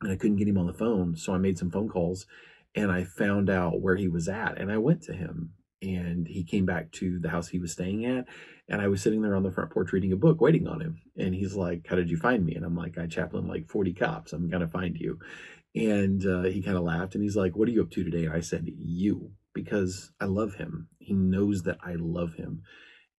and 0.00 0.10
I 0.10 0.16
couldn't 0.16 0.36
get 0.36 0.48
him 0.48 0.58
on 0.58 0.66
the 0.66 0.72
phone. 0.72 1.16
So 1.16 1.34
I 1.34 1.38
made 1.38 1.58
some 1.58 1.70
phone 1.70 1.88
calls, 1.88 2.26
and 2.74 2.90
I 2.90 3.04
found 3.04 3.50
out 3.50 3.80
where 3.80 3.96
he 3.96 4.08
was 4.08 4.28
at, 4.28 4.58
and 4.58 4.72
I 4.72 4.78
went 4.78 5.02
to 5.02 5.12
him, 5.12 5.52
and 5.82 6.26
he 6.26 6.42
came 6.42 6.64
back 6.64 6.90
to 6.92 7.18
the 7.18 7.28
house 7.28 7.48
he 7.48 7.58
was 7.58 7.72
staying 7.72 8.04
at 8.06 8.26
and 8.68 8.80
i 8.80 8.88
was 8.88 9.02
sitting 9.02 9.22
there 9.22 9.36
on 9.36 9.42
the 9.42 9.50
front 9.50 9.70
porch 9.70 9.92
reading 9.92 10.12
a 10.12 10.16
book 10.16 10.40
waiting 10.40 10.66
on 10.66 10.80
him 10.80 11.00
and 11.16 11.34
he's 11.34 11.54
like 11.54 11.86
how 11.88 11.96
did 11.96 12.10
you 12.10 12.16
find 12.16 12.44
me 12.44 12.54
and 12.54 12.64
i'm 12.64 12.76
like 12.76 12.96
i 12.98 13.06
chaplain 13.06 13.46
like 13.46 13.68
40 13.68 13.92
cops 13.92 14.32
i'm 14.32 14.48
gonna 14.48 14.68
find 14.68 14.96
you 14.96 15.18
and 15.74 16.26
uh, 16.26 16.42
he 16.42 16.62
kind 16.62 16.76
of 16.76 16.84
laughed 16.84 17.14
and 17.14 17.22
he's 17.22 17.36
like 17.36 17.56
what 17.56 17.68
are 17.68 17.72
you 17.72 17.82
up 17.82 17.90
to 17.90 18.04
today 18.04 18.24
and 18.24 18.34
i 18.34 18.40
said 18.40 18.64
you 18.78 19.32
because 19.52 20.12
i 20.20 20.24
love 20.24 20.54
him 20.54 20.88
he 20.98 21.12
knows 21.12 21.62
that 21.62 21.78
i 21.84 21.94
love 21.94 22.34
him 22.34 22.62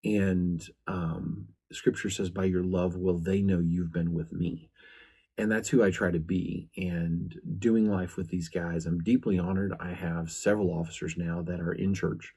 and 0.03 0.69
um, 0.87 1.47
scripture 1.71 2.09
says 2.09 2.29
by 2.29 2.45
your 2.45 2.63
love 2.63 2.95
will 2.95 3.19
they 3.19 3.41
know 3.41 3.59
you've 3.59 3.93
been 3.93 4.13
with 4.13 4.31
me 4.31 4.69
and 5.37 5.51
that's 5.51 5.69
who 5.69 5.83
I 5.83 5.91
try 5.91 6.11
to 6.11 6.19
be. 6.19 6.69
And 6.77 7.35
doing 7.59 7.89
life 7.89 8.15
with 8.15 8.29
these 8.29 8.49
guys, 8.49 8.85
I'm 8.85 9.03
deeply 9.03 9.37
honored. 9.37 9.73
I 9.79 9.93
have 9.93 10.31
several 10.31 10.71
officers 10.71 11.15
now 11.17 11.41
that 11.43 11.59
are 11.59 11.73
in 11.73 11.93
church, 11.93 12.33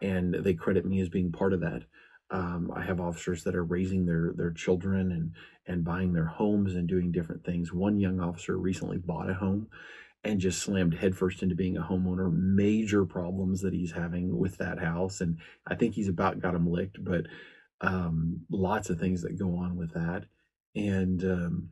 and 0.00 0.34
they 0.34 0.54
credit 0.54 0.86
me 0.86 1.00
as 1.00 1.08
being 1.08 1.32
part 1.32 1.52
of 1.52 1.60
that. 1.60 1.82
Um, 2.30 2.70
I 2.74 2.82
have 2.82 3.00
officers 3.00 3.44
that 3.44 3.54
are 3.54 3.64
raising 3.64 4.04
their 4.04 4.32
their 4.34 4.50
children 4.50 5.12
and 5.12 5.32
and 5.66 5.84
buying 5.84 6.12
their 6.12 6.26
homes 6.26 6.74
and 6.74 6.86
doing 6.88 7.10
different 7.10 7.44
things. 7.44 7.72
One 7.72 7.98
young 7.98 8.20
officer 8.20 8.58
recently 8.58 8.98
bought 8.98 9.30
a 9.30 9.34
home 9.34 9.68
and 10.24 10.40
just 10.40 10.60
slammed 10.60 10.94
headfirst 10.94 11.42
into 11.42 11.54
being 11.54 11.76
a 11.76 11.82
homeowner. 11.82 12.32
Major 12.32 13.04
problems 13.04 13.62
that 13.62 13.72
he's 13.72 13.92
having 13.92 14.36
with 14.36 14.58
that 14.58 14.78
house, 14.78 15.20
and 15.20 15.38
I 15.66 15.74
think 15.74 15.94
he's 15.94 16.08
about 16.08 16.40
got 16.40 16.54
him 16.54 16.70
licked. 16.70 17.02
But 17.02 17.26
um, 17.80 18.40
lots 18.50 18.90
of 18.90 18.98
things 18.98 19.22
that 19.22 19.38
go 19.38 19.56
on 19.56 19.76
with 19.76 19.94
that, 19.94 20.24
and 20.74 21.24
um, 21.24 21.68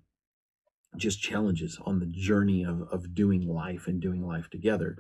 just 0.97 1.21
challenges 1.21 1.79
on 1.85 1.99
the 1.99 2.07
journey 2.07 2.65
of 2.65 2.83
of 2.91 3.15
doing 3.15 3.47
life 3.47 3.89
and 3.89 4.01
doing 4.01 4.27
life 4.27 4.49
together 4.49 4.97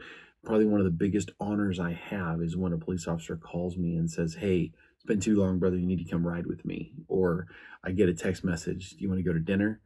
probably 0.46 0.66
one 0.66 0.80
of 0.80 0.84
the 0.84 0.90
biggest 0.90 1.32
honors 1.40 1.78
I 1.78 1.92
have 1.92 2.40
is 2.40 2.56
when 2.56 2.72
a 2.72 2.78
police 2.78 3.06
officer 3.06 3.36
calls 3.36 3.76
me 3.76 3.96
and 3.96 4.10
says, 4.10 4.34
Hey, 4.34 4.72
been 5.06 5.20
too 5.20 5.36
long, 5.36 5.58
brother. 5.58 5.76
You 5.76 5.86
need 5.86 6.04
to 6.04 6.10
come 6.10 6.26
ride 6.26 6.46
with 6.46 6.64
me. 6.64 6.92
Or 7.08 7.46
I 7.84 7.92
get 7.92 8.08
a 8.08 8.14
text 8.14 8.44
message, 8.44 8.90
Do 8.90 8.96
you 8.98 9.08
want 9.08 9.18
to 9.18 9.24
go 9.24 9.32
to 9.32 9.40
dinner? 9.40 9.80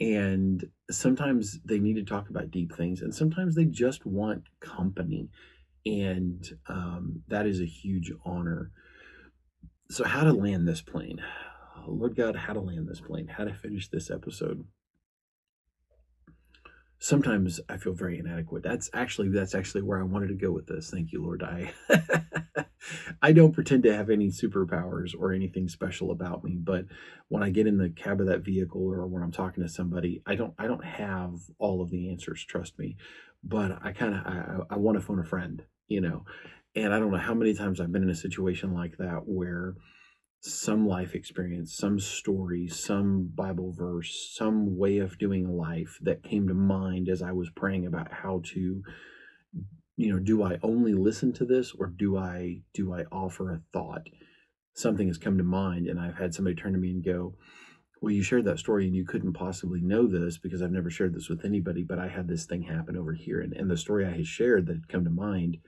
And 0.00 0.64
sometimes 0.90 1.60
they 1.64 1.78
need 1.78 1.94
to 1.94 2.04
talk 2.04 2.28
about 2.28 2.50
deep 2.50 2.74
things, 2.74 3.00
and 3.00 3.14
sometimes 3.14 3.54
they 3.54 3.64
just 3.64 4.04
want 4.04 4.44
company. 4.60 5.30
And 5.86 6.44
um, 6.66 7.22
that 7.28 7.46
is 7.46 7.60
a 7.60 7.66
huge 7.66 8.12
honor. 8.24 8.72
So, 9.90 10.04
how 10.04 10.24
to 10.24 10.32
land 10.32 10.66
this 10.66 10.82
plane? 10.82 11.22
Lord 11.86 12.16
God, 12.16 12.34
how 12.34 12.54
to 12.54 12.60
land 12.60 12.88
this 12.88 13.00
plane, 13.00 13.28
how 13.28 13.44
to 13.44 13.54
finish 13.54 13.88
this 13.88 14.10
episode 14.10 14.64
sometimes 17.04 17.60
I 17.68 17.76
feel 17.76 17.92
very 17.92 18.18
inadequate. 18.18 18.62
That's 18.62 18.88
actually 18.94 19.28
that's 19.28 19.54
actually 19.54 19.82
where 19.82 20.00
I 20.00 20.04
wanted 20.04 20.28
to 20.28 20.34
go 20.34 20.50
with 20.50 20.66
this. 20.66 20.88
Thank 20.90 21.12
you, 21.12 21.22
Lord. 21.22 21.42
I 21.42 21.74
I 23.22 23.32
don't 23.32 23.52
pretend 23.52 23.82
to 23.82 23.94
have 23.94 24.08
any 24.08 24.28
superpowers 24.28 25.10
or 25.18 25.34
anything 25.34 25.68
special 25.68 26.10
about 26.10 26.42
me, 26.42 26.56
but 26.58 26.86
when 27.28 27.42
I 27.42 27.50
get 27.50 27.66
in 27.66 27.76
the 27.76 27.90
cab 27.90 28.22
of 28.22 28.26
that 28.28 28.42
vehicle 28.42 28.80
or 28.80 29.06
when 29.06 29.22
I'm 29.22 29.32
talking 29.32 29.62
to 29.62 29.68
somebody, 29.68 30.22
I 30.26 30.34
don't 30.34 30.54
I 30.58 30.66
don't 30.66 30.84
have 30.84 31.34
all 31.58 31.82
of 31.82 31.90
the 31.90 32.10
answers, 32.10 32.42
trust 32.42 32.78
me. 32.78 32.96
But 33.42 33.78
I 33.82 33.92
kind 33.92 34.14
of 34.14 34.20
I, 34.26 34.74
I 34.74 34.76
want 34.78 34.96
to 34.98 35.04
phone 35.04 35.18
a 35.18 35.24
friend, 35.24 35.62
you 35.88 36.00
know. 36.00 36.24
And 36.74 36.94
I 36.94 36.98
don't 36.98 37.12
know 37.12 37.18
how 37.18 37.34
many 37.34 37.52
times 37.52 37.80
I've 37.80 37.92
been 37.92 38.02
in 38.02 38.10
a 38.10 38.14
situation 38.14 38.72
like 38.72 38.96
that 38.96 39.24
where 39.26 39.74
some 40.44 40.86
life 40.86 41.14
experience, 41.14 41.74
some 41.74 41.98
story, 41.98 42.68
some 42.68 43.30
Bible 43.34 43.72
verse, 43.72 44.32
some 44.34 44.76
way 44.76 44.98
of 44.98 45.18
doing 45.18 45.48
life 45.48 45.98
that 46.02 46.22
came 46.22 46.48
to 46.48 46.54
mind 46.54 47.08
as 47.08 47.22
I 47.22 47.32
was 47.32 47.50
praying 47.50 47.86
about 47.86 48.12
how 48.12 48.42
to 48.52 48.82
you 49.96 50.12
know, 50.12 50.18
do 50.18 50.42
I 50.42 50.58
only 50.62 50.92
listen 50.92 51.32
to 51.34 51.44
this 51.44 51.72
or 51.72 51.86
do 51.86 52.16
I 52.16 52.62
do 52.72 52.92
I 52.92 53.04
offer 53.12 53.50
a 53.52 53.62
thought? 53.72 54.08
Something 54.74 55.06
has 55.06 55.18
come 55.18 55.38
to 55.38 55.44
mind 55.44 55.86
and 55.86 56.00
I've 56.00 56.16
had 56.16 56.34
somebody 56.34 56.56
turn 56.56 56.72
to 56.72 56.78
me 56.78 56.90
and 56.90 57.04
go, 57.04 57.36
"Well, 58.00 58.12
you 58.12 58.22
shared 58.22 58.44
that 58.46 58.58
story 58.58 58.86
and 58.86 58.96
you 58.96 59.04
couldn't 59.04 59.34
possibly 59.34 59.80
know 59.80 60.06
this 60.06 60.36
because 60.36 60.62
I've 60.62 60.72
never 60.72 60.90
shared 60.90 61.14
this 61.14 61.28
with 61.28 61.44
anybody, 61.44 61.84
but 61.84 61.98
I 61.98 62.08
had 62.08 62.26
this 62.28 62.44
thing 62.44 62.62
happen 62.62 62.96
over 62.96 63.12
here." 63.12 63.40
And 63.40 63.52
and 63.52 63.70
the 63.70 63.76
story 63.76 64.04
I 64.04 64.10
had 64.10 64.26
shared 64.26 64.66
that 64.66 64.74
had 64.74 64.88
come 64.88 65.04
to 65.04 65.10
mind 65.10 65.58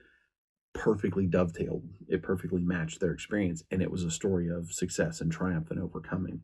perfectly 0.77 1.25
dovetailed. 1.25 1.83
It 2.07 2.23
perfectly 2.23 2.63
matched 2.63 2.99
their 2.99 3.11
experience. 3.11 3.63
And 3.71 3.81
it 3.81 3.91
was 3.91 4.03
a 4.03 4.11
story 4.11 4.47
of 4.49 4.71
success 4.71 5.19
and 5.19 5.31
triumph 5.31 5.71
and 5.71 5.79
overcoming. 5.79 6.41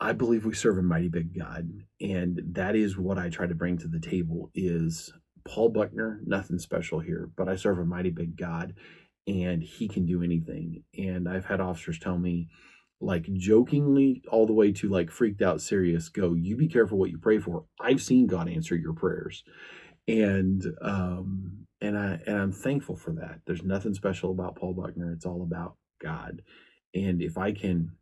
I 0.00 0.12
believe 0.12 0.44
we 0.44 0.54
serve 0.54 0.78
a 0.78 0.82
mighty 0.82 1.08
big 1.08 1.36
God. 1.36 1.68
And 2.00 2.40
that 2.52 2.76
is 2.76 2.96
what 2.96 3.18
I 3.18 3.28
try 3.28 3.46
to 3.46 3.54
bring 3.54 3.78
to 3.78 3.88
the 3.88 3.98
table 4.00 4.50
is 4.54 5.12
Paul 5.44 5.70
Buckner, 5.70 6.20
nothing 6.24 6.58
special 6.58 7.00
here, 7.00 7.30
but 7.36 7.48
I 7.48 7.56
serve 7.56 7.78
a 7.78 7.84
mighty 7.84 8.10
big 8.10 8.36
God 8.36 8.74
and 9.26 9.62
he 9.62 9.88
can 9.88 10.06
do 10.06 10.22
anything. 10.22 10.84
And 10.96 11.28
I've 11.28 11.46
had 11.46 11.60
officers 11.60 11.98
tell 11.98 12.16
me, 12.16 12.48
like 13.00 13.32
jokingly, 13.32 14.22
all 14.30 14.46
the 14.46 14.52
way 14.52 14.72
to 14.72 14.88
like 14.88 15.10
freaked 15.10 15.42
out 15.42 15.60
serious, 15.60 16.08
go, 16.08 16.34
you 16.34 16.56
be 16.56 16.68
careful 16.68 16.98
what 16.98 17.10
you 17.10 17.18
pray 17.18 17.38
for. 17.38 17.64
I've 17.80 18.02
seen 18.02 18.26
God 18.26 18.48
answer 18.48 18.76
your 18.76 18.92
prayers. 18.92 19.42
And 20.06 20.64
um 20.80 21.66
and 21.80 21.96
I 21.98 22.20
and 22.26 22.36
I'm 22.36 22.52
thankful 22.52 22.96
for 22.96 23.12
that. 23.12 23.40
There's 23.46 23.62
nothing 23.62 23.94
special 23.94 24.30
about 24.30 24.56
Paul 24.56 24.74
Buckner. 24.74 25.12
It's 25.12 25.26
all 25.26 25.42
about 25.42 25.76
God. 26.02 26.42
And 26.94 27.22
if 27.22 27.38
I 27.38 27.52
can 27.52 27.92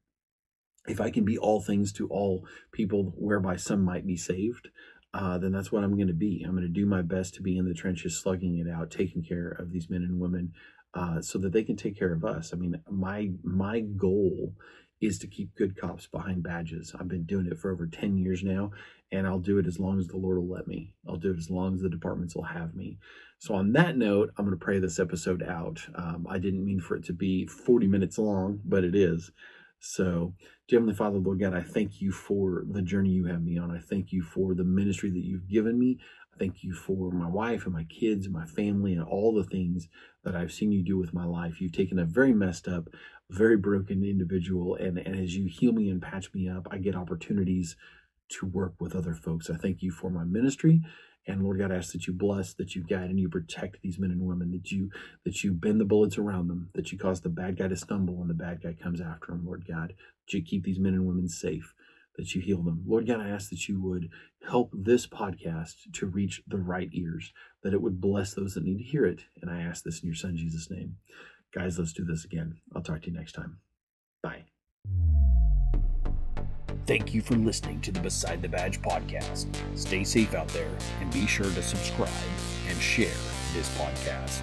if 0.87 1.01
I 1.01 1.11
can 1.11 1.25
be 1.25 1.37
all 1.37 1.61
things 1.61 1.93
to 1.95 2.09
all 2.09 2.47
people 2.73 3.13
whereby 3.17 3.57
some 3.57 3.83
might 3.83 4.07
be 4.07 4.17
saved, 4.17 4.69
uh, 5.13 5.39
then 5.39 5.53
that's 5.53 5.73
what 5.73 5.83
I'm 5.83 5.97
going 5.97 6.09
to 6.09 6.15
be. 6.15 6.45
I'm 6.45 6.53
going 6.53 6.63
to 6.63 6.69
do 6.69 6.87
my 6.87 7.03
best 7.03 7.35
to 7.35 7.43
be 7.43 7.57
in 7.57 7.65
the 7.65 7.75
trenches, 7.75 8.21
slugging 8.21 8.59
it 8.59 8.71
out, 8.71 8.91
taking 8.91 9.23
care 9.23 9.49
of 9.49 9.73
these 9.73 9.91
men 9.91 10.03
and 10.03 10.21
women, 10.21 10.53
uh, 10.95 11.21
so 11.21 11.39
that 11.39 11.53
they 11.53 11.65
can 11.65 11.77
take 11.77 11.99
care 11.99 12.13
of 12.13 12.25
us. 12.25 12.53
I 12.53 12.57
mean, 12.57 12.81
my 12.91 13.31
my 13.43 13.81
goal 13.81 14.55
is 15.01 15.19
to 15.19 15.27
keep 15.27 15.55
good 15.55 15.79
cops 15.79 16.07
behind 16.07 16.43
badges. 16.43 16.95
I've 16.99 17.09
been 17.09 17.25
doing 17.25 17.47
it 17.47 17.59
for 17.59 17.71
over 17.71 17.87
10 17.87 18.17
years 18.17 18.43
now, 18.43 18.71
and 19.13 19.27
I'll 19.27 19.39
do 19.39 19.59
it 19.59 19.67
as 19.67 19.79
long 19.79 19.99
as 19.99 20.07
the 20.07 20.17
Lord 20.17 20.39
will 20.39 20.49
let 20.49 20.67
me. 20.67 20.95
I'll 21.09 21.17
do 21.17 21.33
it 21.33 21.39
as 21.39 21.51
long 21.51 21.75
as 21.75 21.83
the 21.83 21.89
departments 21.91 22.35
will 22.35 22.45
have 22.45 22.75
me. 22.75 22.99
So, 23.39 23.55
on 23.55 23.73
that 23.73 23.97
note, 23.99 24.33
I'm 24.37 24.47
going 24.47 24.59
to 24.59 24.65
pray 24.65 24.79
this 24.79 24.99
episode 24.99 25.43
out. 25.43 25.87
Um, 25.95 26.27
I 26.29 26.39
didn't 26.39 26.65
mean 26.65 26.81
for 26.81 26.97
it 26.97 27.05
to 27.05 27.13
be 27.13 27.47
40 27.47 27.87
minutes 27.87 28.19
long, 28.19 28.61
but 28.65 28.85
it 28.85 28.95
is. 28.95 29.31
So, 29.79 30.35
Heavenly 30.71 30.95
Father, 30.95 31.19
Lord 31.19 31.41
God, 31.41 31.55
I 31.55 31.61
thank 31.61 32.01
you 32.01 32.11
for 32.11 32.65
the 32.69 32.83
journey 32.83 33.11
you 33.11 33.27
have 33.27 33.43
me 33.43 33.59
on. 33.59 33.71
I 33.71 33.79
thank 33.79 34.13
you 34.13 34.23
for 34.23 34.55
the 34.55 34.65
ministry 34.65 35.11
that 35.11 35.25
you've 35.25 35.49
given 35.49 35.79
me. 35.79 35.99
I 36.35 36.39
thank 36.39 36.65
you 36.65 36.75
for 36.75 37.11
my 37.13 37.29
wife 37.29 37.65
and 37.65 37.75
my 37.75 37.85
kids 37.85 38.27
and 38.27 38.35
my 38.35 38.47
family 38.47 38.95
and 38.95 39.03
all 39.03 39.35
the 39.35 39.45
things 39.45 39.89
that 40.25 40.35
I've 40.35 40.53
seen 40.53 40.73
you 40.73 40.83
do 40.83 40.99
with 40.99 41.15
my 41.15 41.25
life. 41.25 41.61
You've 41.61 41.73
taken 41.73 41.99
a 41.99 42.05
very 42.05 42.33
messed 42.33 42.67
up, 42.69 42.89
very 43.31 43.57
broken 43.57 44.05
individual, 44.05 44.77
and, 44.77 44.99
and 44.99 45.17
as 45.19 45.37
you 45.37 45.47
heal 45.49 45.73
me 45.73 45.91
and 45.91 46.03
patch 46.03 46.33
me 46.35 46.49
up, 46.49 46.69
I 46.71 46.79
get 46.79 46.97
opportunities 46.97 47.77
to 48.31 48.47
work 48.47 48.75
with 48.81 48.95
other 48.97 49.15
folks. 49.15 49.51
I 49.51 49.57
thank 49.57 49.83
you 49.83 49.91
for 49.93 50.11
my 50.11 50.25
ministry 50.25 50.83
And 51.27 51.43
Lord 51.43 51.59
God, 51.59 51.73
I 51.73 51.77
ask 51.77 51.93
that 51.93 52.07
you 52.07 52.13
bless, 52.13 52.55
that 52.55 52.75
you 52.75 52.83
guide, 52.85 53.11
and 53.11 53.21
you 53.21 53.29
protect 53.29 53.83
these 53.83 53.99
men 53.99 54.11
and 54.11 54.23
women, 54.23 54.51
that 54.53 54.73
you 54.73 54.91
that 55.25 55.45
you 55.45 55.53
bend 55.53 55.81
the 55.81 55.85
bullets 55.85 56.19
around 56.19 56.49
them, 56.49 56.71
that 56.75 56.93
you 56.93 56.99
cause 56.99 57.21
the 57.21 57.29
bad 57.29 57.59
guy 57.59 57.69
to 57.69 57.77
stumble 57.77 58.17
when 58.17 58.29
the 58.29 58.35
bad 58.35 58.63
guy 58.63 58.75
comes 58.75 59.01
after 59.01 59.33
him, 59.33 59.45
Lord 59.47 59.65
God, 59.69 59.95
that 60.27 60.35
you 60.35 60.43
keep 60.43 60.65
these 60.65 60.81
men 60.81 60.95
and 60.95 61.07
women 61.07 61.29
safe, 61.29 61.75
that 62.17 62.35
you 62.35 62.41
heal 62.43 62.63
them. 62.63 62.85
Lord 62.87 63.07
God, 63.07 63.21
I 63.21 63.29
ask 63.29 63.51
that 63.51 63.69
you 63.69 63.81
would 63.83 64.11
help 64.49 64.71
this 64.75 65.07
podcast 65.07 65.93
to 65.95 66.07
reach 66.07 66.43
the 66.49 66.59
right 66.59 66.91
ears, 66.93 67.33
that 67.63 67.75
it 67.75 67.83
would 67.83 68.01
bless 68.01 68.35
those 68.35 68.55
that 68.55 68.65
need 68.65 68.79
to 68.79 68.85
hear 68.85 69.07
it. 69.07 69.23
And 69.43 69.51
I 69.51 69.63
ask 69.63 69.85
this 69.85 70.01
in 70.03 70.09
your 70.09 70.17
son 70.17 70.37
Jesus' 70.37 70.71
name. 70.71 70.97
Guys, 71.55 71.79
let's 71.79 71.93
do 71.93 72.05
this 72.05 72.25
again. 72.25 72.57
I'll 72.75 72.83
talk 72.83 73.03
to 73.03 73.11
you 73.11 73.17
next 73.17 73.33
time. 73.33 73.59
Bye. 74.23 74.45
Thank 76.87 77.13
you 77.13 77.21
for 77.21 77.35
listening 77.35 77.81
to 77.81 77.91
the 77.91 78.01
Beside 78.01 78.43
the 78.43 78.49
Badge 78.49 78.81
podcast. 78.81 79.47
Stay 79.75 80.05
safe 80.05 80.35
out 80.35 80.49
there 80.49 80.71
and 81.01 81.13
be 81.13 81.27
sure 81.27 81.47
to 81.47 81.63
subscribe 81.63 82.09
and 82.69 82.81
share 82.81 83.15
this 83.55 83.77
podcast. 83.77 84.43